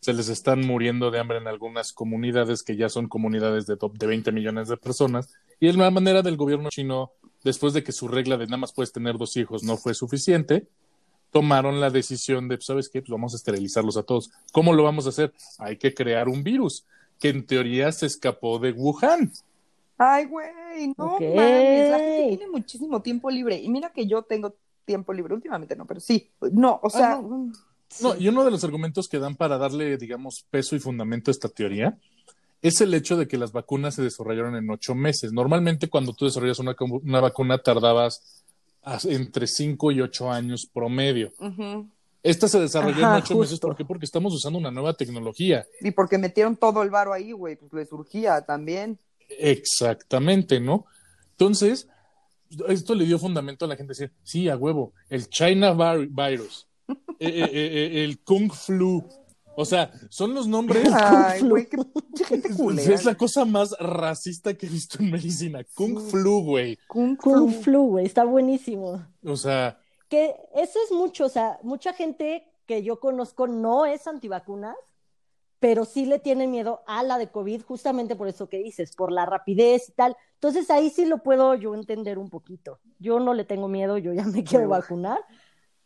Se 0.00 0.14
les 0.14 0.30
están 0.30 0.66
muriendo 0.66 1.10
de 1.10 1.18
hambre 1.18 1.36
en 1.36 1.48
algunas 1.48 1.92
comunidades 1.92 2.62
que 2.62 2.76
ya 2.76 2.88
son 2.88 3.08
comunidades 3.08 3.66
de, 3.66 3.76
top 3.76 3.98
de 3.98 4.06
20 4.06 4.32
millones 4.32 4.68
de 4.68 4.78
personas. 4.78 5.28
Y 5.60 5.68
es 5.68 5.76
la 5.76 5.90
manera 5.90 6.22
del 6.22 6.38
gobierno 6.38 6.70
chino, 6.70 7.12
después 7.44 7.74
de 7.74 7.84
que 7.84 7.92
su 7.92 8.08
regla 8.08 8.38
de 8.38 8.46
nada 8.46 8.56
más 8.56 8.72
puedes 8.72 8.90
tener 8.90 9.18
dos 9.18 9.36
hijos 9.36 9.64
no 9.64 9.76
fue 9.76 9.92
suficiente, 9.92 10.66
tomaron 11.30 11.78
la 11.78 11.90
decisión 11.90 12.48
de, 12.48 12.58
¿sabes 12.62 12.88
qué? 12.88 13.02
Pues 13.02 13.10
vamos 13.10 13.34
a 13.34 13.36
esterilizarlos 13.36 13.98
a 13.98 14.04
todos. 14.04 14.30
¿Cómo 14.50 14.72
lo 14.72 14.82
vamos 14.82 15.04
a 15.04 15.10
hacer? 15.10 15.34
Hay 15.58 15.76
que 15.76 15.92
crear 15.92 16.26
un 16.26 16.42
virus 16.42 16.86
que 17.20 17.28
en 17.28 17.44
teoría 17.44 17.92
se 17.92 18.06
escapó 18.06 18.58
de 18.58 18.72
Wuhan. 18.72 19.30
Ay, 19.98 20.24
güey, 20.24 20.48
no 20.96 21.16
Ok. 21.16 21.20
mames, 21.20 21.90
la 21.90 21.98
gente 21.98 22.28
tiene 22.28 22.48
muchísimo 22.50 23.02
tiempo 23.02 23.30
libre. 23.30 23.58
Y 23.58 23.68
mira 23.68 23.92
que 23.92 24.06
yo 24.06 24.22
tengo 24.22 24.54
tiempo 24.86 25.12
libre, 25.12 25.34
últimamente 25.34 25.76
no, 25.76 25.84
pero 25.86 26.00
sí. 26.00 26.30
No, 26.52 26.80
o 26.82 26.88
sea, 26.88 27.14
Ah, 27.16 27.22
No, 28.00 28.12
sí. 28.14 28.18
y 28.24 28.28
uno 28.28 28.44
de 28.44 28.50
los 28.50 28.64
argumentos 28.64 29.08
que 29.08 29.18
dan 29.18 29.36
para 29.36 29.58
darle, 29.58 29.96
digamos, 29.98 30.44
peso 30.50 30.74
y 30.76 30.80
fundamento 30.80 31.30
a 31.30 31.32
esta 31.32 31.48
teoría 31.50 31.98
es 32.62 32.80
el 32.80 32.94
hecho 32.94 33.16
de 33.16 33.28
que 33.28 33.36
las 33.36 33.52
vacunas 33.52 33.94
se 33.94 34.02
desarrollaron 34.02 34.56
en 34.56 34.68
ocho 34.70 34.94
meses. 34.94 35.32
Normalmente 35.32 35.88
cuando 35.88 36.14
tú 36.14 36.24
desarrollas 36.24 36.58
una, 36.58 36.74
una 36.80 37.20
vacuna 37.20 37.58
tardabas 37.58 38.42
entre 39.04 39.46
cinco 39.46 39.92
y 39.92 40.00
ocho 40.00 40.30
años 40.32 40.66
promedio. 40.72 41.32
Esta 42.22 42.48
se 42.48 42.58
desarrolló 42.58 43.04
Ajá, 43.06 43.16
en 43.18 43.22
ocho 43.22 43.36
meses. 43.38 43.60
¿Por 43.60 43.76
qué? 43.76 43.84
Porque 43.84 44.04
estamos 44.06 44.34
usando 44.34 44.58
una 44.58 44.70
nueva 44.72 44.94
tecnología. 44.94 45.64
Y 45.80 45.90
porque 45.92 46.18
metieron 46.18 46.56
todo 46.56 46.82
el 46.82 46.90
varo 46.90 47.12
ahí, 47.12 47.30
güey, 47.32 47.54
pues 47.56 47.72
le 47.72 47.84
surgía 47.86 48.40
también. 48.44 48.98
Exactamente, 49.38 50.58
¿no? 50.60 50.86
Entonces, 51.32 51.88
esto 52.68 52.94
le 52.94 53.04
dio 53.04 53.18
fundamento 53.18 53.64
a 53.64 53.68
la 53.68 53.76
gente 53.76 53.90
decir, 53.92 54.12
sí, 54.22 54.48
a 54.48 54.56
huevo, 54.56 54.92
el 55.08 55.28
China 55.28 55.72
vi- 55.72 56.06
virus, 56.10 56.66
eh, 56.88 56.94
eh, 57.20 57.50
eh, 57.52 58.04
el 58.04 58.20
Kung 58.22 58.52
Flu. 58.52 59.04
O 59.58 59.64
sea, 59.64 59.90
son 60.10 60.34
los 60.34 60.46
nombres. 60.46 60.86
Ay, 60.92 61.40
güey, 61.40 61.66
qué 61.66 61.78
pinche 61.78 62.24
gente 62.26 62.54
culera. 62.54 62.92
Es 62.94 63.06
la 63.06 63.14
cosa 63.14 63.46
más 63.46 63.74
racista 63.80 64.52
que 64.52 64.66
he 64.66 64.68
visto 64.68 64.98
en 65.02 65.10
medicina. 65.10 65.64
Kung 65.74 65.98
Flu, 65.98 66.42
güey. 66.42 66.78
Kung. 66.86 67.16
Flu, 67.62 67.86
güey, 67.86 68.04
está 68.04 68.24
buenísimo. 68.24 69.02
O 69.24 69.36
sea, 69.36 69.78
Que 70.08 70.34
eso 70.54 70.78
es 70.84 70.92
mucho, 70.92 71.24
o 71.24 71.28
sea, 71.30 71.58
mucha 71.62 71.94
gente 71.94 72.44
que 72.66 72.82
yo 72.82 73.00
conozco 73.00 73.46
no 73.46 73.86
es 73.86 74.06
antivacunas, 74.06 74.76
pero 75.58 75.84
sí 75.84 76.06
le 76.06 76.18
tiene 76.18 76.46
miedo 76.46 76.82
a 76.86 77.02
la 77.02 77.18
de 77.18 77.30
COVID, 77.30 77.62
justamente 77.62 78.16
por 78.16 78.28
eso 78.28 78.48
que 78.48 78.58
dices, 78.58 78.94
por 78.94 79.10
la 79.10 79.26
rapidez 79.26 79.88
y 79.88 79.92
tal. 79.92 80.16
Entonces 80.34 80.70
ahí 80.70 80.90
sí 80.90 81.06
lo 81.06 81.22
puedo 81.22 81.54
yo 81.54 81.74
entender 81.74 82.18
un 82.18 82.28
poquito. 82.28 82.80
Yo 82.98 83.20
no 83.20 83.34
le 83.34 83.44
tengo 83.44 83.68
miedo, 83.68 83.98
yo 83.98 84.12
ya 84.12 84.24
me 84.24 84.44
quiero 84.44 84.68
vacunar, 84.68 85.18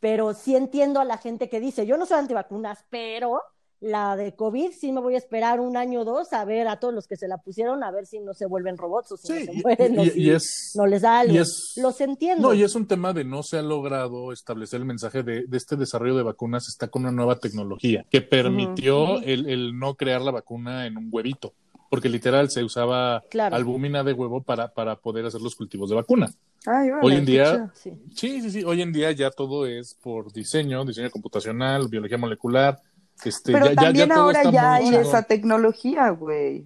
pero 0.00 0.34
sí 0.34 0.56
entiendo 0.56 1.00
a 1.00 1.04
la 1.04 1.18
gente 1.18 1.48
que 1.48 1.60
dice, 1.60 1.86
yo 1.86 1.96
no 1.96 2.06
soy 2.06 2.18
antivacunas, 2.18 2.84
pero 2.90 3.40
la 3.81 4.14
de 4.14 4.35
COVID 4.35 4.72
sí 4.72 4.93
me 4.93 5.01
voy 5.01 5.14
a 5.14 5.18
esperar 5.18 5.59
un 5.59 5.76
año 5.76 6.01
o 6.01 6.05
dos 6.05 6.33
a 6.35 6.45
ver 6.45 6.68
a 6.68 6.78
todos 6.78 6.93
los 6.93 7.07
que 7.07 7.16
se 7.16 7.26
la 7.28 7.39
pusieron, 7.39 7.83
a 7.83 7.91
ver 7.91 8.05
si 8.07 8.20
no 8.20 8.35
se 8.35 8.45
vuelven 8.47 8.76
robots 8.76 9.12
o 9.12 9.16
si 9.16 9.26
sí, 9.28 9.47
no 9.47 9.53
se 9.55 9.62
mueren 9.62 9.99
o 9.99 10.05
y- 10.05 10.11
si 10.11 10.20
y 10.22 10.31
es. 10.31 10.72
no 10.76 10.87
les 10.87 11.01
da 11.03 11.20
algo. 11.20 11.33
y 11.35 11.39
es- 11.39 11.72
Los 11.76 12.01
entiendo. 12.03 12.49
No, 12.49 12.55
y 12.55 12.62
es 12.62 12.74
un 12.74 12.87
tema 12.87 13.12
de 13.14 13.24
no 13.24 13.43
se 13.43 13.57
ha 13.59 13.62
logrado 13.62 14.33
establecer 14.33 14.81
el 14.81 14.87
mensaje 14.87 15.22
de, 15.22 15.47
de 15.47 15.57
este 15.57 15.76
desarrollo 15.76 16.14
de 16.16 16.22
vacunas 16.24 16.68
está 16.68 16.89
con 16.89 17.03
una 17.03 17.12
nueva 17.12 17.39
tecnología 17.39 18.05
que 18.11 18.20
permitió 18.20 19.20
el, 19.22 19.49
el 19.49 19.78
no 19.78 19.95
crear 19.95 20.20
la 20.20 20.31
vacuna 20.31 20.87
en 20.87 20.99
un 20.99 21.09
huevito, 21.11 21.55
porque 21.89 22.09
literal 22.09 22.51
se 22.51 22.62
usaba 22.62 23.22
Claro. 23.31 23.57
albúmina 23.57 24.05
de 24.05 24.12
huevo 24.12 24.43
para, 24.43 24.72
para 24.74 24.97
poder 24.97 25.24
hacer 25.26 25.41
los 25.41 25.57
cultivos 25.57 25.89
de 25.91 25.97
vacuna. 25.97 26.31
Ay, 26.66 26.91
Hoy 27.03 27.14
en 27.14 27.24
día-. 27.24 27.70
Sí. 27.74 27.93
Sí, 28.14 28.43
sí, 28.43 28.51
sí, 28.51 28.64
hoy 28.64 28.83
en 28.83 28.93
día 28.93 29.11
ya 29.12 29.31
todo 29.31 29.64
es 29.66 29.95
por 29.95 30.31
diseño, 30.33 30.85
diseño 30.85 31.11
computacional, 31.11 31.89
biología 31.89 32.18
molecular. 32.18 32.78
Este, 33.24 33.52
Pero 33.52 33.66
ya, 33.66 33.72
ya- 33.72 33.74
ya 33.74 33.84
también 33.84 34.08
todo 34.08 34.20
ahora 34.20 34.42
ya 34.44 34.50
muy 34.80 34.88
hay 34.94 34.94
esa 34.96 35.22
tecnología, 35.22 36.10
güey. 36.10 36.64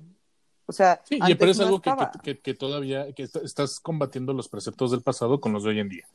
O 0.67 0.73
sea, 0.73 1.01
Sí, 1.05 1.19
antes 1.21 1.37
pero 1.39 1.51
es 1.51 1.59
no 1.59 1.65
algo 1.67 1.81
que, 2.23 2.39
que, 2.41 2.55
todavía 2.55 3.13
que 3.13 3.25
est- 3.25 3.37
estás 3.37 3.81
combatiendo 3.81 4.33
los 4.33 4.49
preceptos 4.49 4.91
del 4.93 5.03
pasado 5.03 5.41
con 5.41 5.53
los 5.53 5.63
de 5.65 5.71
hoy 5.71 5.81
en 5.81 5.89
día, 5.91 6.07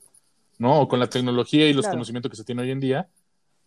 ¿no? 0.58 0.82
O 0.82 0.88
con 0.88 1.00
la 1.00 1.08
tecnología 1.08 1.68
y 1.70 1.74
los 1.74 1.86
Claro. 1.86 1.98
conocimientos 1.98 2.32
que 2.32 2.38
se 2.38 2.44
tiene 2.44 2.64
hoy 2.64 2.72
en 2.72 2.80
día 2.80 3.08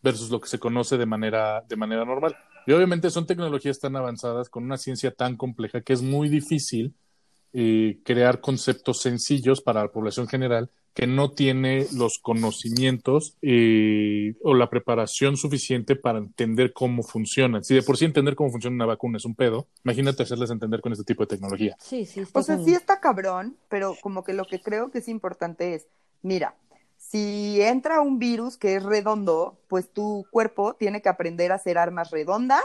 versus 0.02 0.30
lo 0.30 0.40
que 0.40 0.48
se 0.48 0.58
conoce 0.58 0.98
de 0.98 1.06
manera, 1.06 1.62
de 1.68 1.76
manera 1.76 2.04
normal. 2.04 2.36
Y 2.66 2.72
obviamente 2.72 3.10
son 3.10 3.26
tecnologías 3.26 3.78
tan 3.78 3.94
avanzadas 3.94 4.48
con 4.48 4.64
una 4.64 4.76
ciencia 4.76 5.12
tan 5.12 5.36
compleja 5.36 5.80
que 5.82 5.92
es 5.92 6.02
muy 6.02 6.28
difícil 6.28 6.94
eh, 7.52 8.00
crear 8.04 8.40
conceptos 8.40 9.00
sencillos 9.02 9.60
para 9.60 9.82
la 9.82 9.88
población 9.92 10.26
general 10.26 10.70
que 10.94 11.06
no 11.06 11.32
tiene 11.32 11.86
los 11.94 12.18
conocimientos 12.18 13.36
eh, 13.42 14.34
o 14.42 14.54
la 14.54 14.68
preparación 14.68 15.36
suficiente 15.36 15.96
para 15.96 16.18
entender 16.18 16.72
cómo 16.72 17.02
funcionan. 17.02 17.64
Si 17.64 17.74
de 17.74 17.82
por 17.82 17.96
sí 17.96 18.04
entender 18.04 18.34
cómo 18.34 18.50
funciona 18.50 18.74
una 18.76 18.86
vacuna 18.86 19.16
es 19.16 19.24
un 19.24 19.34
pedo, 19.34 19.68
imagínate 19.84 20.22
hacerles 20.22 20.50
entender 20.50 20.80
con 20.80 20.92
este 20.92 21.04
tipo 21.04 21.22
de 21.22 21.28
tecnología. 21.28 21.76
Sí, 21.80 22.04
sí. 22.04 22.20
está 22.20 22.38
O 22.38 22.42
sea, 22.42 22.56
con- 22.56 22.64
sí 22.64 22.74
está 22.74 23.00
cabrón, 23.00 23.56
pero 23.68 23.96
como 24.02 24.22
que 24.22 24.34
lo 24.34 24.44
que 24.44 24.60
creo 24.60 24.90
que 24.90 24.98
es 24.98 25.08
importante 25.08 25.74
es, 25.74 25.86
mira, 26.22 26.56
si 26.98 27.60
entra 27.62 28.00
un 28.00 28.18
virus 28.18 28.56
que 28.56 28.76
es 28.76 28.82
redondo, 28.82 29.58
pues 29.68 29.90
tu 29.92 30.26
cuerpo 30.30 30.74
tiene 30.74 31.02
que 31.02 31.08
aprender 31.08 31.52
a 31.52 31.56
hacer 31.56 31.78
armas 31.78 32.10
redondas 32.10 32.64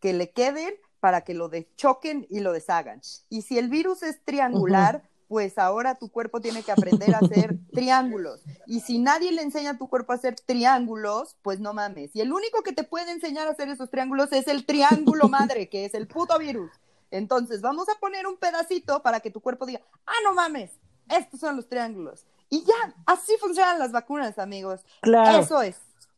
que 0.00 0.12
le 0.12 0.30
queden 0.30 0.74
para 1.00 1.22
que 1.22 1.34
lo 1.34 1.48
deschoquen 1.48 2.26
y 2.30 2.40
lo 2.40 2.52
deshagan. 2.52 3.00
Y 3.28 3.42
si 3.42 3.58
el 3.58 3.68
virus 3.68 4.02
es 4.02 4.22
triangular, 4.24 5.02
pues 5.34 5.58
ahora 5.58 5.96
tu 5.96 6.12
cuerpo 6.12 6.40
tiene 6.40 6.62
que 6.62 6.70
aprender 6.70 7.12
a 7.12 7.18
hacer 7.18 7.58
triángulos. 7.72 8.40
Y 8.68 8.78
si 8.82 9.00
nadie 9.00 9.32
le 9.32 9.42
enseña 9.42 9.70
a 9.70 9.76
tu 9.76 9.88
cuerpo 9.88 10.12
a 10.12 10.14
hacer 10.14 10.36
triángulos, 10.36 11.34
pues 11.42 11.58
no 11.58 11.74
mames. 11.74 12.14
Y 12.14 12.20
el 12.20 12.32
único 12.32 12.62
que 12.62 12.72
te 12.72 12.84
puede 12.84 13.10
enseñar 13.10 13.48
a 13.48 13.50
hacer 13.50 13.68
esos 13.68 13.90
triángulos 13.90 14.30
es 14.30 14.46
el 14.46 14.64
triángulo 14.64 15.28
madre, 15.28 15.68
que 15.68 15.86
es 15.86 15.94
el 15.94 16.06
puto 16.06 16.38
virus. 16.38 16.70
Entonces, 17.10 17.62
vamos 17.62 17.88
a 17.88 17.98
poner 17.98 18.28
un 18.28 18.36
pedacito 18.36 19.02
para 19.02 19.18
que 19.18 19.32
tu 19.32 19.40
cuerpo 19.40 19.66
diga, 19.66 19.80
ah, 20.06 20.22
no 20.22 20.34
mames, 20.34 20.70
estos 21.08 21.40
son 21.40 21.56
los 21.56 21.68
triángulos. 21.68 22.24
Y 22.48 22.62
ya, 22.62 22.94
así 23.04 23.32
funcionan 23.40 23.80
las 23.80 23.90
vacunas, 23.90 24.38
amigos. 24.38 24.82
Claro. 25.00 25.40
Eso 25.40 25.62
es. 25.62 25.74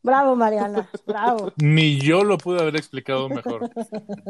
Bravo, 0.07 0.37
Mariana. 0.37 0.89
Bravo. 1.05 1.51
Ni 1.57 1.99
yo 1.99 2.23
lo 2.23 2.37
pude 2.37 2.61
haber 2.61 2.77
explicado 2.77 3.27
mejor. 3.27 3.69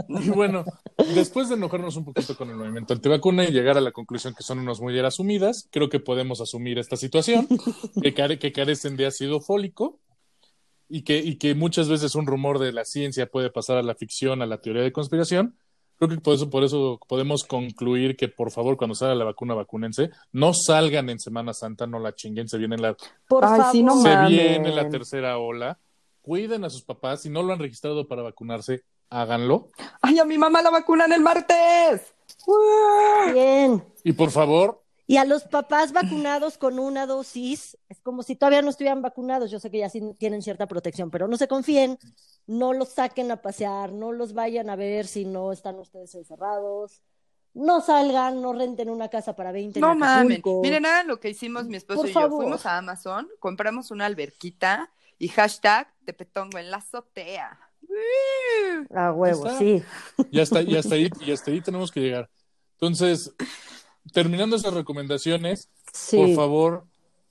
Y 0.09 0.30
bueno, 0.32 0.65
después 1.13 1.49
de 1.49 1.55
enojarnos 1.55 1.95
un 1.97 2.05
poquito 2.05 2.36
con 2.36 2.49
el 2.49 2.55
movimiento 2.55 2.95
antivacuna 2.95 3.43
y 3.43 3.51
llegar 3.51 3.78
a 3.78 3.82
la 3.82 3.91
conclusión 3.91 4.34
que 4.34 4.41
son 4.41 4.57
unas 4.57 4.82
mulleras 4.82 5.13
asumidas, 5.13 5.69
creo 5.71 5.88
que 5.88 5.99
podemos 5.99 6.41
asumir 6.41 6.80
esta 6.80 6.97
situación, 6.97 7.47
que 8.01 8.51
carecen 8.51 8.97
de 8.97 9.05
ácido 9.05 9.39
fólico 9.39 9.99
y 10.89 11.03
que, 11.03 11.19
y 11.19 11.36
que 11.36 11.53
muchas 11.53 11.89
veces 11.89 12.15
un 12.15 12.25
rumor 12.25 12.57
de 12.57 12.71
la 12.71 12.84
ciencia 12.84 13.30
puede 13.30 13.51
pasar 13.51 13.78
a 13.78 13.84
la 13.84 13.93
ficción, 13.93 14.41
a 14.41 14.47
la 14.47 14.59
teoría 14.59 14.82
de 14.82 14.91
conspiración. 14.91 15.57
Creo 15.97 16.09
que 16.09 16.17
por 16.17 16.33
eso, 16.35 16.49
por 16.49 16.63
eso 16.63 16.99
podemos 17.07 17.43
concluir 17.43 18.15
que, 18.15 18.27
por 18.27 18.51
favor, 18.51 18.77
cuando 18.77 18.93
salga 18.95 19.15
la 19.15 19.25
vacuna, 19.25 19.55
vacúnense. 19.55 20.11
No 20.31 20.53
salgan 20.53 21.09
en 21.09 21.19
Semana 21.19 21.53
Santa, 21.53 21.87
no 21.87 21.99
la 21.99 22.13
chinguen, 22.13 22.47
se 22.47 22.57
viene 22.57 22.77
la, 22.77 22.95
Por 23.27 23.43
Ay, 23.43 23.57
favor. 23.57 23.71
sí, 23.71 23.83
no 23.83 24.01
se 24.01 24.15
viene 24.27 24.73
la 24.75 24.89
tercera 24.89 25.37
ola. 25.39 25.79
Cuiden 26.21 26.63
a 26.65 26.69
sus 26.69 26.83
papás. 26.83 27.21
Si 27.21 27.29
no 27.29 27.41
lo 27.41 27.53
han 27.53 27.59
registrado 27.59 28.07
para 28.07 28.21
vacunarse, 28.21 28.83
háganlo. 29.09 29.69
Ay, 30.01 30.19
a 30.19 30.25
mi 30.25 30.37
mamá 30.37 30.61
la 30.61 30.69
vacunan 30.69 31.11
el 31.13 31.21
martes. 31.21 32.13
¡Uah! 32.45 33.31
Bien. 33.33 33.83
Y 34.03 34.13
por 34.13 34.29
favor, 34.31 34.83
Y 35.09 35.15
a 35.17 35.23
los 35.23 35.43
papás 35.45 35.93
vacunados 35.93 36.57
con 36.57 36.79
una 36.79 37.05
dosis, 37.07 37.77
es 37.87 38.01
como 38.01 38.23
si 38.23 38.35
todavía 38.35 38.61
no 38.61 38.69
estuvieran 38.69 39.01
vacunados. 39.01 39.49
Yo 39.49 39.59
sé 39.59 39.71
que 39.71 39.77
ya 39.79 39.89
sí 39.89 40.01
tienen 40.19 40.41
cierta 40.41 40.67
protección, 40.67 41.09
pero 41.09 41.29
no 41.29 41.37
se 41.37 41.47
confíen, 41.47 41.97
no 42.45 42.73
los 42.73 42.89
saquen 42.89 43.31
a 43.31 43.41
pasear, 43.41 43.93
no 43.93 44.11
los 44.11 44.33
vayan 44.33 44.69
a 44.69 44.75
ver 44.75 45.07
si 45.07 45.23
no 45.23 45.53
están 45.53 45.79
ustedes 45.79 46.13
encerrados. 46.13 47.01
No 47.53 47.79
salgan, 47.81 48.41
no 48.41 48.51
renten 48.53 48.89
una 48.89 49.07
casa 49.07 49.33
para 49.35 49.51
20 49.53 49.79
en 49.79 49.81
No 49.81 49.95
mames. 49.95 50.41
Miren, 50.61 50.85
hagan 50.85 51.07
lo 51.07 51.19
que 51.19 51.29
hicimos 51.29 51.65
mi 51.67 51.77
esposo 51.77 52.01
Por 52.01 52.09
y 52.09 52.13
yo. 52.13 52.19
favor. 52.19 52.43
Fuimos 52.43 52.65
a 52.65 52.77
Amazon, 52.77 53.29
compramos 53.39 53.89
una 53.91 54.05
alberquita 54.05 54.91
y 55.17 55.29
hashtag 55.29 55.87
te 56.05 56.13
petongo 56.13 56.57
en 56.59 56.69
la 56.69 56.77
azotea. 56.77 57.57
A 58.93 59.11
huevo, 59.13 59.47
Está. 59.47 59.57
sí. 59.57 59.81
ya 60.31 60.43
está, 60.43 60.61
ya 60.61 60.79
está 60.79 60.95
ahí, 60.95 61.09
y 61.21 61.31
hasta 61.31 61.49
ahí 61.51 61.61
tenemos 61.61 61.91
que 61.91 62.01
llegar. 62.01 62.29
Entonces, 62.73 63.33
terminando 64.13 64.55
esas 64.55 64.73
recomendaciones, 64.73 65.69
Sí. 65.93 66.17
por 66.17 66.35
favor, 66.35 66.85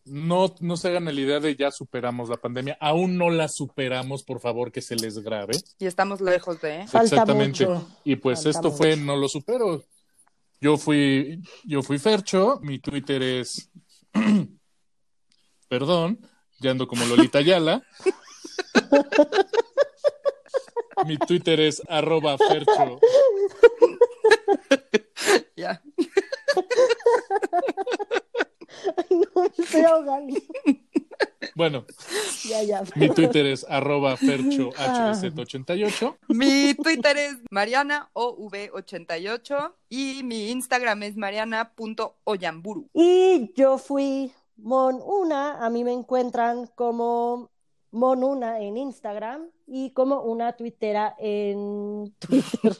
no, 0.04 0.54
no 0.60 0.76
se 0.76 0.88
hagan 0.88 1.04
la 1.06 1.12
idea 1.12 1.40
de 1.40 1.56
ya 1.56 1.70
superamos 1.70 2.28
la 2.28 2.36
pandemia. 2.36 2.76
Aún 2.80 3.18
no 3.18 3.30
la 3.30 3.48
superamos, 3.48 4.22
por 4.22 4.40
favor, 4.40 4.70
que 4.70 4.80
se 4.80 4.94
les 4.96 5.18
grabe. 5.18 5.54
Y 5.78 5.86
estamos 5.86 6.20
lejos 6.20 6.60
de. 6.60 6.86
Falta 6.86 7.02
Exactamente. 7.02 7.66
mucho. 7.66 7.88
Y 8.04 8.16
pues 8.16 8.44
Falta 8.44 8.58
esto 8.58 8.72
fue 8.72 8.96
No 8.96 9.16
lo 9.16 9.28
supero. 9.28 9.84
Yo 10.60 10.78
fui, 10.78 11.42
yo 11.64 11.82
fui 11.82 11.98
Fercho, 11.98 12.60
mi 12.62 12.78
Twitter 12.78 13.22
es 13.22 13.70
perdón, 15.68 16.18
ya 16.60 16.70
ando 16.70 16.86
como 16.86 17.04
Lolita 17.04 17.38
Ayala. 17.38 17.82
mi 21.06 21.18
Twitter 21.18 21.60
es 21.60 21.82
arroba 21.88 22.36
Fercho. 22.38 22.98
Ya. 25.56 25.82
Ay, 28.96 29.04
no, 29.10 29.42
me 29.42 29.46
estoy 29.64 29.82
ahogando. 29.82 30.36
Bueno, 31.54 31.84
Ya, 32.48 32.62
ya. 32.62 32.82
mi 32.96 33.08
Twitter 33.08 33.46
es 33.46 33.64
arroba 33.68 34.16
Fercho 34.16 34.70
Ah. 34.76 35.12
HZ88. 35.14 36.16
Mi 36.28 36.74
Twitter 36.74 37.16
es 37.16 37.36
marianaov88 37.50 39.72
y 39.88 40.22
mi 40.24 40.50
Instagram 40.50 41.02
es 41.04 41.16
mariana.oyamburu. 41.16 42.88
Y 42.92 43.52
yo 43.54 43.78
fui 43.78 44.32
Mon 44.56 45.00
Una, 45.04 45.64
a 45.64 45.70
mí 45.70 45.84
me 45.84 45.92
encuentran 45.92 46.66
como 46.74 47.50
Mon 47.92 48.24
Una 48.24 48.60
en 48.60 48.76
Instagram 48.76 49.48
y 49.66 49.90
como 49.92 50.20
una 50.22 50.54
tuitera 50.56 51.14
en 51.18 52.12
Twitter. 52.18 52.76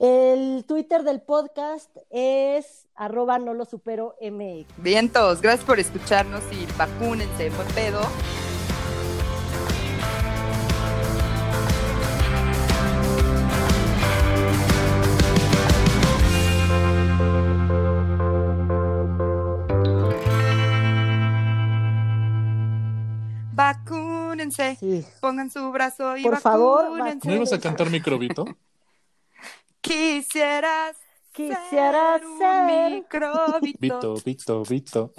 El 0.00 0.64
Twitter 0.66 1.02
del 1.02 1.20
podcast 1.20 1.94
es 2.08 2.86
arroba 2.94 3.38
no 3.38 3.52
lo 3.52 3.66
supero 3.66 4.16
MX. 4.18 4.66
Vientos, 4.82 5.42
gracias 5.42 5.66
por 5.66 5.78
escucharnos 5.78 6.42
y 6.52 6.64
vacúnense, 6.78 7.50
buen 7.50 7.68
pedo. 7.68 8.00
Vacúnense, 23.54 24.76
Sí. 24.76 25.04
pongan 25.20 25.50
su 25.50 25.70
brazo 25.72 26.16
y 26.16 26.22
Por 26.22 26.38
favor, 26.38 26.84
vacúnense. 26.90 27.28
¿No 27.28 27.34
ibas 27.34 27.52
a 27.52 27.60
cantar 27.60 27.90
microbito? 27.90 28.44
Quisieras 29.80 30.96
Quisiera 31.32 32.20
un 32.22 32.38
ser. 32.38 32.90
microbito. 32.90 33.78
Vito, 33.80 34.14
Vito, 34.24 34.62
Vito. 34.64 35.12